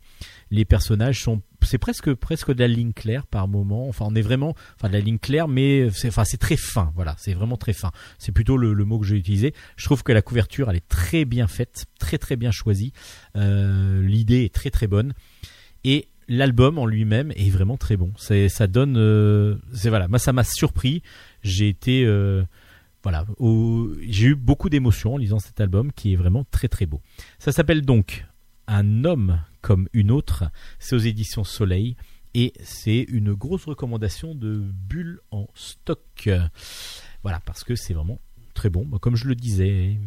[0.51, 3.89] Les personnages sont c'est presque presque de la ligne claire par moment.
[3.89, 6.93] Enfin on est vraiment enfin de la ligne claire mais c'est enfin c'est très fin
[6.95, 7.15] voilà.
[7.19, 7.91] C'est vraiment très fin.
[8.19, 9.55] C'est plutôt le, mot que j'ai utilisé.
[9.77, 12.93] Je trouve que la couverture elle est très bien faite très très bien choisie.
[13.37, 15.15] Euh, l'idée est très très bonne.
[15.85, 18.13] Et l'album en lui-même est vraiment très bon.
[18.17, 20.09] Ça donne euh, voilà.
[20.09, 21.03] Moi ça m'a surpris.
[21.43, 22.45] J'ai été euh,
[23.03, 23.25] voilà.
[24.09, 27.01] J'ai eu beaucoup d'émotions en lisant cet album qui est vraiment très très beau.
[27.39, 28.27] Ça s'appelle donc
[28.69, 30.45] un homme comme une autre
[30.79, 31.97] c'est aux éditions Soleil
[32.35, 36.29] Et c'est une grosse recommandation de Bulle en stock.
[37.23, 38.21] Voilà, parce que c'est vraiment
[38.55, 39.99] très bon, comme je le disais.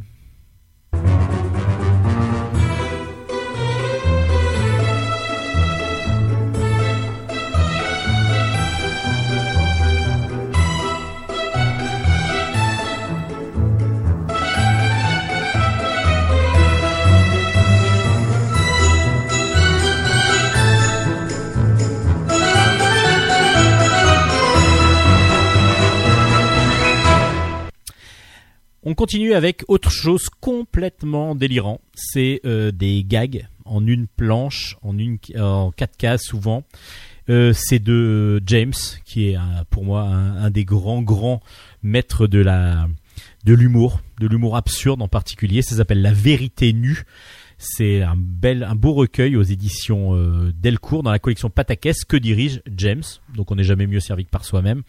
[28.87, 31.81] On continue avec autre chose complètement délirant.
[31.95, 36.63] C'est euh, des gags en une planche, en une, en quatre cases souvent.
[37.27, 39.37] Euh, c'est de James, qui est
[39.71, 41.41] pour moi un, des grands grands
[41.81, 42.87] maîtres de la
[43.43, 45.63] de l'humour, de l'humour absurde en particulier.
[45.63, 47.05] Ça s'appelle La Vérité nue.
[47.57, 52.17] C'est un bel, un beau recueil aux éditions euh, Delcourt dans la collection Patakès que
[52.17, 53.03] dirige James?
[53.33, 54.83] Donc on n'est jamais mieux servi que par soi-même.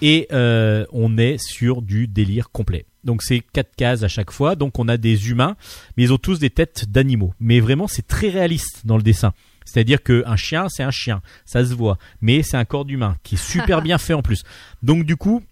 [0.00, 2.84] Et on est sur du délire complet.
[3.04, 4.54] Donc c'est quatre cases à chaque fois.
[4.56, 5.56] Donc on a des humains,
[5.96, 7.34] mais ils ont tous des têtes d'animaux.
[7.40, 9.32] Mais vraiment c'est très réaliste dans le dessin.
[9.64, 13.36] C'est-à-dire qu'un chien, c'est un chien, ça se voit, mais c'est un corps d'humain qui
[13.36, 14.42] est super bien fait en plus.
[14.82, 15.42] Donc du coup,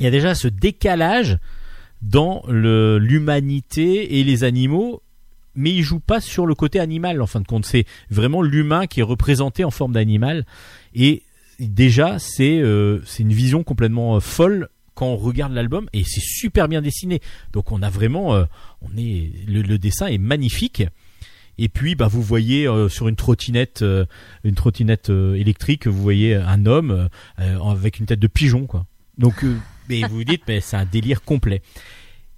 [0.00, 1.38] il y a déjà ce décalage
[2.02, 5.02] dans le- l'humanité et les animaux,
[5.54, 7.66] mais il joue pas sur le côté animal en fin de compte.
[7.66, 10.46] C'est vraiment l'humain qui est représenté en forme d'animal
[10.94, 11.22] et
[11.58, 14.68] déjà c'est euh, c'est une vision complètement euh, folle
[14.98, 17.20] quand on regarde l'album et c'est super bien dessiné.
[17.52, 18.46] Donc on a vraiment euh,
[18.82, 20.82] on est le, le dessin est magnifique.
[21.56, 24.06] Et puis bah vous voyez euh, sur une trottinette euh,
[24.42, 28.86] une trottinette électrique, vous voyez un homme avec une tête de pigeon quoi.
[29.18, 29.44] Donc
[29.88, 31.62] mais vous vous dites mais c'est un délire complet.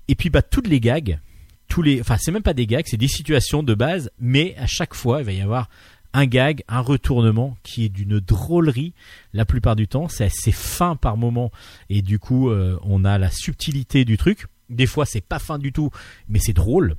[0.08, 1.18] Et puis bah toutes les gags,
[1.66, 4.66] tous les enfin c'est même pas des gags, c'est des situations de base mais à
[4.66, 5.70] chaque fois il va y avoir
[6.12, 8.94] un gag, un retournement qui est d'une drôlerie
[9.32, 11.52] la plupart du temps, c'est assez fin par moment
[11.88, 14.46] et du coup euh, on a la subtilité du truc.
[14.68, 15.90] Des fois c'est pas fin du tout
[16.28, 16.96] mais c'est drôle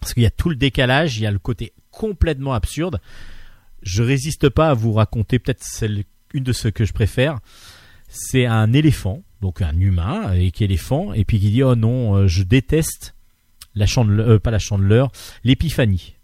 [0.00, 3.00] parce qu'il y a tout le décalage, il y a le côté complètement absurde.
[3.82, 5.64] Je résiste pas à vous raconter peut-être
[6.32, 7.38] une de ceux que je préfère.
[8.08, 12.26] C'est un éléphant, donc un humain est éléphant et puis qui dit oh non, euh,
[12.26, 13.14] je déteste
[13.74, 15.10] la euh, pas la chandeleur,
[15.42, 16.16] l'épiphanie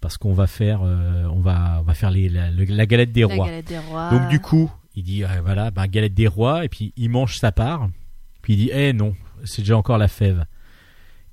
[0.00, 3.12] parce qu'on va faire euh, on va on va faire les, la, le- la galette
[3.12, 3.46] des La rois.
[3.46, 4.10] galette des rois.
[4.10, 7.36] Donc du coup, il dit ah, voilà, ben, galette des rois et puis il mange
[7.38, 7.88] sa part.
[8.42, 10.44] Puis il dit eh non, c'est déjà encore la fève.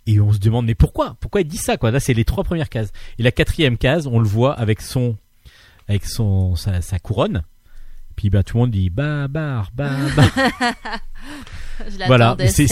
[0.05, 1.15] Et on se demande mais pourquoi?
[1.19, 1.91] Pourquoi il dit ça quoi?
[1.91, 2.91] Là, c'est les trois premières cases.
[3.19, 5.17] Et la quatrième case, on le voit avec son
[5.87, 7.43] avec son sa, sa couronne.
[8.15, 10.23] Puis bah tout le monde dit bah bar bah bah.
[12.07, 12.67] Voilà, c'est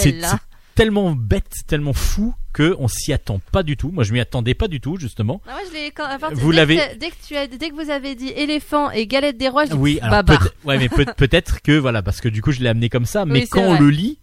[0.75, 3.89] tellement bête, tellement fou que on s'y attend pas du tout.
[3.91, 5.41] Moi, je m'y attendais pas du tout justement.
[5.47, 7.47] Ah ouais, je l'ai quand- à partir- Vous dès l'avez- que- dès que tu as
[7.47, 10.37] dès que vous avez dit éléphant et galette des rois, j'ai Oui, dit alors peut-
[10.65, 13.25] ouais, mais peut- peut-être que voilà, parce que du coup je l'ai amené comme ça,
[13.25, 14.19] mais Oui, quand on le lit,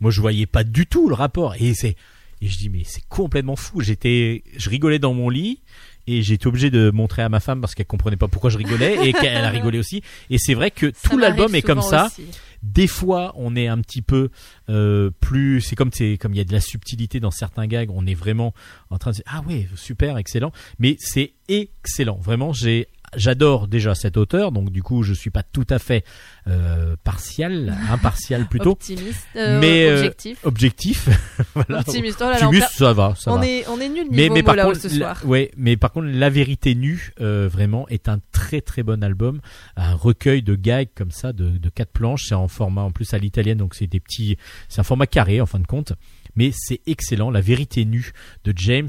[0.00, 1.94] moi je voyais pas du tout le rapport et c'est
[2.40, 3.80] et je dis mais c'est complètement fou.
[3.80, 5.60] J'étais, je rigolais dans mon lit
[6.08, 8.56] et j'ai été obligé de montrer à ma femme parce qu'elle comprenait pas pourquoi je
[8.58, 10.02] rigolais et qu'elle a rigolé aussi.
[10.30, 12.06] Et c'est vrai que Ça tout l'album est comme ça.
[12.06, 12.24] aussi.
[12.62, 14.30] Des fois, on est un petit peu
[14.68, 15.60] euh, plus.
[15.60, 17.90] C'est comme c'est comme il y a de la subtilité dans certains gags.
[17.92, 18.52] On est vraiment
[18.90, 20.50] en train de dire ah ouais super excellent.
[20.78, 22.18] Mais c'est excellent.
[22.20, 24.52] Vraiment, j'ai j'adore déjà cet auteur.
[24.52, 26.04] Donc du coup, je suis pas tout à fait
[26.46, 28.72] euh, partial, impartial plutôt.
[28.72, 30.38] Optimiste, euh, Mais, euh, objectif.
[30.44, 31.08] Objectif.
[31.54, 31.80] voilà.
[31.80, 32.18] Optimiste.
[32.20, 33.46] Oh là là, Optimiste, ça va, ça on va.
[33.46, 35.22] est on est nul Mais, niveau mais par mots, là, contre, ce la- soir.
[35.26, 39.40] ouais, mais par contre, la vérité nue, euh, vraiment, est un très très bon album,
[39.76, 43.12] un recueil de gags comme ça, de, de quatre planches, c'est en format en plus
[43.14, 44.36] à l'italienne, donc c'est des petits,
[44.68, 45.92] c'est un format carré en fin de compte,
[46.36, 47.30] mais c'est excellent.
[47.30, 48.12] La vérité nue
[48.44, 48.88] de James,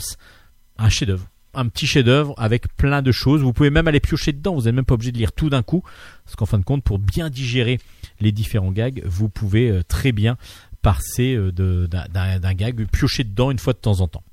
[0.77, 3.41] un chef-d'œuvre, un petit chef-d'œuvre avec plein de choses.
[3.41, 4.55] Vous pouvez même aller piocher dedans.
[4.55, 5.83] Vous n'êtes même pas obligé de lire tout d'un coup,
[6.25, 7.79] parce qu'en fin de compte, pour bien digérer
[8.19, 10.37] les différents gags, vous pouvez euh, très bien
[10.81, 11.51] passer euh,
[11.87, 14.23] d'un gag, piocher dedans une fois de temps en temps.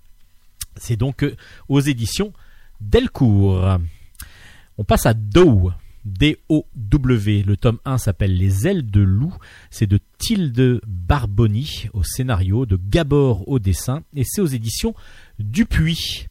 [0.76, 1.34] C'est donc euh,
[1.68, 2.32] aux éditions
[2.80, 3.78] Delcourt.
[4.78, 5.72] On passe à Dow.
[6.06, 7.42] D-O-W.
[7.42, 9.34] Le tome 1 s'appelle Les ailes de loup.
[9.70, 14.94] C'est de Tilde Barboni au scénario, de Gabor au dessin, et c'est aux éditions
[15.40, 16.28] Dupuis.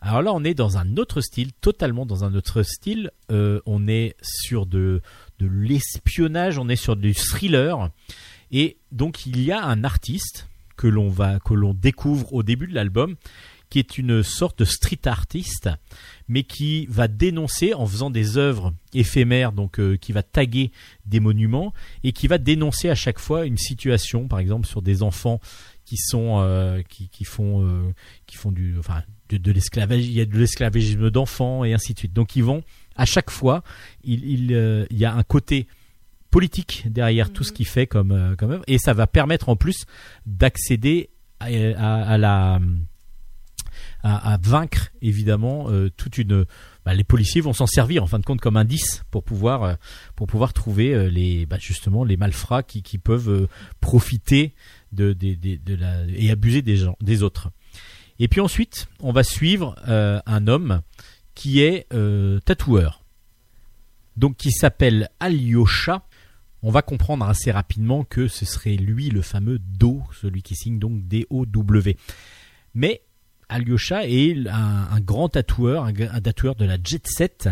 [0.00, 3.10] Alors là, on est dans un autre style, totalement dans un autre style.
[3.30, 5.00] Euh, on est sur de,
[5.40, 7.90] l'espionnage, on est sur du thriller.
[8.50, 12.66] Et donc, il y a un artiste que l'on va, que l'on découvre au début
[12.66, 13.16] de l'album,
[13.70, 15.70] qui est une sorte de street artiste,
[16.28, 20.70] mais qui va dénoncer en faisant des œuvres éphémères, donc euh, qui va taguer
[21.06, 21.72] des monuments
[22.04, 25.40] et qui va dénoncer à chaque fois une situation, par exemple sur des enfants
[25.84, 27.92] qui sont euh, qui, font
[28.26, 31.94] qui font du enfin de, de l'esclavage il y a de l'esclavagisme d'enfants et ainsi
[31.94, 32.12] de suite.
[32.12, 32.62] Donc ils vont
[32.96, 33.62] à chaque fois
[34.04, 35.66] il il, euh, il y a un côté
[36.30, 39.56] politique derrière tout ce qu'il fait comme euh, comme œuvre et ça va permettre en
[39.56, 39.84] plus
[40.26, 41.10] d'accéder
[41.40, 42.60] à, à- à la
[44.02, 46.44] à, à vaincre évidemment euh, toute une
[46.84, 49.76] bah, les policiers vont s'en servir en fin de compte comme indice pour pouvoir
[50.14, 53.48] pour pouvoir trouver les bah, justement les malfrats qui, qui peuvent
[53.80, 54.54] profiter
[54.92, 57.50] de, de la et abuser des gens des autres
[58.18, 60.82] et puis ensuite on va suivre euh, un homme
[61.34, 63.02] qui est euh, tatoueur.
[64.16, 66.06] Donc qui s'appelle Alyosha.
[66.62, 70.78] On va comprendre assez rapidement que ce serait lui le fameux Do celui qui signe
[70.78, 71.96] donc D-O-W
[72.76, 73.02] mais
[73.48, 77.48] Alyosha est un, grand tatoueur, un, tatoueur de la jet set,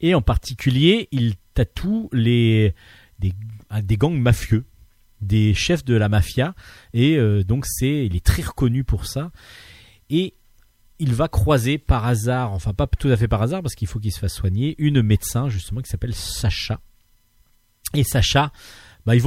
[0.00, 2.74] et en particulier, il tatoue les
[3.18, 3.32] des,
[3.82, 4.66] des gangs mafieux,
[5.22, 6.54] des chefs de la mafia,
[6.92, 9.30] et euh, donc c'est, il est très reconnu pour ça.
[10.10, 10.34] Et
[10.98, 13.98] il va croiser par hasard, enfin pas tout à fait par hasard, parce qu'il faut
[13.98, 16.80] qu'il se fasse soigner, une médecin justement qui s'appelle Sacha.
[17.94, 18.50] Et Sacha,
[19.06, 19.22] bah, euh, ils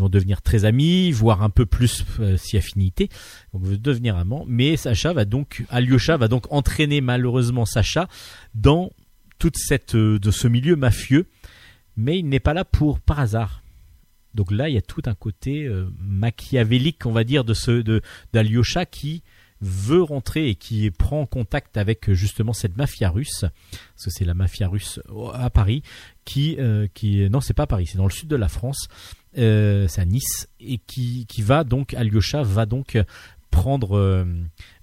[0.00, 3.08] vont devenir très amis, voire un peu plus euh, si affinité.
[3.54, 4.44] Donc ils devenir amants.
[4.46, 8.08] Mais Sacha va donc, Alyosha va donc entraîner malheureusement Sacha
[8.54, 8.90] dans
[9.38, 11.26] toute cette, euh, de ce milieu mafieux.
[11.96, 13.62] Mais il n'est pas là pour par hasard.
[14.34, 17.70] Donc là, il y a tout un côté euh, machiavélique, on va dire, de ce
[17.70, 19.22] de d'Alyosha qui
[19.60, 24.24] veut rentrer et qui prend contact avec euh, justement cette mafia russe, parce que c'est
[24.24, 25.82] la mafia russe euh, à Paris,
[26.24, 28.88] qui, euh, qui non, c'est pas à Paris, c'est dans le sud de la France,
[29.38, 32.98] euh, c'est à Nice, et qui, qui va donc, Alyosha va donc
[33.50, 34.26] prendre,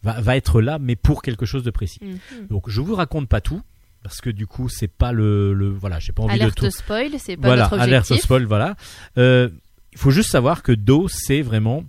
[0.02, 2.00] va, va être là, mais pour quelque chose de précis.
[2.02, 2.48] Mhm.
[2.48, 3.62] Donc je vous raconte pas tout,
[4.04, 6.72] parce que du coup, c'est pas le, le voilà, j'ai pas envie Alerte de tout
[6.72, 8.24] spoil, c'est pas voilà, notre alerte objectif.
[8.26, 8.76] spoil, voilà.
[9.18, 9.50] Euh,
[9.92, 11.84] Il faut juste savoir que Do, c'est vraiment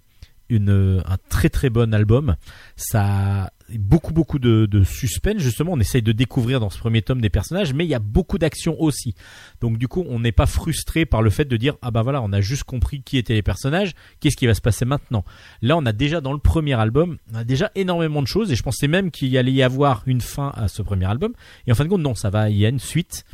[0.49, 2.37] une, euh, un très très bon album.
[2.77, 5.39] Ça beaucoup beaucoup de, suspense.
[5.39, 7.99] Justement, on essaye de découvrir dans ce premier tome des personnages, mais il y a
[7.99, 9.15] beaucoup d'action aussi.
[9.61, 12.23] Donc du coup, on n'est pas frustré par le fait de dire ah bah voilà,
[12.23, 13.93] on a juste compris qui étaient les personnages.
[14.21, 15.25] Qu'est-ce qui va se passer maintenant
[15.61, 18.57] Là, on a déjà dans le premier album, on a déjà énormément de choses, et
[18.57, 21.33] je pensais même qu'il allait y avoir une fin à ce premier album.
[21.67, 22.51] Et en fin de compte, non, ça va.
[22.51, 23.25] Il y a une suite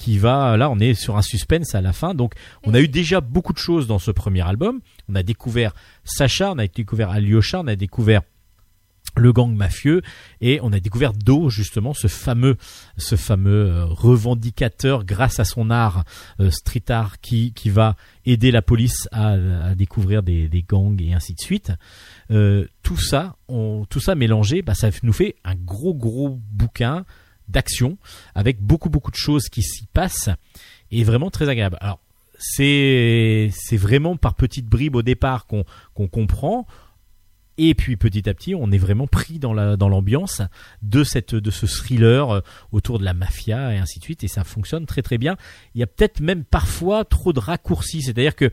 [0.00, 2.32] qui va là on est sur un suspense à la fin donc
[2.64, 4.80] on a eu déjà beaucoup de choses dans ce premier album
[5.10, 5.74] on a découvert
[6.04, 8.22] Sacha on a découvert Alyosha on a découvert
[9.16, 10.02] le gang mafieux
[10.40, 12.56] et on a découvert Do justement ce fameux
[12.96, 16.04] ce fameux euh, revendicateur grâce à son art
[16.40, 17.96] euh, street art qui qui va
[18.26, 21.72] aider la police à, à découvrir des, des gangs et ainsi de suite
[22.30, 27.04] Euh, tout ça on, tout ça mélangé bah, ça nous fait un gros gros bouquin
[27.48, 27.98] d'action
[28.36, 30.30] avec beaucoup beaucoup de choses qui s'y passent
[30.92, 31.76] et vraiment très agréable.
[31.80, 31.98] Alors
[32.38, 36.66] c'est c'est vraiment par petites bribes au départ qu'on qu'on comprend
[37.68, 40.42] et puis petit à petit on est vraiment pris dans la dans l'ambiance
[40.82, 42.40] de cette de ce thriller euh,
[42.72, 45.36] autour de la mafia et ainsi de suite et ça fonctionne très très bien.
[45.74, 48.50] Il y a peut-être même parfois trop de raccourcis, c'est-à-dire que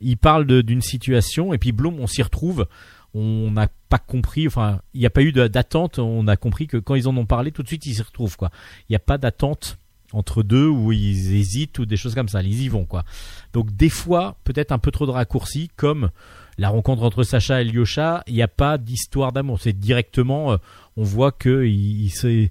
[0.00, 2.66] il parle d'une situation et puis Bloom on s'y retrouve
[3.14, 5.98] on n'a pas compris, enfin, il n'y a pas eu d'attente.
[5.98, 8.36] On a compris que quand ils en ont parlé, tout de suite, ils s'y retrouvent,
[8.36, 8.50] quoi.
[8.88, 9.78] Il n'y a pas d'attente
[10.12, 12.42] entre deux où ils hésitent ou des choses comme ça.
[12.42, 13.04] Ils y vont, quoi.
[13.52, 16.10] Donc, des fois, peut-être un peu trop de raccourcis, comme
[16.58, 18.22] la rencontre entre Sacha et Lyosha.
[18.26, 19.60] Il n'y a pas d'histoire d'amour.
[19.60, 20.56] C'est directement, euh,
[20.96, 22.50] on voit que il, il s'est,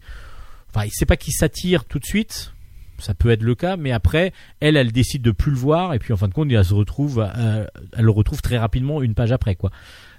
[0.69, 2.53] enfin, il sait pas qu'il s'attire tout de suite.
[2.99, 5.97] Ça peut être le cas, mais après, elle, elle décide de plus le voir, et
[5.99, 9.15] puis en fin de compte, elle se retrouve, euh, elle le retrouve très rapidement une
[9.15, 9.71] page après, quoi.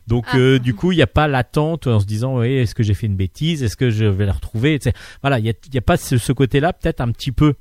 [0.09, 0.37] Donc Ah.
[0.39, 2.95] euh, du coup, il n'y a pas l'attente en se disant oui, est-ce que j'ai
[2.95, 4.97] fait une bêtise, est-ce que je vais la retrouver, etc.
[5.21, 7.55] Voilà, il n'y a, a pas ce, ce côté-là, peut-être un petit peu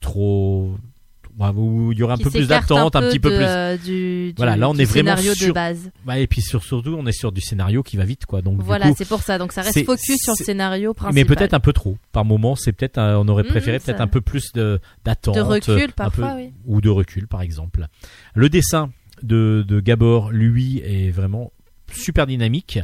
[0.00, 0.76] trop,
[1.50, 3.44] où il y aurait un peu plus d'attente, un, petit peu de, plus.
[3.46, 5.90] euh, du, Voilà, là, on du est vraiment scénario sur- de base.
[6.16, 8.42] Et puis sur, surtout, on est sur du scénario qui va vite, quoi.
[8.42, 9.38] Donc Voilà, c'est pour ça.
[9.38, 11.14] Donc ça reste focus sur le scénario principal.
[11.14, 11.96] mais peut-être un peu trop.
[12.12, 15.34] Par moment, c'est peut-être, un- on aurait Mhm, préféré peut-être un peu plus de d'attente,
[15.34, 16.52] De recul, peu- parfois, oui.
[16.66, 17.86] ou de recul, par exemple.
[18.34, 18.90] Le dessin
[19.22, 21.52] de, de Gabor, lui, est vraiment
[21.92, 22.78] super dynamique.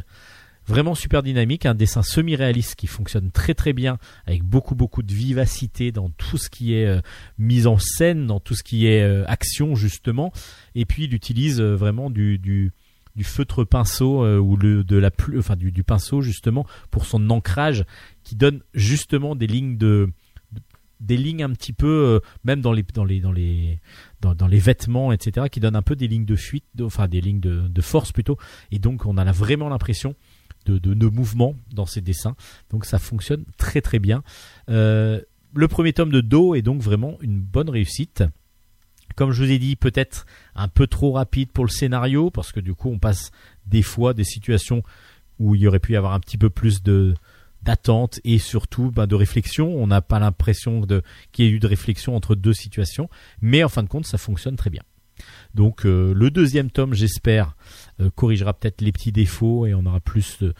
[0.69, 3.97] Vraiment super dynamique, un dessin semi-réaliste qui fonctionne très très bien,
[4.27, 7.01] avec beaucoup beaucoup de vivacité dans tout ce qui est euh,
[7.39, 10.31] mise en scène, dans tout ce qui est euh, action justement.
[10.75, 12.71] Et puis il utilise euh, vraiment du,
[13.23, 15.09] feutre pinceau euh, ou de la
[15.55, 17.83] du, pinceau justement pour son ancrage
[18.23, 20.11] qui donne justement des lignes de,
[20.51, 20.61] de-
[20.99, 22.83] des lignes un petit peu même dans les
[24.59, 28.11] vêtements etc qui donnent un peu des lignes de fuite enfin des lignes de, force
[28.11, 28.37] plutôt
[28.71, 30.15] et donc on a vraiment l'impression
[30.77, 32.35] de, de, mouvement dans ces dessins
[32.69, 34.23] donc ça fonctionne très très bien
[34.69, 35.21] Euh,
[35.55, 38.23] le premier tome de Do est donc vraiment une bonne réussite
[39.15, 42.61] comme je vous ai dit, peut-être un peu trop rapide pour le scénario, parce que
[42.61, 43.31] du coup, on passe
[43.65, 44.81] des fois des situations
[45.39, 47.13] où il aurait pu y avoir un petit peu plus de
[47.61, 49.75] d'attente et surtout ben, de réflexion.
[49.75, 51.01] On n'a pas l'impression de
[51.33, 53.09] qu'il y ait eu de réflexion entre deux situations,
[53.41, 54.83] mais en fin de compte, ça fonctionne très bien.
[55.53, 57.57] Donc euh, le deuxième tome, j'espère,
[58.15, 60.53] corrigera peut-être les petits défauts et on aura plus de,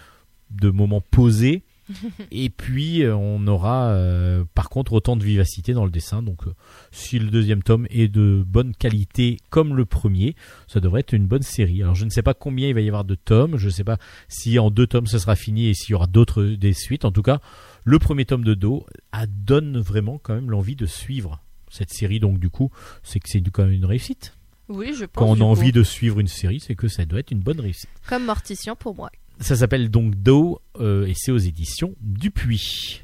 [0.51, 1.63] de moments posés.
[2.31, 6.21] et puis euh, on aura euh, par contre autant de vivacité dans le dessin.
[6.21, 6.53] Donc euh,
[6.91, 10.35] si le deuxième tome est de bonne qualité comme le premier,
[10.67, 11.81] ça devrait être une bonne série.
[11.81, 13.83] Alors je ne sais pas combien il va y avoir de tomes, je ne sais
[13.83, 17.05] pas si en deux tomes ce sera fini et s'il y aura d'autres des suites.
[17.05, 17.39] En tout cas,
[17.85, 22.19] le premier tome de Do a- donne vraiment quand même l'envie de suivre cette série.
[22.19, 22.69] Donc du coup,
[23.01, 24.37] c'est que c'est quand même une réussite.
[24.69, 25.23] Oui, je pense.
[25.23, 25.43] Quand on a coup.
[25.43, 27.89] envie de suivre une série, c'est que ça doit être une bonne réussite.
[28.07, 29.11] Comme Mortician pour moi.
[29.39, 33.01] Ça s'appelle donc Do euh, et c'est aux éditions Dupuis.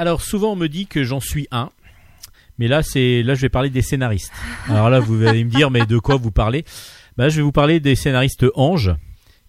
[0.00, 1.68] Alors souvent on me dit que j'en suis un,
[2.58, 4.32] mais là c'est là je vais parler des scénaristes.
[4.70, 6.64] Alors là vous allez me dire mais de quoi vous parlez?
[7.18, 8.94] Bah je vais vous parler des scénaristes anges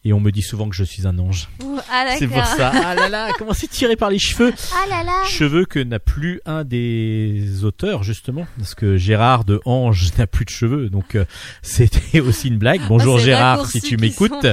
[0.04, 1.48] et on me dit souvent que je suis un ange.
[1.90, 2.72] Ah C'est pour ça.
[2.74, 4.52] Ah là là, comment c'est tiré par les cheveux?
[4.74, 5.24] Ah là là.
[5.26, 10.44] Cheveux que n'a plus un des auteurs justement, parce que Gérard de Ange n'a plus
[10.44, 11.24] de cheveux, donc euh,
[11.62, 12.82] c'était aussi une blague.
[12.90, 14.48] Bonjour Ah, Gérard, si tu m'écoutes.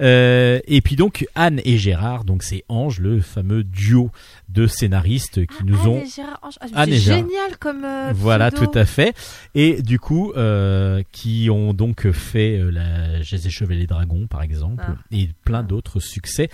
[0.00, 4.10] Euh, et puis donc Anne et Gérard, donc c'est Ange, le fameux duo
[4.52, 6.02] de scénaristes qui nous Anne ont
[6.42, 6.58] Ange.
[6.74, 7.84] Ah, c'est génial comme.
[7.84, 8.66] euh, voilà pseudo.
[8.72, 9.14] tout à fait
[9.54, 14.42] et du coup euh, qui ont donc fait euh, la Jazz et Chevalier Dragon par
[14.42, 14.96] exemple Ah.
[15.10, 16.48] et plein d'autres succès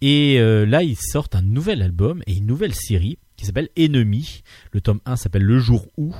[0.00, 4.42] et euh, là ils sortent un nouvel album et une nouvelle série qui s'appelle Ennemi
[4.72, 6.14] le tome 1 s'appelle Le jour où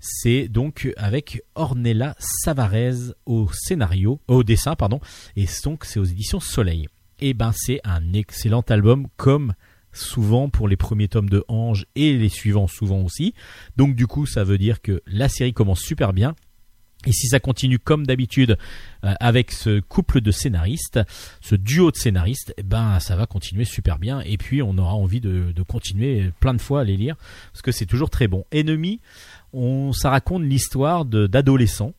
[0.00, 2.94] c'est donc avec Ornella Savarez
[3.26, 5.00] au scénario au dessin pardon
[5.36, 6.88] et donc c'est aux éditions Soleil
[7.20, 9.54] et ben c'est un excellent album comme
[9.92, 13.34] souvent pour les premiers tomes de Ange et les suivants souvent aussi.
[13.76, 16.34] Donc du coup, ça veut dire que la série commence super bien.
[17.04, 18.56] Et si ça continue comme d'habitude
[19.04, 21.00] euh, avec ce couple de scénaristes,
[21.40, 24.20] ce duo de scénaristes, eh ben ça va continuer super bien.
[24.20, 27.16] Et puis on aura envie de, continuer plein de fois à les lire
[27.52, 28.44] parce que c'est toujours très bon.
[28.52, 29.00] Ennemi,
[29.52, 31.94] on, ça raconte l'histoire d'adolescents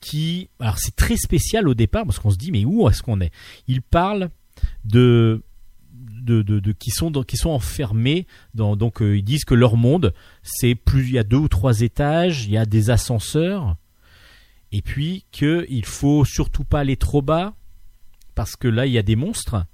[0.00, 3.20] qui, alors c'est très spécial au départ parce qu'on se dit mais où est-ce qu'on
[3.20, 3.32] est?
[3.68, 4.30] Il parle
[4.84, 5.42] de
[6.28, 10.74] de, qui sont qui sont enfermés dans donc euh, ils disent que leur monde c'est
[10.74, 13.76] plus il y a deux ou trois étages il y a des ascenseurs
[14.72, 17.54] et puis que il faut surtout pas aller trop bas
[18.34, 19.64] parce que là il y a des monstres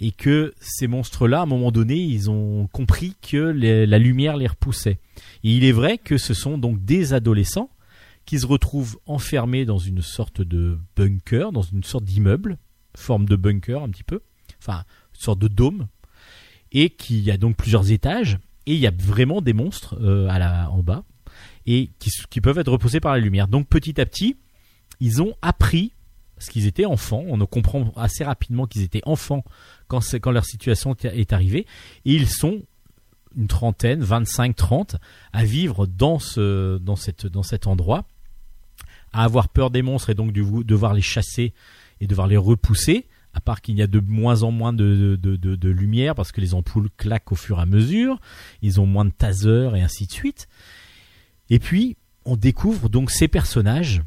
[0.00, 4.36] et que ces monstres là à un moment donné ils ont compris que la lumière
[4.36, 4.98] les repoussait.
[5.44, 7.70] Et il est vrai que ce sont donc des adolescents
[8.24, 12.58] qui se retrouvent enfermés dans une sorte de bunker dans une sorte d'immeuble
[12.96, 14.20] forme de bunker un petit peu.
[14.58, 15.86] Enfin sorte de dôme
[16.72, 20.28] et qu'il y a donc plusieurs étages et il y a vraiment des monstres euh,
[20.28, 21.04] en bas
[21.66, 23.48] et qui, qui peuvent être repoussés par la lumière.
[23.48, 24.36] Donc petit à petit,
[25.00, 25.92] ils ont appris
[26.36, 27.22] parce qu'ils étaient enfants.
[27.28, 29.44] On comprend assez rapidement qu'ils étaient enfants
[29.86, 31.66] quand, leur situation est- arrivée
[32.04, 32.62] et ils sont
[33.36, 34.96] une trentaine, 25, 30
[35.32, 38.04] à vivre dans ce dans cette dans cet endroit,
[39.12, 41.52] à avoir peur des monstres et donc devoir les chasser
[42.00, 45.36] et devoir les repousser à part qu'il y a de moins en moins de, de,
[45.36, 48.20] de- de lumière parce que les ampoules claquent au fur et à mesure,
[48.62, 50.48] ils ont moins de tasers et ainsi de suite.
[51.50, 54.02] Et puis, on découvre donc ces personnages,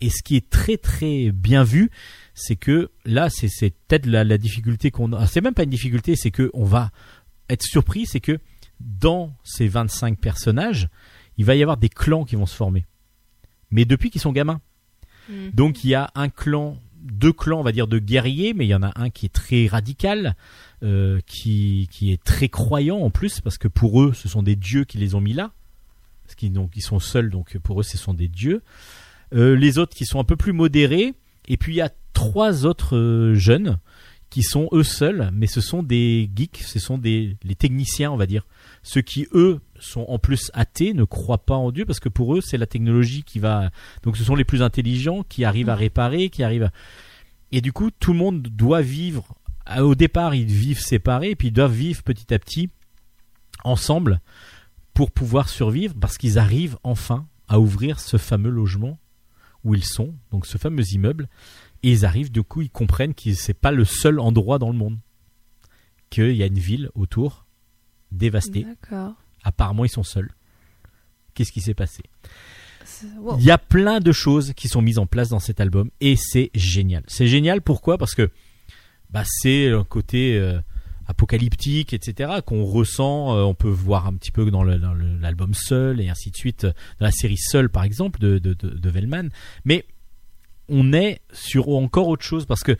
[0.00, 1.90] et ce qui est très très bien vu,
[2.34, 5.26] c'est que là, c'est c'est peut-être la, la difficulté qu'on a.
[5.26, 6.90] C'est même pas une difficulté, c'est que on va
[7.48, 8.38] être surpris, c'est que
[8.78, 10.88] dans ces 25 personnages,
[11.36, 12.84] il va y avoir des clans qui vont se former.
[13.72, 14.60] Mais depuis qu'ils sont gamins.
[15.28, 15.50] Mhm.
[15.52, 18.68] Donc il y a un clan, deux clans, on va dire, de guerriers, mais il
[18.68, 20.36] y en a un qui est très radical,
[20.82, 24.56] euh, qui, qui est très croyant en plus, parce que pour eux, ce sont des
[24.56, 25.52] dieux qui les ont mis là.
[26.24, 28.62] Parce qu'ils donc, ils sont seuls, donc pour eux, ce sont des dieux.
[29.34, 31.14] Euh, les autres qui sont un peu plus modérés.
[31.48, 33.78] Et puis il y a trois autres euh, jeunes
[34.30, 38.16] qui sont eux seuls, mais ce sont des geeks, ce sont des les techniciens, on
[38.16, 38.46] va dire.
[38.82, 42.36] Ceux qui, eux, sont en plus athées, ne croient pas en Dieu, parce que pour
[42.36, 43.70] eux, c'est la technologie qui va...
[44.02, 46.72] Donc ce sont les plus intelligents, qui arrivent à réparer, qui arrivent à...
[47.52, 49.34] Et du coup, tout le monde doit vivre...
[49.78, 52.70] Au départ, ils vivent séparés, et puis ils doivent vivre petit à petit
[53.64, 54.20] ensemble
[54.94, 58.98] pour pouvoir survivre, parce qu'ils arrivent enfin à ouvrir ce fameux logement
[59.64, 61.28] où ils sont, donc ce fameux immeuble,
[61.82, 64.78] et ils arrivent, du coup, ils comprennent que c'est pas le seul endroit dans le
[64.78, 64.98] monde,
[66.10, 67.44] qu'il y a une ville autour
[68.10, 68.64] dévastée.
[68.64, 69.14] D'accord.
[69.44, 70.30] Apparemment, ils sont seuls.
[71.34, 72.02] Qu'est-ce qui s'est passé?
[73.18, 73.36] Wow.
[73.38, 76.16] Il y a plein de choses qui sont mises en place dans cet album et
[76.16, 77.02] c'est génial.
[77.06, 77.98] C'est génial pourquoi?
[77.98, 78.30] Parce que
[79.10, 80.58] bah, c'est un côté euh,
[81.06, 82.40] apocalyptique, etc.
[82.44, 83.36] qu'on ressent.
[83.36, 86.30] euh, on peut voir un petit peu dans le- dans le- l'album Seul et ainsi
[86.30, 89.28] de suite, dans la série Seul par exemple de, de, de, de Vellman.
[89.64, 89.84] Mais
[90.68, 92.76] on est sur encore autre chose parce que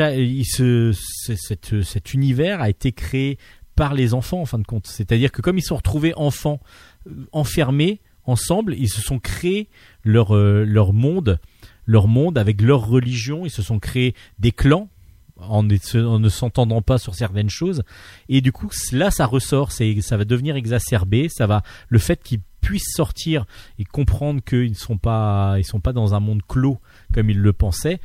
[0.00, 0.92] il se,
[1.32, 3.38] cet univers a été créé
[3.76, 4.86] par les enfants en fin de compte.
[4.86, 6.60] C'est-à-dire que comme ils sont retrouvés enfants
[7.08, 9.68] euh, enfermés ensemble, ils se sont créés
[10.02, 11.38] leur, euh, leur monde,
[11.86, 14.88] leur monde avec leur religion, ils se sont créés des clans
[15.36, 17.82] en, ne- en ne s'entendant pas sur certaines choses.
[18.28, 22.22] Et du coup là ça ressort, c'est ça va devenir exacerbé, ça va le fait
[22.22, 23.44] qu'ils puissent sortir
[23.78, 26.78] et comprendre qu'ils ne sont pas ils sont pas dans un monde clos
[27.12, 28.00] comme ils le pensaient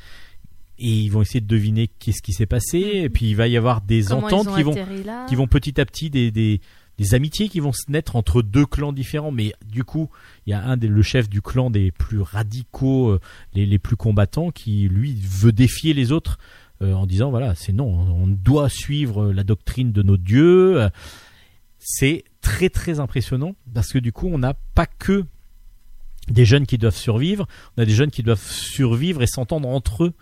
[0.80, 3.57] et ils vont essayer de deviner qu'est-ce qui s'est passé et puis il va y
[3.57, 4.75] avoir des Comment ententes qui vont
[5.27, 6.61] qui vont petit à petit des, des,
[6.97, 9.32] des amitiés qui vont se naître entre deux clans différents.
[9.32, 10.09] Mais du coup,
[10.45, 13.19] il y a un des, le chef du clan des plus radicaux, euh,
[13.53, 16.39] les, les plus combattants, qui lui veut défier les autres
[16.82, 20.89] euh, en disant voilà, c'est non, on doit suivre la doctrine de nos dieux.
[21.77, 25.25] C'est très très impressionnant parce que du coup, on n'a pas que
[26.30, 30.05] des jeunes qui doivent survivre, on a des jeunes qui doivent survivre et s'entendre entre
[30.05, 30.13] eux.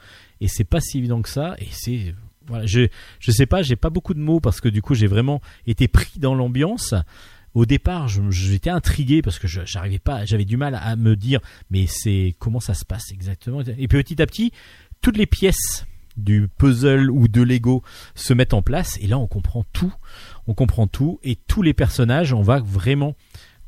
[0.41, 1.55] Et c'est pas si évident que ça.
[1.59, 2.13] Et c'est
[2.47, 2.87] voilà, je
[3.19, 5.87] je sais pas, j'ai pas beaucoup de mots parce que du coup j'ai vraiment été
[5.87, 6.93] pris dans l'ambiance.
[7.53, 11.39] Au départ, j'étais intrigué parce que j'arrivais pas, j'avais du mal à me dire
[11.71, 13.61] mais c'est comment ça se passe exactement?
[13.61, 14.51] Et puis petit à petit,
[15.01, 15.85] toutes les pièces
[16.17, 17.83] du puzzle ou de Lego
[18.15, 19.93] se mettent en place et là on comprend tout,
[20.47, 23.15] on comprend tout et tous les personnages, on va vraiment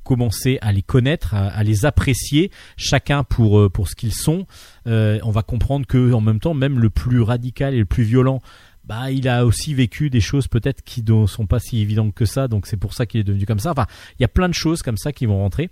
[0.09, 4.47] commencer à les connaître, à, les apprécier, chacun pour euh, pour ce qu'ils sont.
[4.87, 8.01] Euh, on va comprendre que en même temps, même le plus radical et le plus
[8.01, 8.41] violent,
[8.85, 12.25] bah il a aussi vécu des choses peut-être qui ne sont pas si évidentes que
[12.25, 13.69] ça, donc c'est pour ça qu'il est devenu comme ça.
[13.69, 13.85] Enfin,
[14.17, 15.69] il y a plein de choses comme ça qui vont rentrer.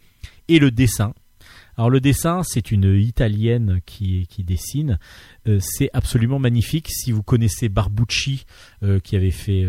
[0.50, 1.16] Et le dessin.
[1.76, 5.00] Alors le dessin, c'est une italienne qui, qui dessine.
[5.48, 6.90] Euh, c'est absolument magnifique.
[6.92, 8.46] Si vous connaissez Barbucci,
[9.04, 9.66] qui avait fait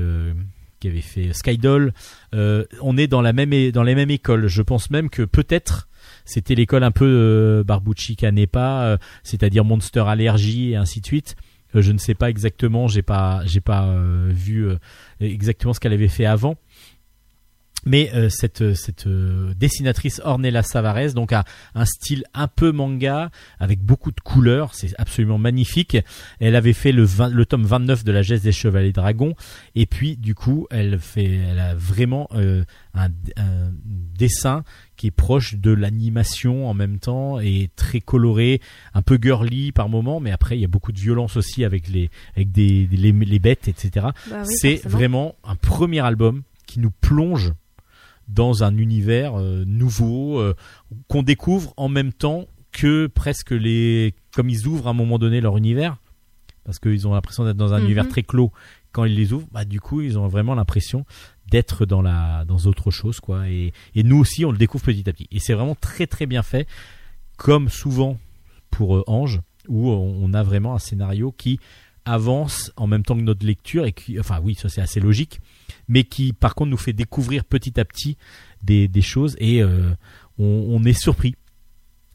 [0.80, 1.92] qui avait fait Skydoll,
[2.34, 4.46] euh, on est dans la même dans les mêmes écoles.
[4.46, 5.88] Je pense même que peut-être
[6.24, 11.36] c'était l'école un peu euh, Barbucci Canepa, euh, c'est-à-dire Monster Allergy et ainsi de suite.
[11.74, 13.94] Euh, je ne sais pas exactement, j'ai pas j'ai pas
[14.28, 14.68] vu
[15.20, 16.56] exactement ce qu'elle avait fait avant.
[17.86, 23.30] Mais euh, cette, cette euh, dessinatrice Ornella Savares donc a un style un peu manga
[23.60, 25.96] avec beaucoup de couleurs, c'est absolument magnifique.
[26.40, 29.34] Elle avait fait le, 20 le tome 29 de la geste des Chevaliers Dragons
[29.74, 32.64] et puis du coup elle fait elle a vraiment euh,
[32.94, 33.70] un, un
[34.18, 34.64] dessin
[34.96, 38.60] qui est proche de l'animation en même temps et très coloré,
[38.92, 41.86] un peu girly par moment, mais après il y a beaucoup de violence aussi avec
[41.88, 44.08] les avec des, les, les bêtes etc.
[44.28, 47.52] Bah oui, c'est vraiment un premier album qui nous plonge
[48.28, 50.54] dans un univers euh, nouveau euh,
[51.08, 55.40] qu'on découvre en même temps que presque les comme ils ouvrent à un moment donné
[55.40, 55.96] leur univers.
[56.64, 57.84] Parce qu'ils ont l'impression d'être dans un Mhm.
[57.86, 58.52] univers très clos.
[58.92, 61.06] Quand ils les ouvrent bah du coup ils ont vraiment l'impression
[61.50, 63.48] d'être dans la dans autre chose quoi.
[63.48, 65.28] Et, et nous aussi on le découvre petit à petit.
[65.30, 66.66] Et c'est vraiment très très bien fait.
[67.38, 68.18] Comme souvent
[68.70, 71.58] pour euh, Ange où on, on a vraiment un scénario qui
[72.10, 75.40] avance en même temps que notre lecture et qui enfin oui ça c'est assez logique
[75.88, 78.16] mais qui par contre nous fait découvrir petit à petit
[78.62, 79.90] des, des choses et euh,
[80.38, 81.34] on, on est surpris.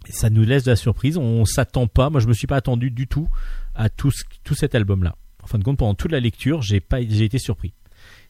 [0.09, 2.91] Ça nous laisse de la surprise, on s'attend pas, moi je me suis pas attendu
[2.91, 3.29] du tout
[3.73, 5.15] à tout, ce- tout cet album-là.
[5.43, 7.73] En fin de compte, pendant toute la lecture, j'ai pas, j'ai été surpris.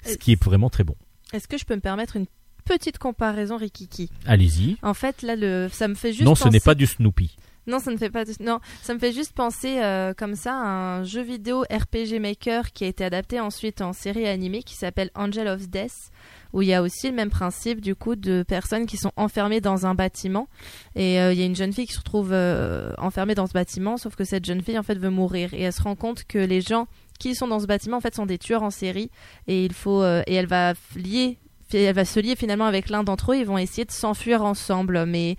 [0.06, 0.96] Ce qui est vraiment très bon.
[1.34, 2.28] Est-ce que je peux me permettre une
[2.66, 4.10] petite comparaison Rikiki?
[4.28, 4.78] Allez-y.
[4.84, 6.26] En fait, là, le, ça me fait juste.
[6.26, 7.36] Non, ce n'est pas du Snoopy.
[7.66, 8.24] Non, ça ne fait pas.
[8.40, 12.74] Non, ça me fait juste penser euh, comme ça à un jeu vidéo RPG Maker
[12.74, 16.12] qui a été adapté ensuite en série animée qui s'appelle Angel of Death,
[16.52, 19.62] où il y a aussi le même principe du coup de personnes qui sont enfermées
[19.62, 20.50] dans un bâtiment.
[20.96, 23.54] Et euh, il y a une jeune fille qui se retrouve euh, enfermée dans ce
[23.54, 25.54] bâtiment, sauf que cette jeune fille en fait veut mourir.
[25.54, 26.88] Et elle se rend compte que les gens
[27.20, 29.10] qui sont dans ce bâtiment en fait sont des tueurs en série.
[29.48, 31.38] Et il faut et elle va lier
[31.74, 33.38] elle va se lier finalement avec l'un d'entre eux.
[33.38, 35.06] Ils vont essayer de s'enfuir ensemble.
[35.06, 35.38] Mais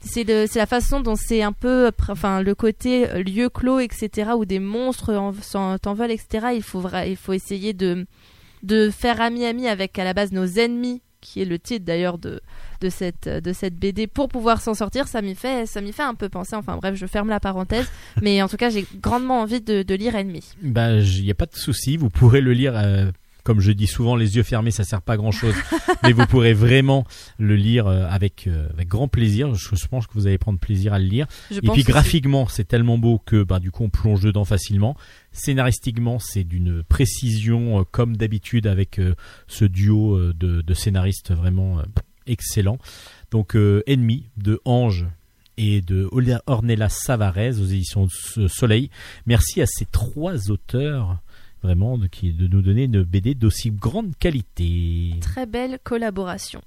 [0.00, 4.44] c'est la façon dont c'est un peu enfin le côté euh, lieu clos etc où
[4.44, 8.06] des monstres en- s'en- t'envolent etc il faut il faut essayer de
[8.62, 12.16] de faire ami ami avec à la base nos ennemis qui est le titre d'ailleurs
[12.16, 12.40] de
[12.80, 15.06] de cette de cette BD pour pouvoir s'en sortir.
[15.06, 16.56] Ça m'y fait ça fait un peu penser.
[16.56, 17.86] Enfin bref je ferme la parenthèse.
[18.22, 21.34] Mais en tout cas j'ai grandement envie de, de lire Ennemi Bah, il n'y a
[21.34, 23.10] pas de souci, vous pourrez le lire euh,
[23.44, 25.54] Comme je dis souvent, les yeux fermés, ça sert pas à grand chose,
[26.02, 27.06] mais vous pourrez vraiment
[27.38, 29.54] le lire euh, avec euh, avec grand plaisir.
[29.54, 31.26] Je, je pense que vous allez prendre plaisir à le lire.
[31.50, 34.96] Je Et puis graphiquement, c'est tellement beau que bah, du coup on plonge dedans facilement.
[35.32, 39.00] Scénaristiquement, c'est d'une précision euh, comme d'habitude avec
[39.46, 41.82] ce duo de, de scénaristes vraiment
[42.26, 42.78] excellent.
[43.30, 45.06] Donc euh, Ennemi de Ange
[45.56, 46.08] et de
[46.46, 48.08] Ornella Savarez aux éditions
[48.48, 48.90] Soleil.
[49.26, 51.18] Merci à ces trois auteurs
[51.62, 55.14] vraiment de, de nous donner une BD d'aussi grande qualité.
[55.20, 56.60] Très belle collaboration.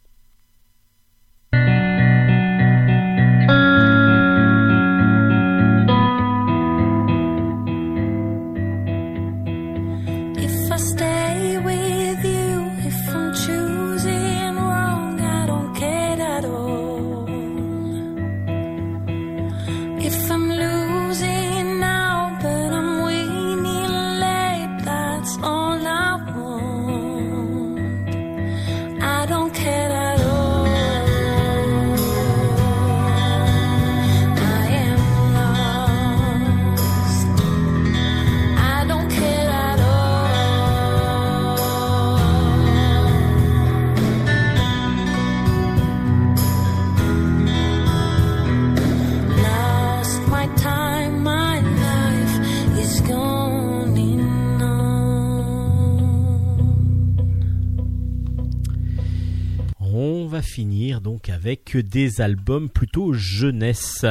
[60.33, 64.03] Va finir donc avec des albums plutôt jeunesse,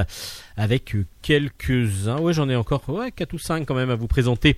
[0.57, 2.21] avec quelques-uns.
[2.21, 4.57] Ouais, j'en ai encore ouais, 4 ou 5 quand même à vous présenter.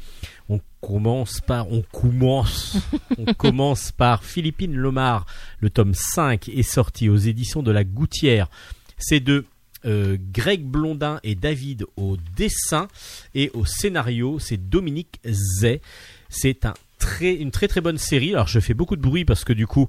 [0.50, 2.76] On commence par, on commence,
[3.18, 5.24] on commence par Philippine Lomar.
[5.60, 8.50] Le tome 5 est sorti aux éditions de la Gouttière.
[8.98, 9.46] C'est de
[9.86, 12.88] euh, Greg Blondin et David au dessin
[13.34, 15.80] et au scénario, c'est Dominique Zay.
[16.28, 18.34] C'est un très, une très très bonne série.
[18.34, 19.88] Alors je fais beaucoup de bruit parce que du coup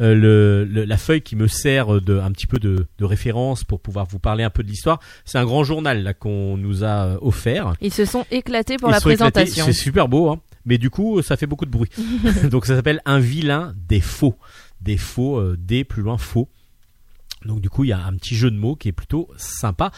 [0.00, 3.64] euh, le, le- la feuille qui me sert de un petit peu de, de référence
[3.64, 6.84] pour pouvoir vous parler un peu de l'histoire, c'est un grand journal là qu'on nous
[6.84, 7.72] a euh, offert.
[7.80, 9.64] Ils se sont éclatés pour Ils la présentation.
[9.66, 10.40] C'est super beau, hein.
[10.64, 11.90] mais du coup ça fait beaucoup de bruit.
[12.50, 14.36] Donc ça s'appelle un vilain des faux,
[14.80, 16.48] des faux, euh, des plus loin faux.
[17.44, 19.90] Donc du coup il y a un petit jeu de mots qui est plutôt sympa.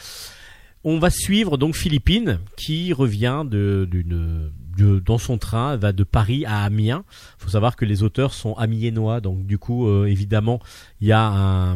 [0.86, 6.45] On va suivre donc Philippine qui revient d'une, de- dans son train, va de Paris
[6.47, 7.05] à Amiens.
[7.39, 10.61] faut savoir que les auteurs sont amiénois, donc du coup euh, évidemment
[11.01, 11.75] il y a un,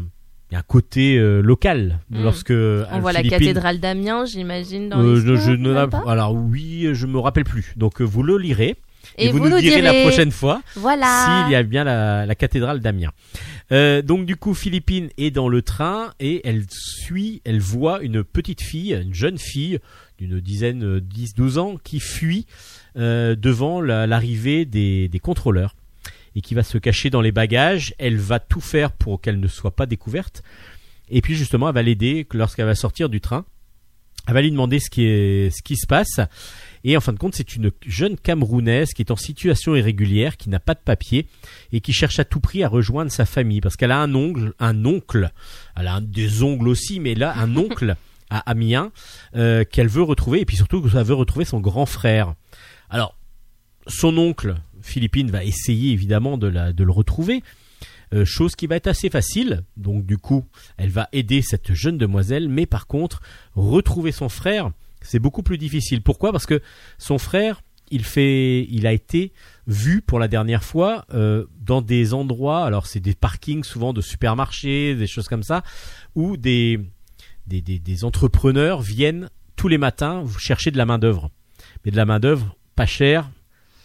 [0.51, 2.23] il y a un côté euh, local Mm.
[2.23, 5.75] lorsque On voit la cathédrale d'Amiens, j'imagine, dans euh, je ne
[6.09, 7.75] alors oui, je me rappelle plus.
[7.77, 8.77] Donc euh, vous le lirez
[9.17, 10.03] et, Et vous, vous nous nous direz la direz.
[10.03, 11.43] prochaine fois Voilà.
[11.45, 13.13] s'il y a bien la, la cathédrale d'Amiens.
[13.73, 18.25] Euh, donc du coup, Philippine est dans le train et elle suit, elle voit une
[18.25, 19.79] petite fille, une jeune fille
[20.19, 22.47] d'une dizaine, euh, 10, 12 ans qui fuit
[22.97, 25.75] euh, devant la- l'arrivée des, contrôleurs
[26.35, 27.95] et qui va se cacher dans les bagages.
[27.99, 30.43] Elle va tout faire pour qu'elle ne soit pas découverte.
[31.11, 33.45] Et puis justement, elle va l'aider lorsqu'elle va sortir du train.
[34.27, 36.21] Elle va lui demander ce qui, se passe.
[36.85, 40.51] Et en fin de compte, c'est une jeune Camerounaise qui est en situation irrégulière, qui
[40.51, 41.27] n'a pas de papier
[41.73, 44.53] et qui cherche à tout prix à rejoindre sa famille parce qu'elle a un ongle,
[44.59, 45.31] un oncle,
[45.77, 47.97] elle a des ongles aussi, mais là un oncle
[48.31, 48.93] à Amiens
[49.35, 52.35] euh, qu'elle veut retrouver et puis surtout qu'elle veut retrouver son grand frère.
[52.91, 53.17] Alors,
[53.87, 57.43] son oncle Philippine va essayer évidemment de, le retrouver.
[58.15, 60.47] euh, chose qui va être assez facile, donc du coup,
[60.79, 63.21] elle va aider cette jeune demoiselle, mais par contre,
[63.55, 64.71] retrouver son frère,
[65.03, 66.01] c'est beaucoup plus difficile.
[66.01, 66.33] Pourquoi?
[66.33, 66.63] Parce que
[66.97, 67.61] son frère,
[67.91, 69.33] il fait, il a été
[69.67, 74.01] vu pour la dernière fois euh, dans des endroits, alors c'est des parkings souvent de
[74.01, 75.63] supermarchés, des choses comme ça,
[76.15, 76.81] où des
[77.47, 81.31] des, des, des entrepreneurs viennent tous les matins chercher de la main d'œuvre,
[81.85, 83.29] mais de la main d'œuvre pas chère,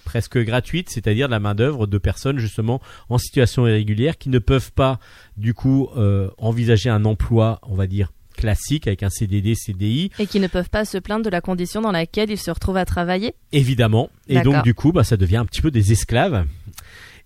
[0.05, 2.79] presque gratuite, c'est-à-dire de la main d'œuvre de personnes justement
[3.09, 4.99] en situation irrégulière qui ne peuvent pas
[5.35, 10.27] du coup euh, envisager un emploi, on va dire classique avec un CDD, CDI, Et
[10.27, 12.85] qui ne peuvent pas se plaindre de la condition dans laquelle ils se retrouvent à
[12.85, 13.33] travailler?
[13.51, 14.11] évidemment.
[14.27, 16.45] Et donc du coup, bah, ça devient un petit peu des esclaves.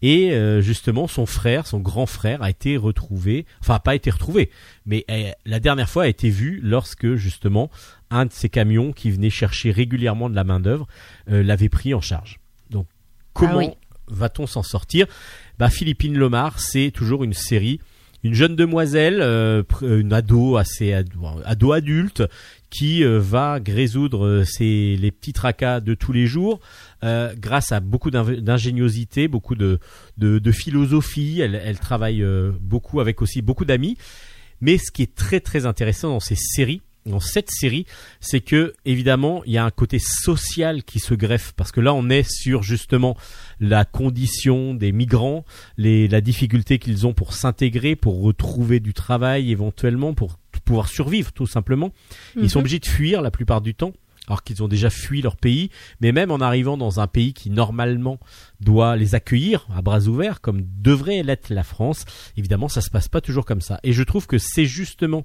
[0.02, 4.52] Et euh, justement, son frère, son grand frère, a été retrouvé, enfin pas été retrouvé,
[4.86, 7.72] mais euh, la dernière fois a été vu lorsque justement
[8.12, 10.88] un de ces camions qui venait chercher régulièrement de la main d'œuvre
[11.32, 12.40] euh, l'avait pris en charge.
[12.70, 12.86] Donc
[13.34, 13.70] comment Ah oui.
[14.08, 15.08] va-t-on s'en sortir?
[15.58, 17.80] Bah Philippine Lomar, c'est toujours une série,
[18.24, 22.24] une jeune demoiselle, euh, une ado assez ado, ado adulte
[22.70, 26.60] qui euh, va résoudre euh, ses, les petits tracas de tous les jours
[27.04, 29.80] euh, grâce à beaucoup d'ingéniosité, beaucoup de,
[30.18, 31.40] de, de philosophie.
[31.42, 33.98] Elle, elle travaille euh, beaucoup avec aussi beaucoup d'amis.
[34.60, 37.86] Mais ce qui est très très intéressant dans ces séries, dans cette série,
[38.20, 41.94] c'est que évidemment il y a un côté social qui se greffe parce que là
[41.94, 43.16] on est sur justement
[43.60, 45.46] la condition des migrants,
[45.78, 51.32] les, la difficulté qu'ils ont pour s'intégrer, pour retrouver du travail éventuellement, pour pouvoir survivre
[51.32, 51.92] tout simplement.
[52.36, 52.62] Ils sont Mhm.
[52.62, 53.94] obligés de fuir la plupart du temps.
[54.30, 55.70] Alors qu'ils ont déjà fui leur pays,
[56.02, 58.20] mais même en arrivant dans un pays qui normalement
[58.60, 62.04] doit les accueillir à bras ouverts, comme devrait l'être la France,
[62.36, 63.80] évidemment ça se passe pas toujours comme ça.
[63.84, 65.24] Et je trouve que c'est justement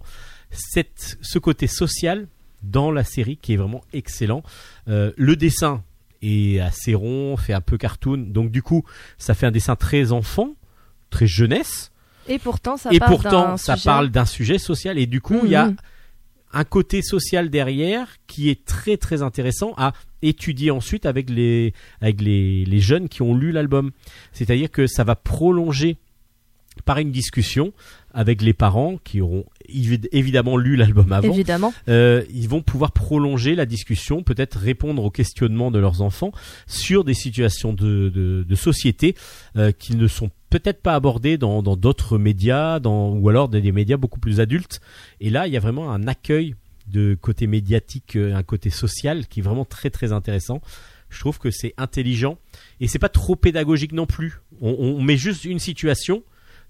[0.50, 2.28] cette, ce côté social
[2.62, 4.42] dans la série qui est vraiment excellent.
[4.86, 5.82] Euh, le dessin
[6.22, 8.84] est assez rond, fait un peu cartoon, donc du coup
[9.18, 10.54] ça fait un dessin très enfant,
[11.10, 11.90] très jeunesse,
[12.28, 15.20] Et pourtant, ça et parle pourtant d'un ça sujet- parle d'un sujet social et du
[15.20, 15.76] coup il y a Mhm.
[16.52, 19.92] un côté social derrière qui est très très intéressant à
[20.22, 23.90] étudier ensuite avec les avec les, les jeunes qui ont lu l'album.
[24.32, 25.96] C'est-à-dire que ça va prolonger
[26.84, 27.72] par une discussion
[28.12, 31.32] avec les parents qui auront évi- évidemment lu l'album avant.
[31.32, 31.72] Évidemment.
[31.88, 36.32] Euh, ils vont pouvoir prolonger la discussion, peut-être répondre aux questionnements de leurs enfants
[36.66, 39.14] sur des situations de, de, de société
[39.56, 43.60] euh, qui ne sont peut-être pas abordées dans dans d'autres médias, dans, ou alors des,
[43.62, 44.80] des médias beaucoup plus adultes.
[45.20, 46.54] Et là, il y a vraiment un accueil
[46.88, 50.60] de côté médiatique, euh, un côté social qui est vraiment très très intéressant.
[51.08, 52.38] Je trouve que c'est intelligent
[52.80, 54.40] et c'est pas trop pédagogique non plus.
[54.60, 56.22] On, on met juste une situation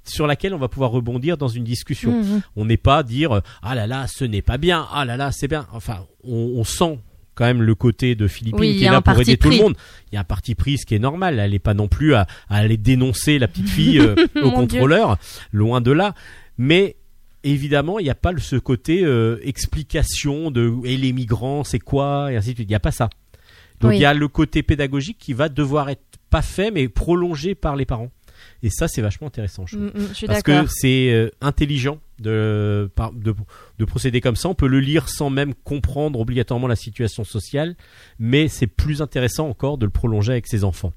[0.05, 2.23] sur laquelle on va pouvoir rebondir dans une discussion.
[2.23, 2.43] Mhm.
[2.57, 5.31] On n'est pas à dire ah là là ce n'est pas bien, ah là là
[5.33, 5.67] c'est bien.
[5.73, 6.99] Enfin, on, on sent
[7.35, 9.75] quand même le côté de Philippine Oui, qui est là pour aider tout le monde.
[10.11, 11.39] Il y a un parti pris, ce qui est normal.
[11.39, 15.17] Elle n'est pas non plus à, à aller dénoncer la petite fille euh, au contrôleur,
[15.51, 16.15] loin de là.
[16.59, 16.97] Mais
[17.43, 22.31] évidemment, il n'y a pas ce côté euh, explication de et les migrants, c'est quoi?
[22.33, 22.69] Et ainsi de suite.
[22.69, 23.09] Il n'y a pas ça.
[23.81, 23.97] Donc Oui.
[23.97, 27.77] il y a le côté pédagogique qui va devoir être pas fait mais prolongé par
[27.77, 28.11] les parents.
[28.65, 29.67] Et ça, c'est vachement intéressant.
[29.67, 29.77] Je.
[29.77, 33.35] Mm, mm, je suis Parce que c'est euh, intelligent de, par- de,
[33.79, 34.49] de procéder comme ça.
[34.49, 37.75] On peut le lire sans même comprendre obligatoirement la situation sociale,
[38.21, 40.93] mais c'est plus intéressant encore de le prolonger avec ses enfants.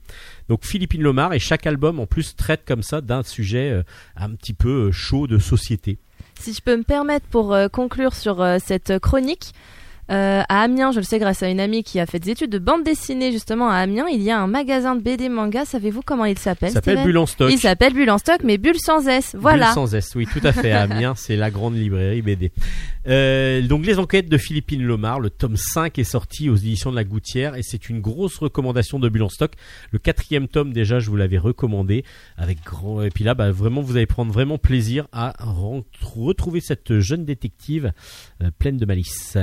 [0.48, 3.84] Donc Philippine Lomar et chaque album en plus traite comme ça d'un sujet euh,
[4.16, 5.98] un petit peu euh, chaud de société.
[6.40, 9.54] Si je peux me permettre pour conclure sur cette chronique,
[10.12, 12.52] euh, à Amiens, je le sais grâce à une amie qui a fait des études
[12.52, 15.66] de bande dessinée justement à Amiens, il y a un magasin de BD manga.
[15.66, 17.52] Savez-vous comment il s'appelle Ça s'appelle Bulle en stock.
[17.52, 19.36] Il s'appelle Bulle en stock, mais Bulle sans S.
[19.40, 19.68] Voilà.
[19.68, 20.72] Bulle sans S, oui, tout à fait.
[20.72, 22.52] À Amiens, c'est la grande librairie BD.
[23.08, 26.96] Euh, donc, les enquêtes de Philippine Lomar, le tome 5 est sorti aux éditions de
[26.96, 29.54] la Gouttière et c'est une grosse recommandation de Bulle en stock.
[29.92, 32.04] Le quatrième tome, déjà, je vous l'avais recommandé
[32.38, 33.02] avec grand.
[33.02, 37.92] Et puis là, bah, vraiment, vous allez prendre vraiment plaisir à retrouver cette jeune détective
[38.44, 39.38] euh, pleine de malice.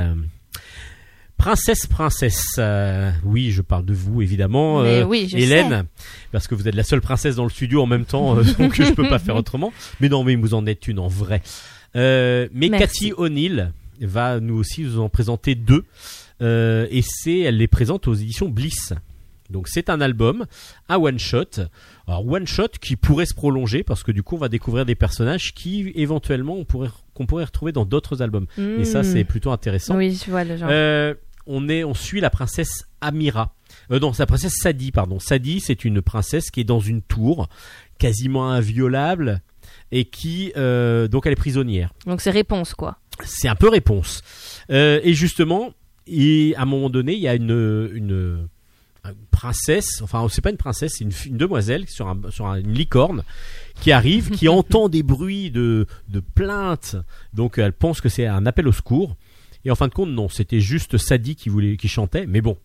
[1.37, 2.45] Princesse, princesse.
[2.59, 5.87] euh, oui, je parle de vous évidemment, euh, oui, Hélène,
[6.31, 8.74] parce que vous êtes la seule princesse dans le studio en même temps, euh, donc
[8.81, 9.73] je peux pas faire autrement.
[10.01, 11.43] Mais non, mais vous en êtes une en vrai.
[11.95, 12.79] Mais Merci.
[12.79, 15.85] Cathy O'Neill va nous aussi vous en présenter deux,
[16.41, 18.93] et c'est, elle les présente aux éditions Bliss.
[19.53, 20.47] Donc c'est un album,
[20.89, 21.61] un one shot.
[22.09, 24.95] Alors one shot qui pourrait se prolonger parce que du coup on va découvrir des
[24.97, 28.47] personnages qui éventuellement on pourrait qu'on pourrait retrouver dans d'autres albums.
[28.59, 29.05] Et ça Mm.
[29.05, 29.97] c'est plutôt intéressant.
[29.97, 30.69] Oui, je vois le genre.
[30.70, 31.15] Euh,
[31.47, 33.55] on est, on suit la princesse Amira.
[33.91, 35.19] Euh, non, c'est la princesse Sadi, pardon.
[35.19, 37.49] Sadi, c'est une princesse qui est dans une tour,
[37.99, 39.43] quasiment inviolable,
[39.91, 41.93] et qui, euh, donc, elle est prisonnière.
[42.07, 42.99] Donc c'est réponse quoi.
[43.24, 44.23] C'est un peu réponse.
[44.70, 45.73] Euh, et justement,
[46.07, 48.49] et à un moment donné, il y a une, une,
[49.11, 52.73] une princesse, enfin, c'est pas une princesse, c'est une, demoiselle sur, un, sur un- une
[52.73, 53.24] licorne
[53.81, 56.97] qui arrive, qui entend des bruits de, de plaintes.
[57.35, 59.16] Donc, elle pense que c'est un appel au secours.
[59.65, 62.27] Et en fin de compte, non, c'était juste Sadie qui voulait, qui chantait.
[62.27, 62.57] Mais bon,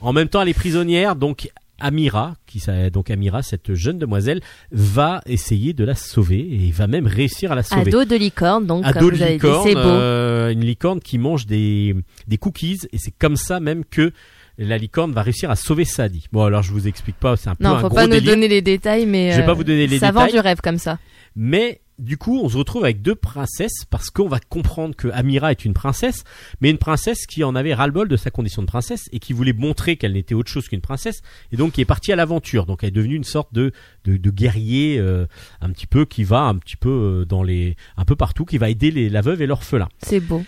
[0.00, 1.50] en même temps, elle est prisonnière, donc
[1.80, 2.62] Amira, qui
[2.92, 4.40] donc Amira, cette jeune demoiselle,
[4.70, 7.88] va essayer de la sauver et va même réussir à la sauver.
[7.88, 9.78] Ado de licorne, donc Ado comme de vous avez dit, licorne, beau.
[9.80, 11.96] euh, une licorne qui mange des,
[12.28, 14.12] des cookies et c'est comme ça même que
[14.58, 16.26] la licorne va réussir à sauver Sadie.
[16.32, 18.12] Bon alors je vous explique pas, c'est un peu non, un faut gros pas nous
[18.14, 18.34] délire.
[18.34, 20.32] donner les détails, mais Je vais euh, pas vous donner les ça vend détails.
[20.40, 20.98] du rêve comme ça.
[21.36, 25.52] Mais du coup, on se retrouve avec deux princesses parce qu'on va comprendre que Amira
[25.52, 26.24] est une princesse,
[26.60, 29.52] mais une princesse qui en avait ras-le-bol de sa condition de princesse et qui voulait
[29.52, 31.22] montrer qu'elle n'était autre chose qu'une princesse
[31.52, 32.66] et donc qui est partie à l'aventure.
[32.66, 33.70] Donc elle est devenue une sorte de
[34.04, 35.26] de, de guerrier euh,
[35.60, 38.58] un petit peu qui va un petit peu euh, dans les un peu partout, qui
[38.58, 39.88] va aider les, la veuve et l'orphelin.
[40.02, 40.42] C'est beau.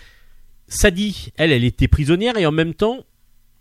[0.67, 3.05] Sadie, elle, elle était prisonnière et en même temps,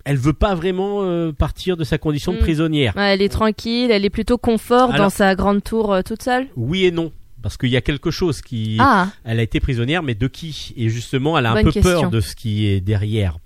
[0.07, 2.41] elle veut pas vraiment euh, partir de sa condition de Mm.
[2.41, 2.97] prisonnière.
[2.97, 6.23] Ouais, elle est tranquille, elle est plutôt confort Alors- dans sa grande tour euh, toute
[6.23, 6.47] seule.
[6.57, 7.13] Oui et non,
[7.43, 10.73] parce qu'il y a quelque chose qui Ah, Elle a été prisonnière, mais de qui?
[10.77, 11.83] Et justement, elle a un peu question.
[12.03, 13.37] peur de ce qui est derrière.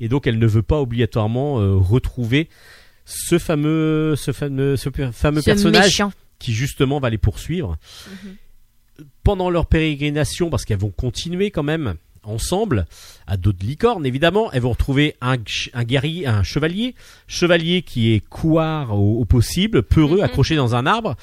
[0.00, 2.48] Et donc, elle ne veut pas obligatoirement euh, retrouver
[3.04, 6.12] ce fameux, ce fameux, ce fameux ce personnage méchant.
[6.38, 7.76] qui justement va les poursuivre
[9.22, 11.94] pendant leur pérégrination, parce qu'elles vont continuer quand même
[12.28, 12.86] ensemble
[13.26, 14.50] à dos de licorne évidemment.
[14.52, 15.36] Elles vont retrouver un,
[15.84, 16.94] guerrier, un chevalier,
[17.26, 20.24] chevalier qui est couard au, au possible, peureux, Mhm.
[20.24, 21.16] accroché dans un arbre,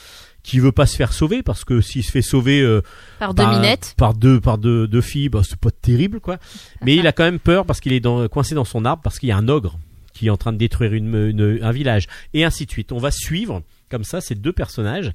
[0.43, 2.81] qui veut pas se faire sauver parce que s'il se fait sauver euh,
[3.17, 3.95] Par deux minettes.
[3.97, 6.37] par deux par deux, deux filles, bah, c'est pas terrible quoi.
[6.83, 9.17] Mais il a quand même peur parce qu'il est dans, coincé dans son arbre parce
[9.17, 9.79] qu'il y a un ogre
[10.13, 12.91] qui est en train de détruire une, une- un village et ainsi de suite.
[12.91, 15.11] On va suivre comme ça ces deux personnages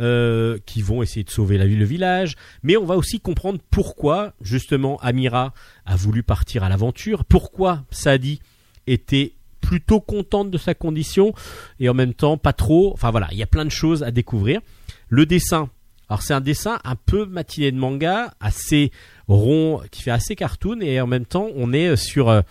[0.00, 3.60] euh, qui vont essayer de sauver la ville, le village, mais on va aussi comprendre
[3.70, 5.52] pourquoi justement Amira
[5.86, 8.40] a voulu partir à l'aventure, pourquoi Sadi
[8.86, 11.32] était plutôt contente de sa condition
[11.80, 12.92] et en même temps pas trop.
[12.92, 14.60] Enfin voilà, il y a plein de choses à découvrir.
[15.08, 15.70] Le dessin.
[16.08, 18.92] Alors c'est un dessin un peu matiné de manga, assez
[19.28, 22.42] rond, qui fait assez cartoon et en même temps on est sur euh,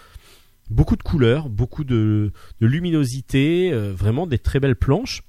[0.72, 5.22] beaucoup de couleurs, beaucoup de, luminosité, euh, vraiment des très belles planches.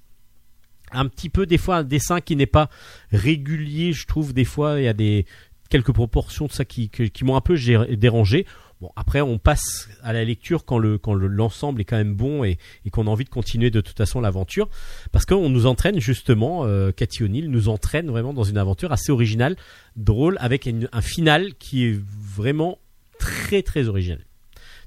[0.95, 2.69] Un petit peu des fois un dessin qui n'est pas
[3.11, 5.27] régulier, je trouve des fois il y a des
[5.71, 8.47] quelques proportions de ça qui, que- qui m'ont un peu gé- dérangé.
[8.81, 12.15] Bon après on passe à la lecture quand le quand le- l'ensemble est quand même
[12.15, 14.69] bon et, et qu'on a envie de continuer de toute façon l'aventure
[15.13, 19.13] parce qu'on nous entraîne justement euh, Cathy O'Neill nous entraîne vraiment dans une aventure assez
[19.13, 19.55] originale,
[19.97, 22.79] drôle avec un final qui est vraiment
[23.21, 24.25] très très original.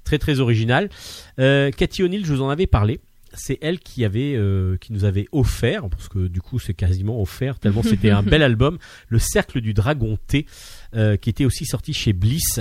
[0.03, 0.89] Très très original.
[1.39, 2.99] Euh, Cathy O'Neill, je vous en avais parlé.
[3.37, 7.21] C'est elle qui avait, euh, qui nous avait offert, parce que du coup c'est quasiment
[7.21, 8.77] offert tellement c'était un bel album,
[9.09, 10.45] le Cercle du Dragon T,
[10.95, 12.59] euh, qui était aussi sorti chez Bliss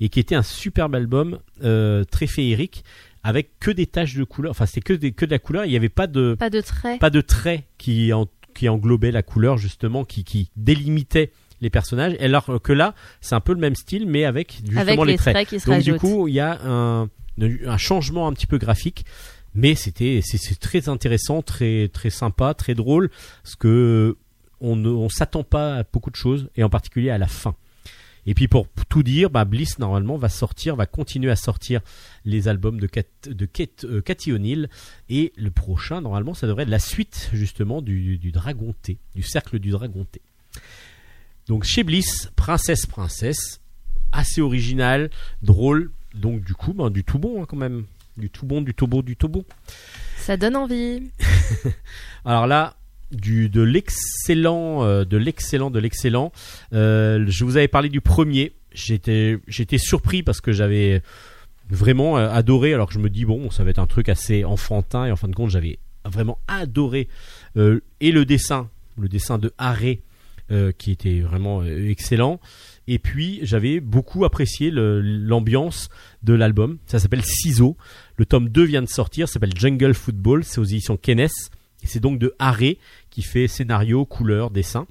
[0.00, 2.84] et qui était un superbe album euh, très féerique
[3.22, 4.50] avec que des taches de couleur.
[4.52, 5.64] Enfin c'était que des, que de la couleur.
[5.64, 7.00] Il n'y avait pas de Pas de traits.
[7.00, 12.14] pas de traits qui, en- qui englobaient la couleur justement, qui, qui délimitaient les personnages.
[12.20, 15.16] Alors que là, c'est un peu le même style, mais avec justement Avec les, les
[15.16, 15.34] traits.
[15.34, 17.08] traits qui se Donc du coup, il y a un,
[17.40, 19.04] un changement un petit peu graphique.
[19.56, 23.10] Mais c'était c'est très intéressant, très très sympa, très drôle,
[23.42, 24.16] parce que
[24.60, 27.54] on ne s'attend pas à beaucoup de choses, et en particulier à la fin.
[28.26, 31.80] Et puis pour tout dire, bah Bliss normalement va sortir, va continuer à sortir
[32.24, 34.68] les albums de, Kate, euh, Cathy O'Neill
[35.08, 39.22] et le prochain normalement ça devrait être la suite justement du, du Dragon T, du
[39.22, 40.20] cercle du Dragon T.
[41.46, 43.60] Donc chez Bliss, Princesse Princesse,
[44.10, 45.08] assez original,
[45.42, 47.84] drôle, donc du coup ben, du tout bon hein, quand même,
[48.16, 49.44] du tout bon, du tout beau, du tout beau.
[50.16, 51.02] Ça donne envie.
[52.24, 52.76] Alors là,
[53.12, 56.32] du de l'excellent, euh, de l'excellent, de l'excellent.
[56.72, 58.52] Euh, je vous avais parlé du premier.
[58.72, 61.02] J'étais, j'étais surpris parce que j'avais
[61.70, 62.74] vraiment euh, adoré.
[62.74, 65.16] Alors que je me dis bon, ça va être un truc assez enfantin et en
[65.16, 67.08] fin de compte, j'avais vraiment adoré
[67.56, 68.68] euh, et le dessin,
[68.98, 70.02] le dessin de Haré,
[70.50, 72.40] euh, qui était vraiment euh, excellent.
[72.86, 75.88] Et puis j'avais beaucoup apprécié l'ambiance
[76.22, 76.78] de l'album.
[76.86, 77.76] Ça s'appelle Ciseaux.
[78.16, 81.28] Le tome 2 vient de sortir, s'appelle Jungle Football, c'est aux éditions Kenes.
[81.82, 82.78] Et c'est donc de Haré
[83.10, 84.86] qui fait scénario, couleur, dessin.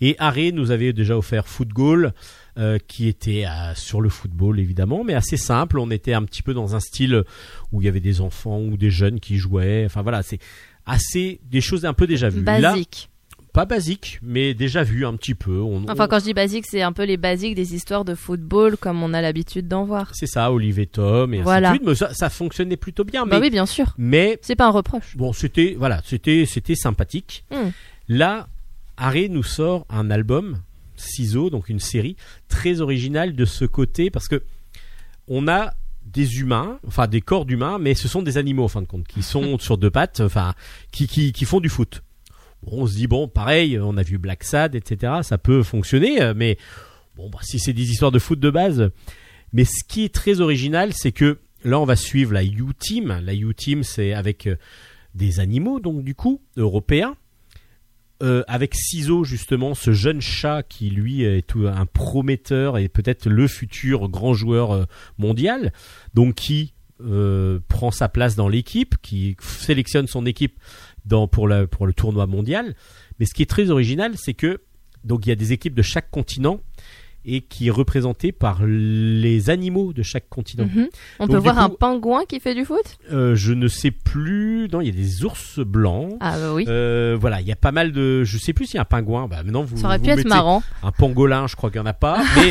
[0.00, 2.12] Et Haré nous avait déjà offert Football,
[2.58, 5.78] euh, qui était euh, sur le football évidemment, mais assez simple.
[5.78, 7.22] On était un petit peu dans un style
[7.70, 9.84] où il y avait des enfants ou des jeunes qui jouaient.
[9.86, 10.38] Enfin voilà, c'est
[10.84, 12.42] assez des choses un peu déjà vues.
[12.42, 13.08] Basique.
[13.52, 15.60] Pas basique, mais déjà vu un petit peu.
[15.60, 18.14] On- Enfin, on- quand je dis basique, c'est un peu les basiques des histoires de
[18.14, 20.10] football comme on a l'habitude d'en voir.
[20.14, 21.70] C'est ça, Olivier Tom et ainsi Voilà.
[21.72, 21.86] de suite.
[21.86, 23.26] Mais ça, ça fonctionnait plutôt bien.
[23.26, 23.92] Bah mais, oui, bien sûr.
[23.98, 25.16] mais C'est pas un reproche.
[25.16, 27.44] bon, c'était voilà, c'était c'était sympathique.
[27.50, 27.70] Hmm.
[28.08, 28.48] Là,
[28.96, 30.58] Harry nous sort un album,
[30.96, 32.16] Ciseaux, donc une série
[32.48, 34.42] très originale de ce côté parce que
[35.28, 35.74] on a
[36.06, 39.06] des humains, enfin des corps d'humains, mais ce sont des animaux en fin de compte
[39.06, 40.54] qui sont sur deux pattes, enfin
[40.90, 42.02] qui, qui, qui font du foot.
[42.64, 45.14] On se dit bon, pareil, on a vu Black Sad, etc.
[45.22, 46.58] Ça peut fonctionner, euh, mais
[47.16, 48.90] bon, bah, si c'est des histoires de foot de base.
[49.52, 53.20] Mais ce qui est très original, c'est que là, on va suivre la U-Team.
[53.22, 54.56] La U-Team, c'est avec euh,
[55.14, 57.16] des animaux, donc du coup, européens.
[58.22, 63.48] Euh, avec Ciseaux, justement, ce jeune chat qui, lui, est un prometteur et peut-être le
[63.48, 64.86] futur grand joueur
[65.18, 65.72] mondial.
[66.14, 66.72] Donc, qui
[67.68, 70.56] prend sa place dans l'équipe, qui sélectionne son équipe
[71.04, 72.74] dans, pour, la, pour le tournoi mondial.
[73.18, 74.60] Mais ce qui est très original, c'est que
[75.04, 76.60] donc il y a des équipes de chaque continent
[77.24, 80.66] et qui est représenté par les animaux de chaque continent.
[80.66, 80.88] Mhm.
[81.20, 82.98] On Donc, peut voir un pingouin qui fait du foot?
[83.12, 84.68] Euh, je ne sais plus.
[84.72, 86.16] Non, il y a des ours blancs.
[86.20, 86.64] Ah bah oui.
[86.68, 88.24] Euh, voilà, il y a pas mal de.
[88.24, 89.28] Je sais plus s'il y a un pingouin.
[89.28, 89.76] Bah maintenant vous.
[89.76, 90.62] Ça aurait vous pu être marrant.
[90.82, 92.24] Un pangolin, je crois qu'il y en a pas.
[92.36, 92.50] Mais,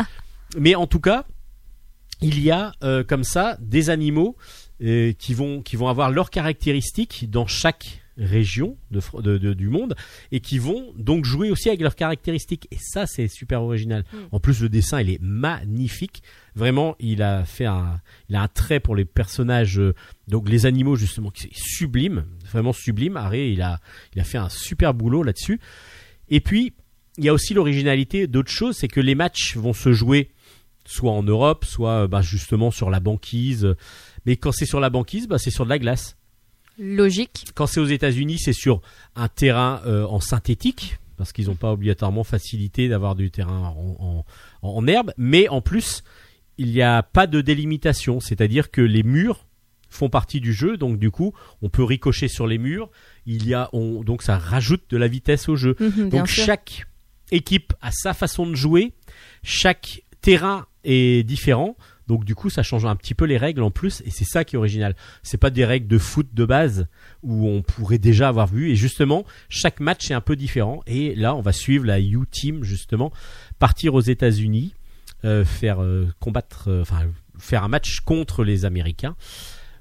[0.58, 1.24] mais en tout cas,
[2.22, 4.36] il y a euh, comme ça des animaux
[4.82, 9.68] euh, qui vont qui vont avoir leurs caractéristiques dans chaque région de, de- de- du
[9.68, 9.94] monde
[10.32, 14.16] et qui vont donc jouer aussi avec leurs caractéristiques et ça c'est super original Mm.
[14.32, 16.22] en plus le dessin il est magnifique
[16.54, 18.00] vraiment il a fait un
[18.30, 19.94] il a un trait pour les personnages euh,
[20.28, 23.80] donc les animaux justement qui est sublime vraiment sublime Harry il a
[24.14, 25.60] il a fait un super boulot là-dessus
[26.30, 26.72] et puis
[27.18, 30.30] il y a aussi l'originalité d'autres choses c'est que les matchs vont se jouer
[30.88, 33.74] soit en Europe, soit bah, justement sur la banquise.
[34.26, 36.16] Mais quand c'est sur la banquise, bah, c'est sur de la glace.
[36.78, 37.46] Logique.
[37.54, 38.82] Quand c'est aux États-Unis, c'est sur
[39.14, 44.24] un terrain euh, en synthétique, parce qu'ils n'ont pas obligatoirement facilité d'avoir du terrain en,
[44.62, 45.12] en- en herbe.
[45.16, 46.02] Mais en plus,
[46.58, 49.46] il n'y a pas de délimitation, c'est-à-dire que les murs
[49.88, 51.32] font partie du jeu, donc du coup,
[51.62, 52.90] on peut ricocher sur les murs.
[53.24, 55.76] Il y a, on, donc ça rajoute de la vitesse au jeu.
[55.80, 56.44] Mhm, Donc sûr.
[56.44, 56.86] chaque
[57.30, 58.92] équipe a sa façon de jouer,
[59.42, 61.76] chaque terrain est différent.
[62.06, 64.44] Donc du coup, ça change un petit peu les règles en plus, et c'est ça
[64.44, 64.94] qui est original.
[65.22, 66.86] C'est pas des règles de foot de base
[67.22, 68.70] où on pourrait déjà avoir vu.
[68.70, 70.82] Et justement, chaque match est un peu différent.
[70.86, 73.12] Et là, on va suivre la U Team justement
[73.58, 74.74] partir aux États-Unis,
[75.24, 77.06] euh, faire euh, combattre, euh, enfin
[77.38, 79.16] faire un match contre les Américains.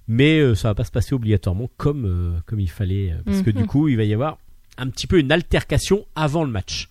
[0.07, 3.55] Mais ça va pas se passer obligatoirement comme comme il fallait, parce que Mhm.
[3.55, 4.37] du coup, il va y avoir
[4.77, 6.89] un petit peu une altercation avant le match.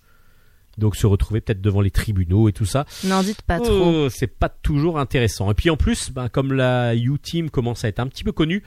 [0.77, 2.85] Donc se retrouver peut-être devant les tribunaux et tout ça.
[3.05, 4.05] N'en dites pas trop.
[4.05, 5.49] Oh, c'est pas toujours intéressant.
[5.51, 8.63] Et puis en plus, ben, comme la U-Team commence à être un petit peu connue,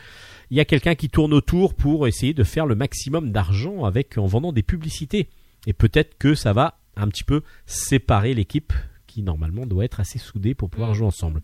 [0.50, 4.16] il y a quelqu'un qui tourne autour pour essayer de faire le maximum d'argent avec
[4.16, 5.28] en vendant des publicités.
[5.66, 8.72] Et peut-être que ça va un petit peu séparer l'équipe
[9.06, 11.42] qui normalement doit être assez soudée pour pouvoir jouer ensemble.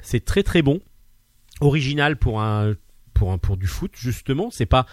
[0.00, 0.80] C'est très très bon,
[1.60, 2.74] original pour un
[3.14, 4.50] pour un pour du foot justement.
[4.50, 4.86] C'est pas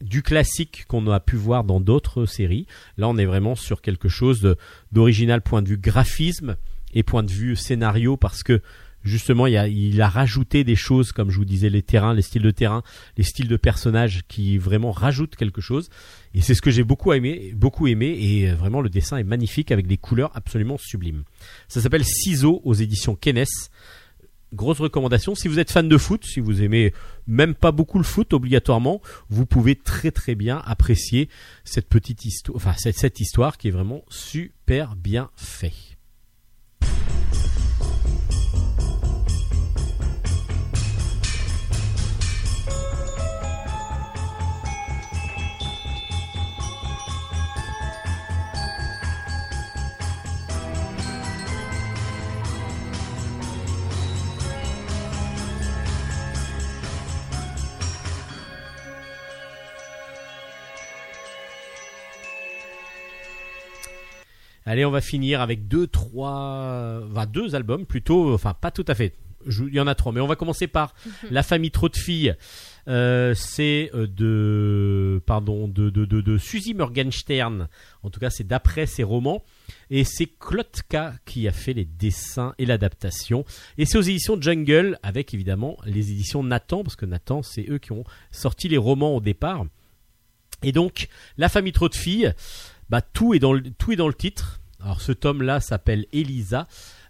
[0.00, 2.66] du classique qu'on a pu voir dans d'autres séries.
[2.96, 4.56] Là, on est vraiment sur quelque chose
[4.92, 6.56] d'original point de vue graphisme
[6.94, 8.60] et point de vue scénario parce que
[9.06, 12.50] justement, il a, rajouté des choses, comme je vous disais, les terrains, les styles de
[12.50, 12.82] terrain,
[13.16, 15.88] les styles de personnages qui vraiment rajoutent quelque chose.
[16.34, 18.16] Et c'est ce que j'ai beaucoup aimé, beaucoup aimé.
[18.20, 21.22] Et vraiment, le dessin est magnifique avec des couleurs absolument sublimes.
[21.68, 23.44] Ça s'appelle Ciseaux aux éditions Kenes.
[24.56, 25.34] Grosse recommandation.
[25.34, 26.92] Si vous êtes fan de foot, si vous aimez
[27.26, 31.28] même pas beaucoup le foot obligatoirement, vous pouvez très très bien apprécier
[31.64, 35.95] cette petite histoire, enfin cette, cette histoire qui est vraiment super bien fait.
[64.76, 68.94] Allez, on va finir avec deux, trois, enfin deux albums plutôt, enfin pas tout à
[68.94, 69.14] fait.
[69.46, 70.94] Je- Il y en a trois, mais on va commencer par
[71.30, 72.34] La famille trop de filles.
[72.88, 77.68] Euh, c'est euh, de, pardon, de, de, de, de Suzy Morgenstern.
[78.02, 79.42] En tout cas, c'est d'après ses romans.
[79.88, 83.46] Et c'est Klotka qui a fait les dessins et l'adaptation.
[83.78, 87.78] Et c'est aux éditions Jungle, avec évidemment les éditions Nathan, parce que Nathan, c'est eux
[87.78, 89.64] qui ont sorti les romans au départ.
[90.62, 91.08] Et donc,
[91.38, 92.34] La famille trop de filles,
[92.90, 94.60] bah, tout, est dans le, tout est dans le titre.
[94.86, 96.68] Alors, ce tome-là s'appelle Elisa.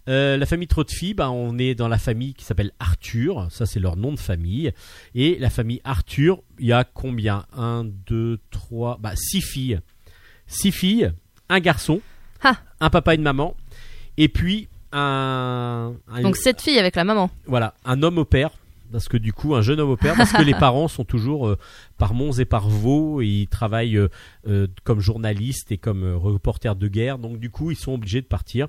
[0.08, 3.48] Euh, la famille filles, bah, on est dans la famille qui s'appelle Arthur.
[3.50, 4.72] Ça, c'est leur nom de famille.
[5.14, 7.44] Et la famille Arthur, il y a combien?
[7.54, 9.80] Un, deux, trois, bah, six filles.
[10.46, 11.12] Six filles,
[11.50, 12.00] un garçon,
[12.42, 12.56] Ah.
[12.80, 13.54] un papa et une maman,
[14.16, 17.28] et puis un, un- Donc cette fille avec la maman.
[17.46, 18.52] voilà, un homme au père.
[18.92, 21.48] Parce que du coup, un jeune homme au père, parce que les parents sont toujours
[21.48, 21.58] euh,
[21.98, 24.08] par monts et par vaux, et ils travaillent euh,
[24.48, 28.26] euh, comme journalistes et comme reporters de guerre, donc du coup, ils sont obligés de
[28.26, 28.68] partir.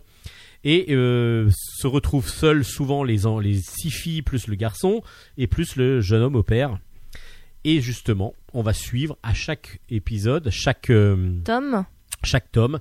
[0.64, 3.20] Et se retrouvent seuls souvent les,
[3.62, 5.02] six filles plus le garçon,
[5.38, 6.78] et plus le jeune homme au père.
[7.64, 11.86] Et justement, on va suivre à chaque épisode, chaque, euh, Tom,
[12.24, 12.80] chaque tome,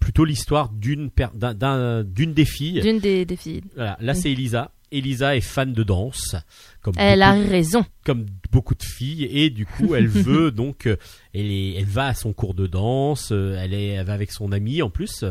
[0.00, 2.80] plutôt l'histoire d'une per- d'un- d'un- d'une des filles.
[2.80, 3.62] d'une des, des filles.
[3.76, 4.72] Voilà, là c'est Elisa.
[4.92, 6.36] Elisa est fan de danse,
[6.82, 7.84] comme Elle a beaucoup, raison.
[8.04, 10.96] comme beaucoup de filles, et du coup elle veut donc, euh,
[11.34, 14.30] elle, est, elle va à son cours de danse, euh, elle, est, elle va avec
[14.30, 15.24] son ami en plus,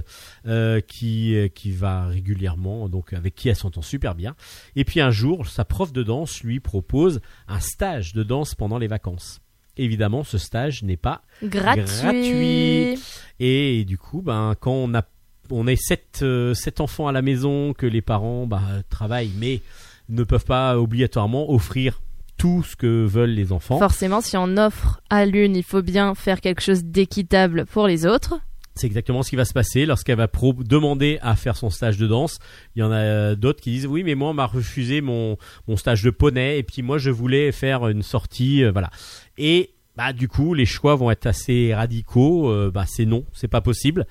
[0.47, 4.35] euh, qui, qui va régulièrement, donc avec qui elle s'entend super bien.
[4.75, 8.79] Et puis un jour, sa prof de danse lui propose un stage de danse pendant
[8.79, 9.41] les vacances.
[9.77, 11.83] Évidemment, ce stage n'est pas Gratuit.
[12.01, 12.99] Gratuit.
[13.39, 15.03] et du coup, ben, quand on a
[15.52, 19.61] on est sept, euh, sept enfants à la maison, que les parents bah, travaillent, mais
[20.10, 22.02] ne peuvent pas obligatoirement offrir
[22.38, 23.78] tout ce que veulent les enfants.
[23.78, 28.06] Forcément, si on offre à l'une, il faut bien faire quelque chose d'équitable pour les
[28.06, 28.40] autres.
[28.73, 31.98] C'est exactement ce qui va se passer lorsqu'elle va pro- demander à faire son stage
[31.98, 32.40] de danse.
[32.76, 35.38] Il y en a euh, d'autres qui disent oui, mais moi on m'a refusé mon,
[35.68, 38.90] mon stage de poney et puis moi je voulais faire une sortie, euh, voilà.
[39.38, 42.49] Et bah du coup les choix vont être assez radicaux.
[42.49, 44.07] euh, bah c'est non, c'est pas possible.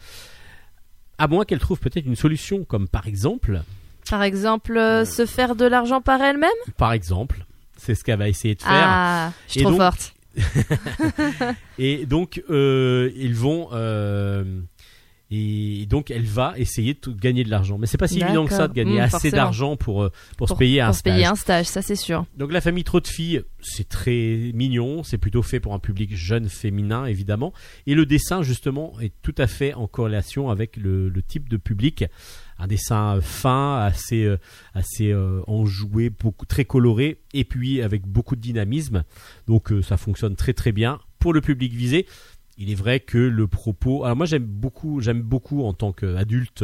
[1.20, 3.62] À moins qu'elle trouve peut-être une solution, comme par exemple,
[4.08, 6.48] Par exemple, euh, se faire de l'argent par elle-même
[6.78, 7.44] par exemple,
[7.76, 8.70] c'est ce qu'elle va essayer de faire.
[8.72, 10.14] Ah, je suis Et trop donc- forte.
[11.78, 14.60] Et donc, euh, ils vont, euh,
[15.32, 17.78] Et donc elle va essayer de gagner de l'argent.
[17.78, 20.48] Mais c'est pas si évident que ça de gagner Mm, assez d'argent pour, euh, pour,
[20.48, 21.30] se Pour- payer un pour se payer stage.
[21.32, 22.26] un stage, ça c'est sûr.
[22.36, 26.16] Donc la famille trop de filles, c'est très mignon, c'est plutôt fait pour un public
[26.16, 27.52] jeune féminin évidemment,
[27.86, 31.56] et le dessin justement est tout à fait en corrélation avec le, le type de
[31.56, 32.04] public,
[32.58, 34.36] un dessin fin, assez euh,
[34.74, 39.04] assez euh, enjoué, beaucoup très coloré, et puis avec beaucoup de dynamisme,
[39.46, 42.06] donc euh, ça fonctionne très très bien pour le public visé.
[42.62, 46.62] Il est vrai que le propos, alors moi j'aime beaucoup, j'aime beaucoup en tant qu'adulte,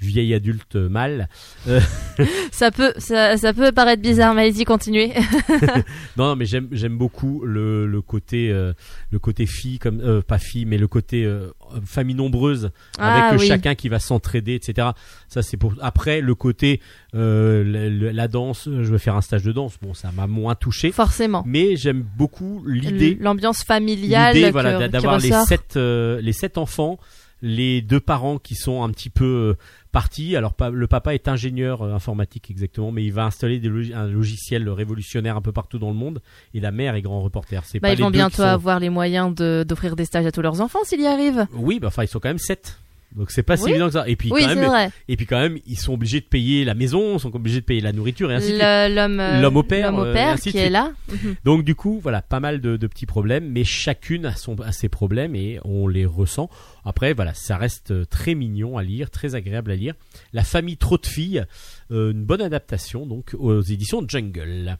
[0.00, 1.28] vieil adulte mâle,
[2.50, 5.12] Ça peut, ça, ça peut paraître bizarre, mais allez-y, continuez.
[6.16, 8.72] Non, non, mais j'aime j'aime beaucoup le, le côté euh,
[9.10, 11.50] le côté fille comme euh, pas fille mais le côté euh,
[11.84, 13.46] famille nombreuse avec Ah euh, oui.
[13.46, 14.88] chacun qui va s'entraider etc.
[15.28, 16.80] Ça c'est pour après le côté
[17.14, 18.64] euh, la danse.
[18.66, 19.76] Je vais faire un stage de danse.
[19.82, 21.42] Bon, ça m'a moins touché, Forcément.
[21.46, 26.98] mais j'aime beaucoup l'idée L'ambiance familiale l'idée voilà d'avoir les sept euh, les sept enfants
[27.42, 29.54] les deux parents qui sont un petit peu euh,
[29.92, 33.92] partis alors pa- le papa est ingénieur informatique exactement mais il va installer des log-
[33.92, 36.22] un logiciel révolutionnaire un peu partout dans le monde
[36.54, 39.34] et la mère est grand reporter c'est Bah, ils vont bientôt sont- avoir les moyens
[39.34, 41.46] de- d'offrir des stages à tous leurs enfants s'ils y arrivent.
[41.52, 42.78] oui bah enfin ils sont quand même sept
[43.16, 43.70] donc c'est pas si Oui.
[43.70, 44.90] évident que ça et puis Oui, quand même vrai.
[45.08, 47.64] et puis quand même ils sont obligés de payer la maison ils sont obligés de
[47.64, 50.12] payer la nourriture et ainsi de suite Le- L'homme euh, L'homme au père, au euh,
[50.12, 50.92] père ainsi qui est là.
[51.44, 54.70] Donc du coup, voilà, pas mal de, de petits problèmes, mais chacune a, son, a
[54.72, 56.48] ses problèmes et on les ressent.
[56.84, 59.94] Après, voilà, ça reste euh, très mignon à lire, très agréable à lire.
[60.32, 61.44] La famille trop de filles,
[61.90, 64.76] euh, une bonne adaptation donc aux éditions Jungle.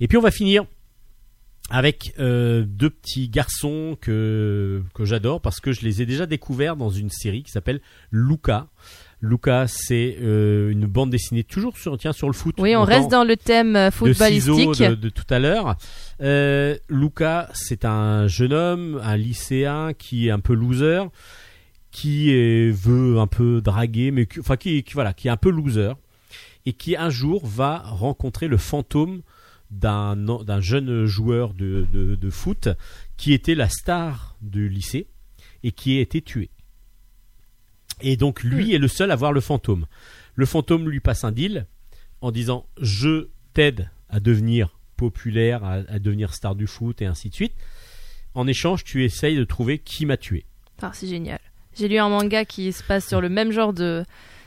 [0.00, 0.64] Et puis on va finir
[1.70, 6.76] avec euh, deux petits garçons que que j'adore parce que je les ai déjà découverts
[6.76, 7.80] dans une série qui s'appelle
[8.10, 8.66] Luca.
[9.24, 12.56] Luca, c'est euh, une bande dessinée toujours sur tiens sur le foot.
[12.58, 14.80] Oui, on reste dans le thème euh, de footballistique.
[14.80, 15.76] de, de tout à l'heure.
[16.20, 21.04] Euh, Luca, c'est un jeune homme, un lycéen qui est un peu loser,
[21.92, 25.36] qui est- veut un peu draguer, mais qui, enfin qui, qui- voilà, qui est un
[25.36, 25.92] peu loser
[26.66, 29.22] et qui un jour va rencontrer le fantôme
[29.72, 32.68] d'un d'un jeune joueur de, de, de foot
[33.16, 35.08] qui était la star du lycée
[35.64, 36.50] et qui a été tué.
[38.02, 39.86] Et donc lui est le seul à voir le fantôme.
[40.34, 41.66] Le fantôme lui passe un deal
[42.20, 47.30] en disant je t'aide à devenir populaire, à, à devenir star du foot et ainsi
[47.30, 47.54] de suite.
[48.34, 50.44] En échange, tu essayes de trouver qui m'a tué.
[50.80, 51.40] Ah, c'est génial.
[51.74, 54.04] J'ai lu un manga qui se passe sur le même genre de,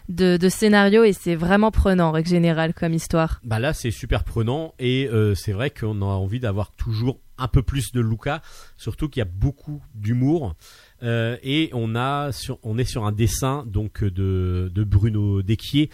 [0.10, 3.40] de, de scénario et c'est vraiment prenant en règle générale comme histoire.
[3.44, 7.48] Bah là, c'est super prenant et euh, c'est vrai qu'on a envie d'avoir toujours un
[7.50, 8.42] peu plus de Luca,
[8.78, 10.56] surtout qu'il y a beaucoup d'humour
[11.04, 15.90] Euh, et on a sur, on est sur un dessin donc de, de Bruno Desquier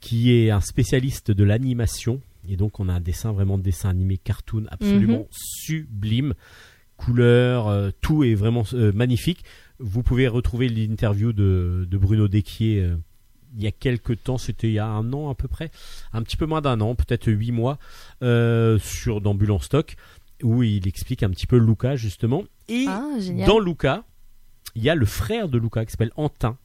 [0.00, 3.88] qui est un spécialiste de l'animation et donc on a un dessin vraiment de dessin
[3.88, 5.26] animé cartoon absolument Mhm.
[5.30, 6.34] sublime,
[6.98, 9.44] couleurs, euh, tout est vraiment euh, magnifique.
[9.78, 12.82] Vous pouvez retrouver l'interview de, de Bruno Desquier
[13.56, 15.70] il y a quelques temps, c'était il y a un an à peu près,
[16.12, 17.78] un petit peu moins d'un an, peut-être huit mois,
[18.22, 19.20] euh, sur
[19.50, 19.94] en stock,
[20.42, 22.44] où il explique un petit peu Luca justement.
[22.68, 23.06] Et Ah,
[23.46, 24.04] dans Luca,
[24.74, 26.56] il y a le frère de Luca qui s'appelle Antin,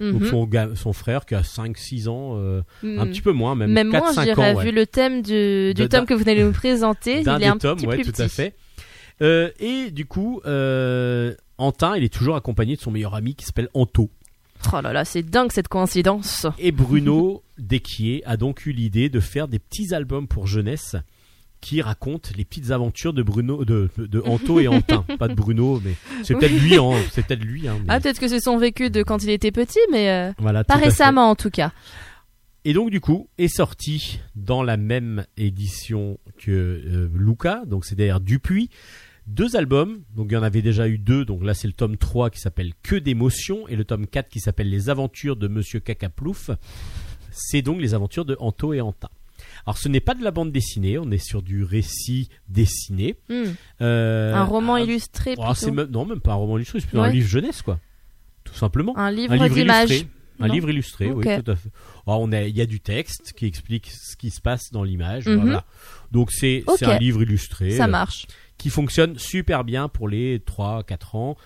[0.00, 0.76] donc Mhm.
[0.76, 3.10] son, frère qui a 5-6 ans, euh, un Mm.
[3.10, 4.56] petit peu moins, même, Même moi, 4-5 je dirais, ans.
[4.56, 4.64] ouais.
[4.64, 7.76] vu le thème du, tome que vous de nous présenter, D'un il est un tomes,
[7.76, 8.54] petit ouais, plus tout à fait.
[9.22, 10.40] Euh, et du coup,
[11.58, 14.08] Antin, il est toujours accompagné de son meilleur ami qui s'appelle Anto.
[14.72, 16.46] Oh là là, c'est dingue cette coïncidence.
[16.58, 20.96] Et Bruno Desquier a donc eu l'idée de faire des petits albums pour jeunesse
[21.60, 25.04] qui racontent les petites aventures de Bruno, de, de Anto et Antin.
[25.18, 27.68] Pas de Bruno, mais c'est peut-être lui, hein, c'est peut-être lui.
[27.68, 30.32] Hein, mais Ah, peut-être que c'est son vécu de quand il était petit, mais euh,
[30.38, 31.72] voilà, pas récemment en tout cas.
[32.64, 37.94] Et donc du coup est sorti dans la même édition que euh, Luca, donc c'est
[37.94, 38.68] d'ailleurs Dupuis,
[39.30, 41.96] deux albums, donc il y en avait déjà eu deux, donc là c'est le tome
[41.96, 45.80] 3 qui s'appelle Que d'émotions et le tome 4 qui s'appelle Les aventures de Monsieur
[45.80, 46.50] Cacaplouf.
[47.30, 49.08] C'est donc les aventures de Anto et Antin.
[49.66, 53.16] Alors ce n'est pas de la bande dessinée, on est sur du récit dessiné.
[53.28, 53.44] Hmm.
[53.80, 55.76] Euh, un roman ah, illustré oh, c'est plutôt.
[55.82, 57.78] même- non, même pas un roman illustré, c'est plutôt un livre jeunesse quoi.
[58.44, 58.96] Tout simplement.
[58.98, 60.04] Un livre, livre d'images.
[60.40, 60.54] Un Non.
[60.54, 61.68] livre illustré, oui, tout à fait.
[62.06, 64.82] Alors, on a, il y a du texte qui explique ce qui se passe dans
[64.82, 65.26] l'image.
[65.26, 65.36] Mhm.
[65.36, 65.64] Voilà.
[66.10, 68.26] Donc c'est un livre illustré Ça marche.
[68.60, 71.36] Qui fonctionne super bien pour les 3 4 ans.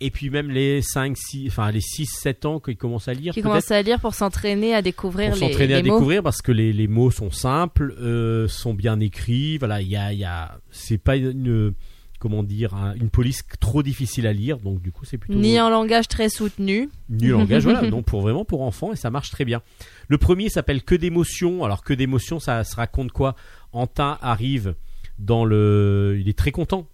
[0.00, 3.32] Et puis même les 5 6 enfin les 6 7 ans qu'ils commencent à lire
[3.32, 5.84] Qui peut-être commence à lire pour s'entraîner à découvrir pour les, s'entraîner à mots.
[5.84, 9.56] découvrir parce que les, les mots sont simples, euh, sont bien écrits.
[9.56, 11.72] Voilà, il y a, y a c'est pas une
[12.18, 15.58] comment dire un- une police trop difficile à lire donc du coup c'est plutôt Ni
[15.60, 16.90] en langage très soutenu.
[17.08, 17.80] Nul langage, voilà.
[17.90, 19.62] Donc pour vraiment pour enfants et ça marche très bien.
[20.08, 21.64] Le premier s'appelle Que d'émotions.
[21.64, 23.34] Alors que d'émotions, ça se raconte quoi?
[23.72, 24.74] Antin arrive
[25.18, 26.88] dans le, il est très content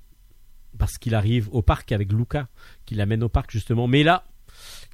[0.79, 2.49] parce qu'il arrive au parc avec Luca,
[2.87, 3.87] qui l'amène au parc justement.
[3.89, 4.25] Mais là,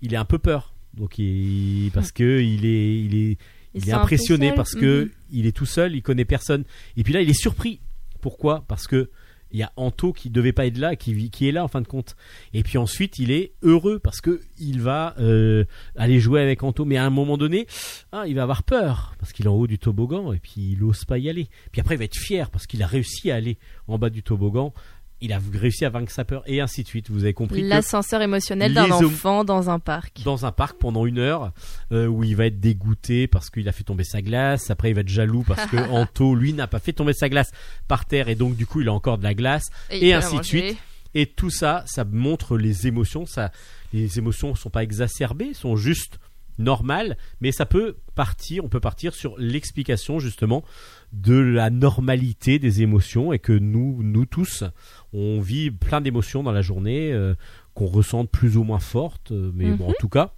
[0.02, 0.74] il est un peu peur.
[0.94, 3.38] Donc il, parce que il est, il est,
[3.74, 5.10] il est impressionné parce que Mhm.
[5.32, 6.64] il est tout seul, il connaît personne.
[6.96, 7.80] Et puis là, il est surpris.
[8.20, 8.64] Pourquoi?
[8.66, 9.10] Parce que
[9.50, 11.80] il y a Anto qui devait pas être là, qui, qui est là en fin
[11.80, 12.16] de compte.
[12.52, 15.64] Et puis ensuite, il est heureux parce que il va euh,
[15.96, 16.84] aller jouer avec Anto.
[16.84, 17.66] Mais à un moment donné,
[18.12, 20.84] ah, il va avoir peur parce qu'il est en haut du toboggan et puis il
[20.84, 21.48] ose pas y aller.
[21.72, 24.22] Puis après, il va être fier parce qu'il a réussi à aller en bas du
[24.22, 24.72] toboggan.
[25.20, 27.10] Il a réussi à vaincre sa peur et ainsi de suite.
[27.10, 30.22] Vous avez compris L'ascenseur émotionnel d'un enfant dans un parc.
[30.24, 31.52] dans un parc pendant une heure
[31.92, 34.70] euh, où il va être dégoûté parce qu'il a fait tomber sa glace.
[34.70, 37.50] Après, il va être jaloux parce que Anto, lui, n'a pas fait tomber sa glace
[37.88, 39.64] par terre et donc du coup, il a encore de la glace.
[39.90, 40.76] et ainsi de suite.
[41.14, 43.26] Et tout ça, ça montre les émotions.
[43.26, 43.50] Ça,
[43.92, 46.18] les émotions sont pas exacerbées, sont juste
[46.58, 48.64] normales, mais ça peut partir.
[48.64, 50.64] On peut partir sur l'explication justement
[51.12, 54.64] de la normalité des émotions et que nous, nous tous,
[55.12, 57.34] on vit plein d'émotions dans la journée euh,
[57.74, 60.32] qu'on ressente plus ou moins fortes, euh, mais bon, en tout cas,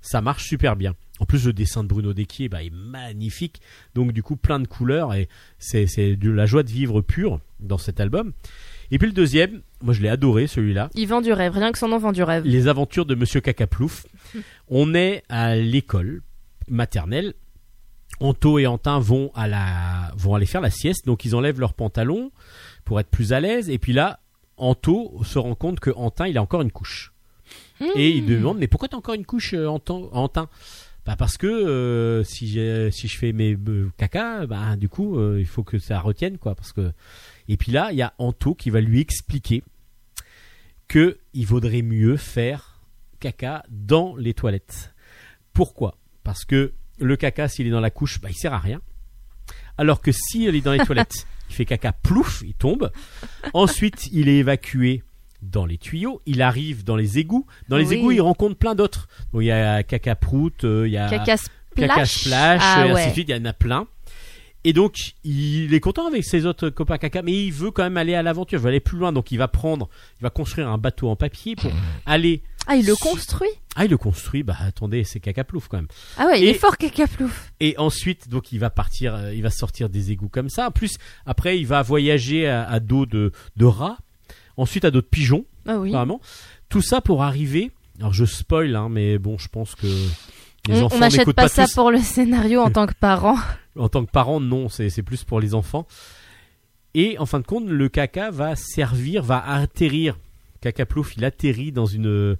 [0.00, 0.94] ça marche super bien.
[1.20, 3.60] En plus, le dessin de Bruno Desquier bah, est magnifique,
[3.94, 5.28] donc du coup plein de couleurs et
[5.58, 8.32] c'est c'est de la joie de vivre pure dans cet album.
[8.90, 11.78] Et puis le deuxième, moi je l'ai adoré celui-là, Il vend du rêve, rien que
[11.78, 12.44] son nom vend du rêve.
[12.46, 14.06] Les aventures de Monsieur Cacaplouf.
[14.68, 16.22] On est à l'école
[16.68, 17.34] maternelle.
[18.20, 21.74] Anto et Antin vont à la vont aller faire la sieste, donc ils enlèvent leurs
[21.74, 22.30] pantalons
[22.84, 23.70] pour être plus à l'aise.
[23.70, 24.20] Et puis là,
[24.56, 27.12] Anto se rend compte que Antin il a encore une couche.
[27.94, 30.48] Et il demande mais pourquoi t'as encore une couche euh, Antin, Antin
[31.08, 35.18] bah parce que euh, si j'ai si je fais mes euh, caca, bah du coup
[35.18, 36.92] euh, il faut que ça retienne quoi parce que
[37.48, 39.62] et puis là il y a Anto qui va lui expliquer
[40.86, 42.82] que il vaudrait mieux faire
[43.20, 44.92] caca dans les toilettes.
[45.54, 45.96] Pourquoi?
[46.24, 48.80] Parce que le caca s'il est dans la couche, bah il sert à rien.
[49.76, 52.90] Alors que s'il est dans les toilettes, il fait caca plouf, il tombe.
[53.54, 55.02] Ensuite, il est évacué
[55.40, 57.46] dans les tuyaux, il arrive dans les égouts.
[57.68, 57.94] Dans les Oui.
[57.98, 59.08] égouts, il rencontre plein d'autres.
[59.32, 61.88] Donc il y a caca prout, euh, il y a Caca splash.
[61.88, 63.06] caca splash, Ah et ainsi ouais.
[63.08, 63.86] de suite, il y en a plein.
[64.64, 64.94] Et donc,
[65.24, 68.22] il est content avec ses autres copains caca, mais il veut quand même aller à
[68.22, 69.88] l'aventure, il veut aller plus loin, donc il va prendre,
[70.20, 71.70] il va construire un bateau en papier pour
[72.06, 72.42] aller.
[72.66, 73.48] Ah, il le construit?
[73.76, 75.86] Ah, il le construit, bah attendez, c'est caca plouf quand même.
[76.18, 77.52] Ah ouais, il Et- est fort Cacaplouf.
[77.60, 80.66] Et ensuite, donc il va partir, euh, il va sortir des égouts comme ça.
[80.68, 83.96] En plus, après, il va voyager à, à dos de, de rats,
[84.56, 85.90] ensuite à dos de pigeons, Ah oui.
[85.90, 86.20] apparemment.
[86.68, 87.70] Tout ça pour arriver.
[88.00, 89.86] Alors je spoil, hein, mais bon, je pense que
[90.68, 91.74] les On- enfants on n'achète pas, pas ça tous.
[91.74, 93.36] pour le scénario en tant que parent.
[93.78, 95.86] En tant que parent, non, c'est plus pour les enfants.
[96.94, 100.18] Et en fin de compte, le caca va servir, va atterrir.
[100.60, 102.36] Caca plouf, il atterrit dans une,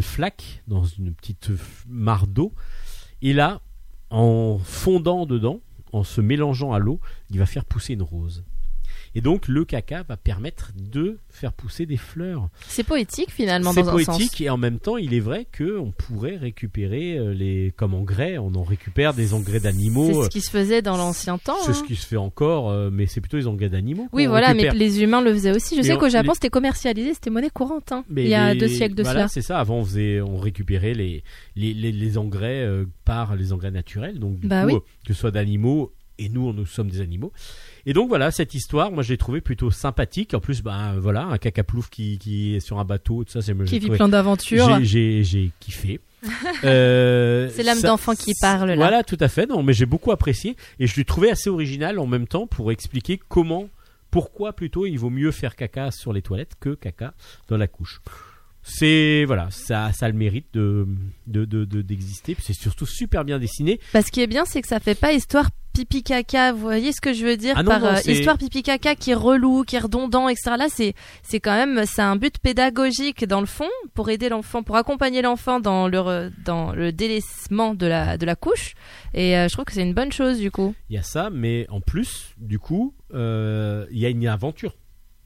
[0.00, 1.50] flaque, dans une petite
[1.86, 2.52] mare d'eau.
[3.22, 3.60] Et là,
[4.10, 5.60] en fondant dedans,
[5.92, 8.44] en se mélangeant à l'eau, il va faire pousser une rose.
[9.18, 12.50] Et donc, le caca va permettre de faire pousser des fleurs.
[12.68, 14.16] C'est poétique finalement C'est dans un sens.
[14.16, 17.94] poétique et en même temps, il est vrai que on pourrait récupérer euh, les comme
[17.94, 18.38] engrais.
[18.38, 20.06] On en récupère des engrais d'animaux.
[20.12, 21.56] C'est euh, ce qui se faisait dans l'ancien temps.
[21.64, 21.74] c'est hein.
[21.74, 24.06] ce qui se fait encore, euh, mais c'est plutôt les engrais d'animaux.
[24.12, 24.72] Oui, qu'on voilà, récupère.
[24.74, 25.74] mais les humains le faisaient aussi.
[25.74, 27.90] Je Mais sais qu'au Japon, les- c'était commercialisé, c'était monnaie courante.
[27.90, 29.28] hein, Mais il y a les- deux siècles de voilà, cela.
[29.28, 29.58] c'est ça.
[29.58, 31.24] Avant, on faisait, on récupérait les
[31.56, 34.74] les, les, les engrais euh, par les engrais naturels, donc du Bah coup, oui.
[34.76, 35.92] euh, que ce soit d'animaux.
[36.20, 37.32] Et nous, nous sommes des animaux.
[37.88, 40.34] Et donc voilà, cette histoire, moi, je l'ai trouvée plutôt sympathique.
[40.34, 43.56] En plus, ben voilà, un cacaplouf qui, qui est sur un bateau, tout ça, c'est
[43.64, 44.78] Qui vit plein d'aventures.
[44.82, 45.98] J'ai- kiffé.
[46.64, 48.76] Euh, C'est l'âme d'enfant qui parle, là.
[48.76, 49.46] Voilà, tout à fait.
[49.46, 52.72] Non, mais j'ai beaucoup apprécié et je l'ai trouvé assez original en même temps pour
[52.72, 53.70] expliquer comment,
[54.10, 57.14] pourquoi plutôt il vaut mieux faire caca sur les toilettes que caca
[57.48, 58.00] dans la couche.
[58.62, 60.86] C'est voilà, ça, ça a le mérite de
[61.26, 62.34] de de- de- d'exister.
[62.34, 63.80] Puis c'est surtout super bien dessiné.
[63.94, 65.48] Bah, ce qui est bien, c'est que ça fait pas histoire
[65.78, 66.52] pipi caca.
[66.52, 68.94] Vous voyez ce que je veux dire Ah non, par non, euh, histoire pipi caca
[68.94, 70.52] qui est relou, qui est redondant, etc.
[70.58, 74.62] Là, c'est c'est quand même c'est un but pédagogique dans le fond pour aider l'enfant,
[74.62, 78.74] pour accompagner l'enfant dans le re- dans le délaissement de la de la couche.
[79.14, 80.74] Et euh, je trouve que c'est une bonne chose du coup.
[80.90, 84.74] Il y a ça, mais en plus, du coup, euh, il y a une aventure.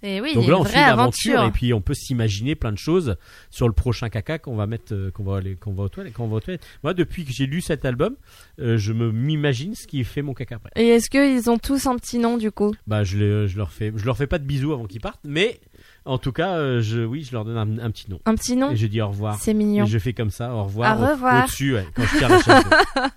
[0.05, 1.49] Et oui, Donc là, on fait une aventure aventure.
[1.49, 3.17] et puis on peut s'imaginer plein de choses
[3.51, 6.13] sur le prochain caca qu'on va mettre, euh, qu'on va aller, qu'on va aux toilettes,
[6.15, 6.67] qu'on va aux toilettes.
[6.83, 8.17] Moi, depuis que j'ai lu cet album,
[8.61, 10.71] euh, je me m'imagine ce qui fait mon caca après.
[10.75, 12.75] Et est-ce qu'ils ont tous un petit nom du coup?
[12.87, 15.21] Bah, je, les- je leur fais, je leur fais pas de bisous avant qu'ils partent,
[15.25, 15.61] mais
[16.05, 18.19] en tout cas, euh, je, oui, je leur donne un, un petit nom.
[18.27, 19.39] Un petit nom Et je dis au revoir.
[19.41, 19.85] C'est mignon.
[19.85, 20.99] Et je fais comme ça, au revoir.
[21.01, 21.45] Au au- revoir.
[21.45, 22.65] Au-dessus, ouais, quand je tire la chaise.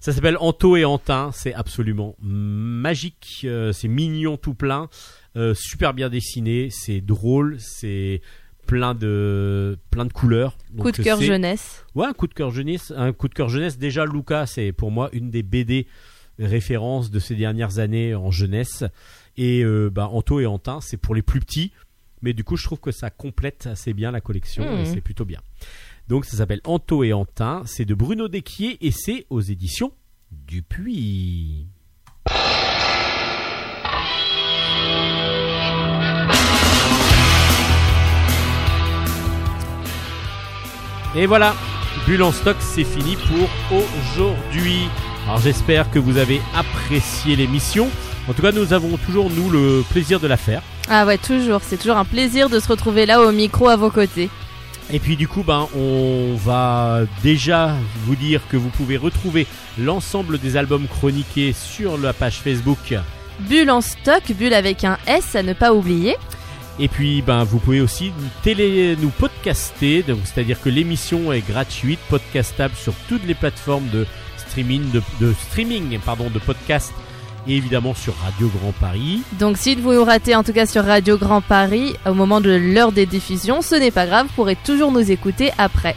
[0.00, 4.88] Ça s'appelle Anto et Antin, c'est absolument magique, c'est mignon tout plein,
[5.36, 8.20] euh, super bien dessiné, c'est drôle, c'est
[8.66, 10.56] plein de plein de couleurs.
[10.78, 11.84] Coup de cœur jeunesse.
[11.94, 13.78] Ouais, un coup de cœur jeunesse, un coup de cœur jeunesse.
[13.78, 15.86] Déjà, Luca, c'est pour moi une des BD
[16.38, 18.84] références de ces dernières années en jeunesse.
[19.36, 21.72] Et euh, bah, Anto et Antin, c'est pour les plus petits.
[22.20, 25.24] Mais du coup, je trouve que ça complète assez bien la collection et c'est plutôt
[25.24, 25.40] bien.
[26.08, 29.92] Donc ça s'appelle Anto et Antin, c'est de Bruno Desquier et c'est aux éditions
[30.30, 31.66] Dupuis.
[41.14, 41.54] Et voilà,
[42.06, 44.88] Bulle en stock, c'est fini pour aujourd'hui.
[45.26, 47.88] Alors j'espère que vous avez apprécié l'émission.
[48.28, 50.62] En tout cas, nous avons toujours, nous, le plaisir de la faire.
[50.88, 51.60] Ah ouais, toujours.
[51.62, 54.30] C'est toujours un plaisir de se retrouver là au micro à vos côtés.
[54.90, 57.74] Et puis du coup, ben, on va déjà
[58.04, 59.46] vous dire que vous pouvez retrouver
[59.78, 62.94] l'ensemble des albums chroniqués sur la page Facebook.
[63.40, 66.16] Bulle en stock, bulle avec un S à ne pas oublier.
[66.78, 71.46] Et puis, ben, vous pouvez aussi nous, télé, nous podcaster, donc c'est-à-dire que l'émission est
[71.46, 76.92] gratuite, podcastable sur toutes les plateformes de streaming, de, de streaming, pardon, de podcast,
[77.46, 79.22] et évidemment sur Radio Grand Paris.
[79.38, 82.50] Donc si vous nous ratez en tout cas sur Radio Grand Paris au moment de
[82.50, 85.96] l'heure des diffusions, ce n'est pas grave, vous pourrez toujours nous écouter après.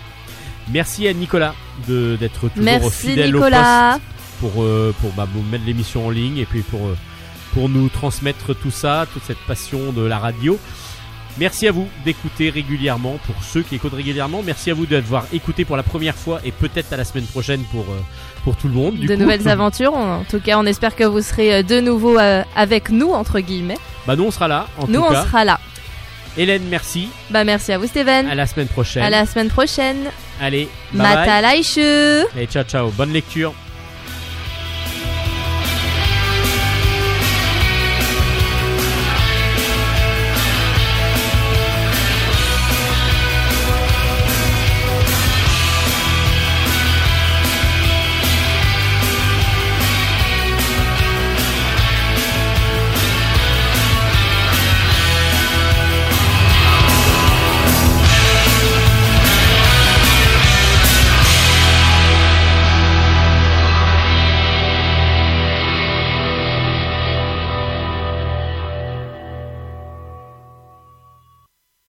[0.73, 1.53] Merci à Nicolas
[1.87, 3.95] de d'être toujours Merci fidèle Nicolas.
[3.95, 4.03] au poste
[4.53, 6.97] pour euh, pour bah, vous mettre l'émission en ligne et puis pour euh,
[7.55, 10.59] pour nous transmettre tout ça, toute cette passion de la radio.
[11.37, 14.43] Merci à vous d'écouter régulièrement pour ceux qui écoutent régulièrement.
[14.45, 17.61] Merci à vous d'avoir écouté pour la première fois et peut-être à la semaine prochaine
[17.71, 17.99] pour euh,
[18.43, 18.95] pour tout le monde.
[18.95, 19.21] du de coup.
[19.21, 19.93] nouvelles aventures.
[19.93, 23.39] En tout cas, on espère que vous serez euh, de nouveau euh, avec nous entre
[23.39, 23.77] guillemets.
[24.05, 25.59] Bah nous on sera là en nous, tout on sera là.
[26.37, 27.07] Hélène, merci.
[27.29, 28.27] Bah merci à vous Steven.
[28.27, 29.03] À la semaine prochaine.
[29.03, 30.07] À la semaine prochaine.
[30.41, 31.15] Allez, bye bye.
[31.15, 32.25] Mata Laishu.
[32.35, 32.89] Allez, ciao ciao.
[32.89, 33.53] Bonne lecture.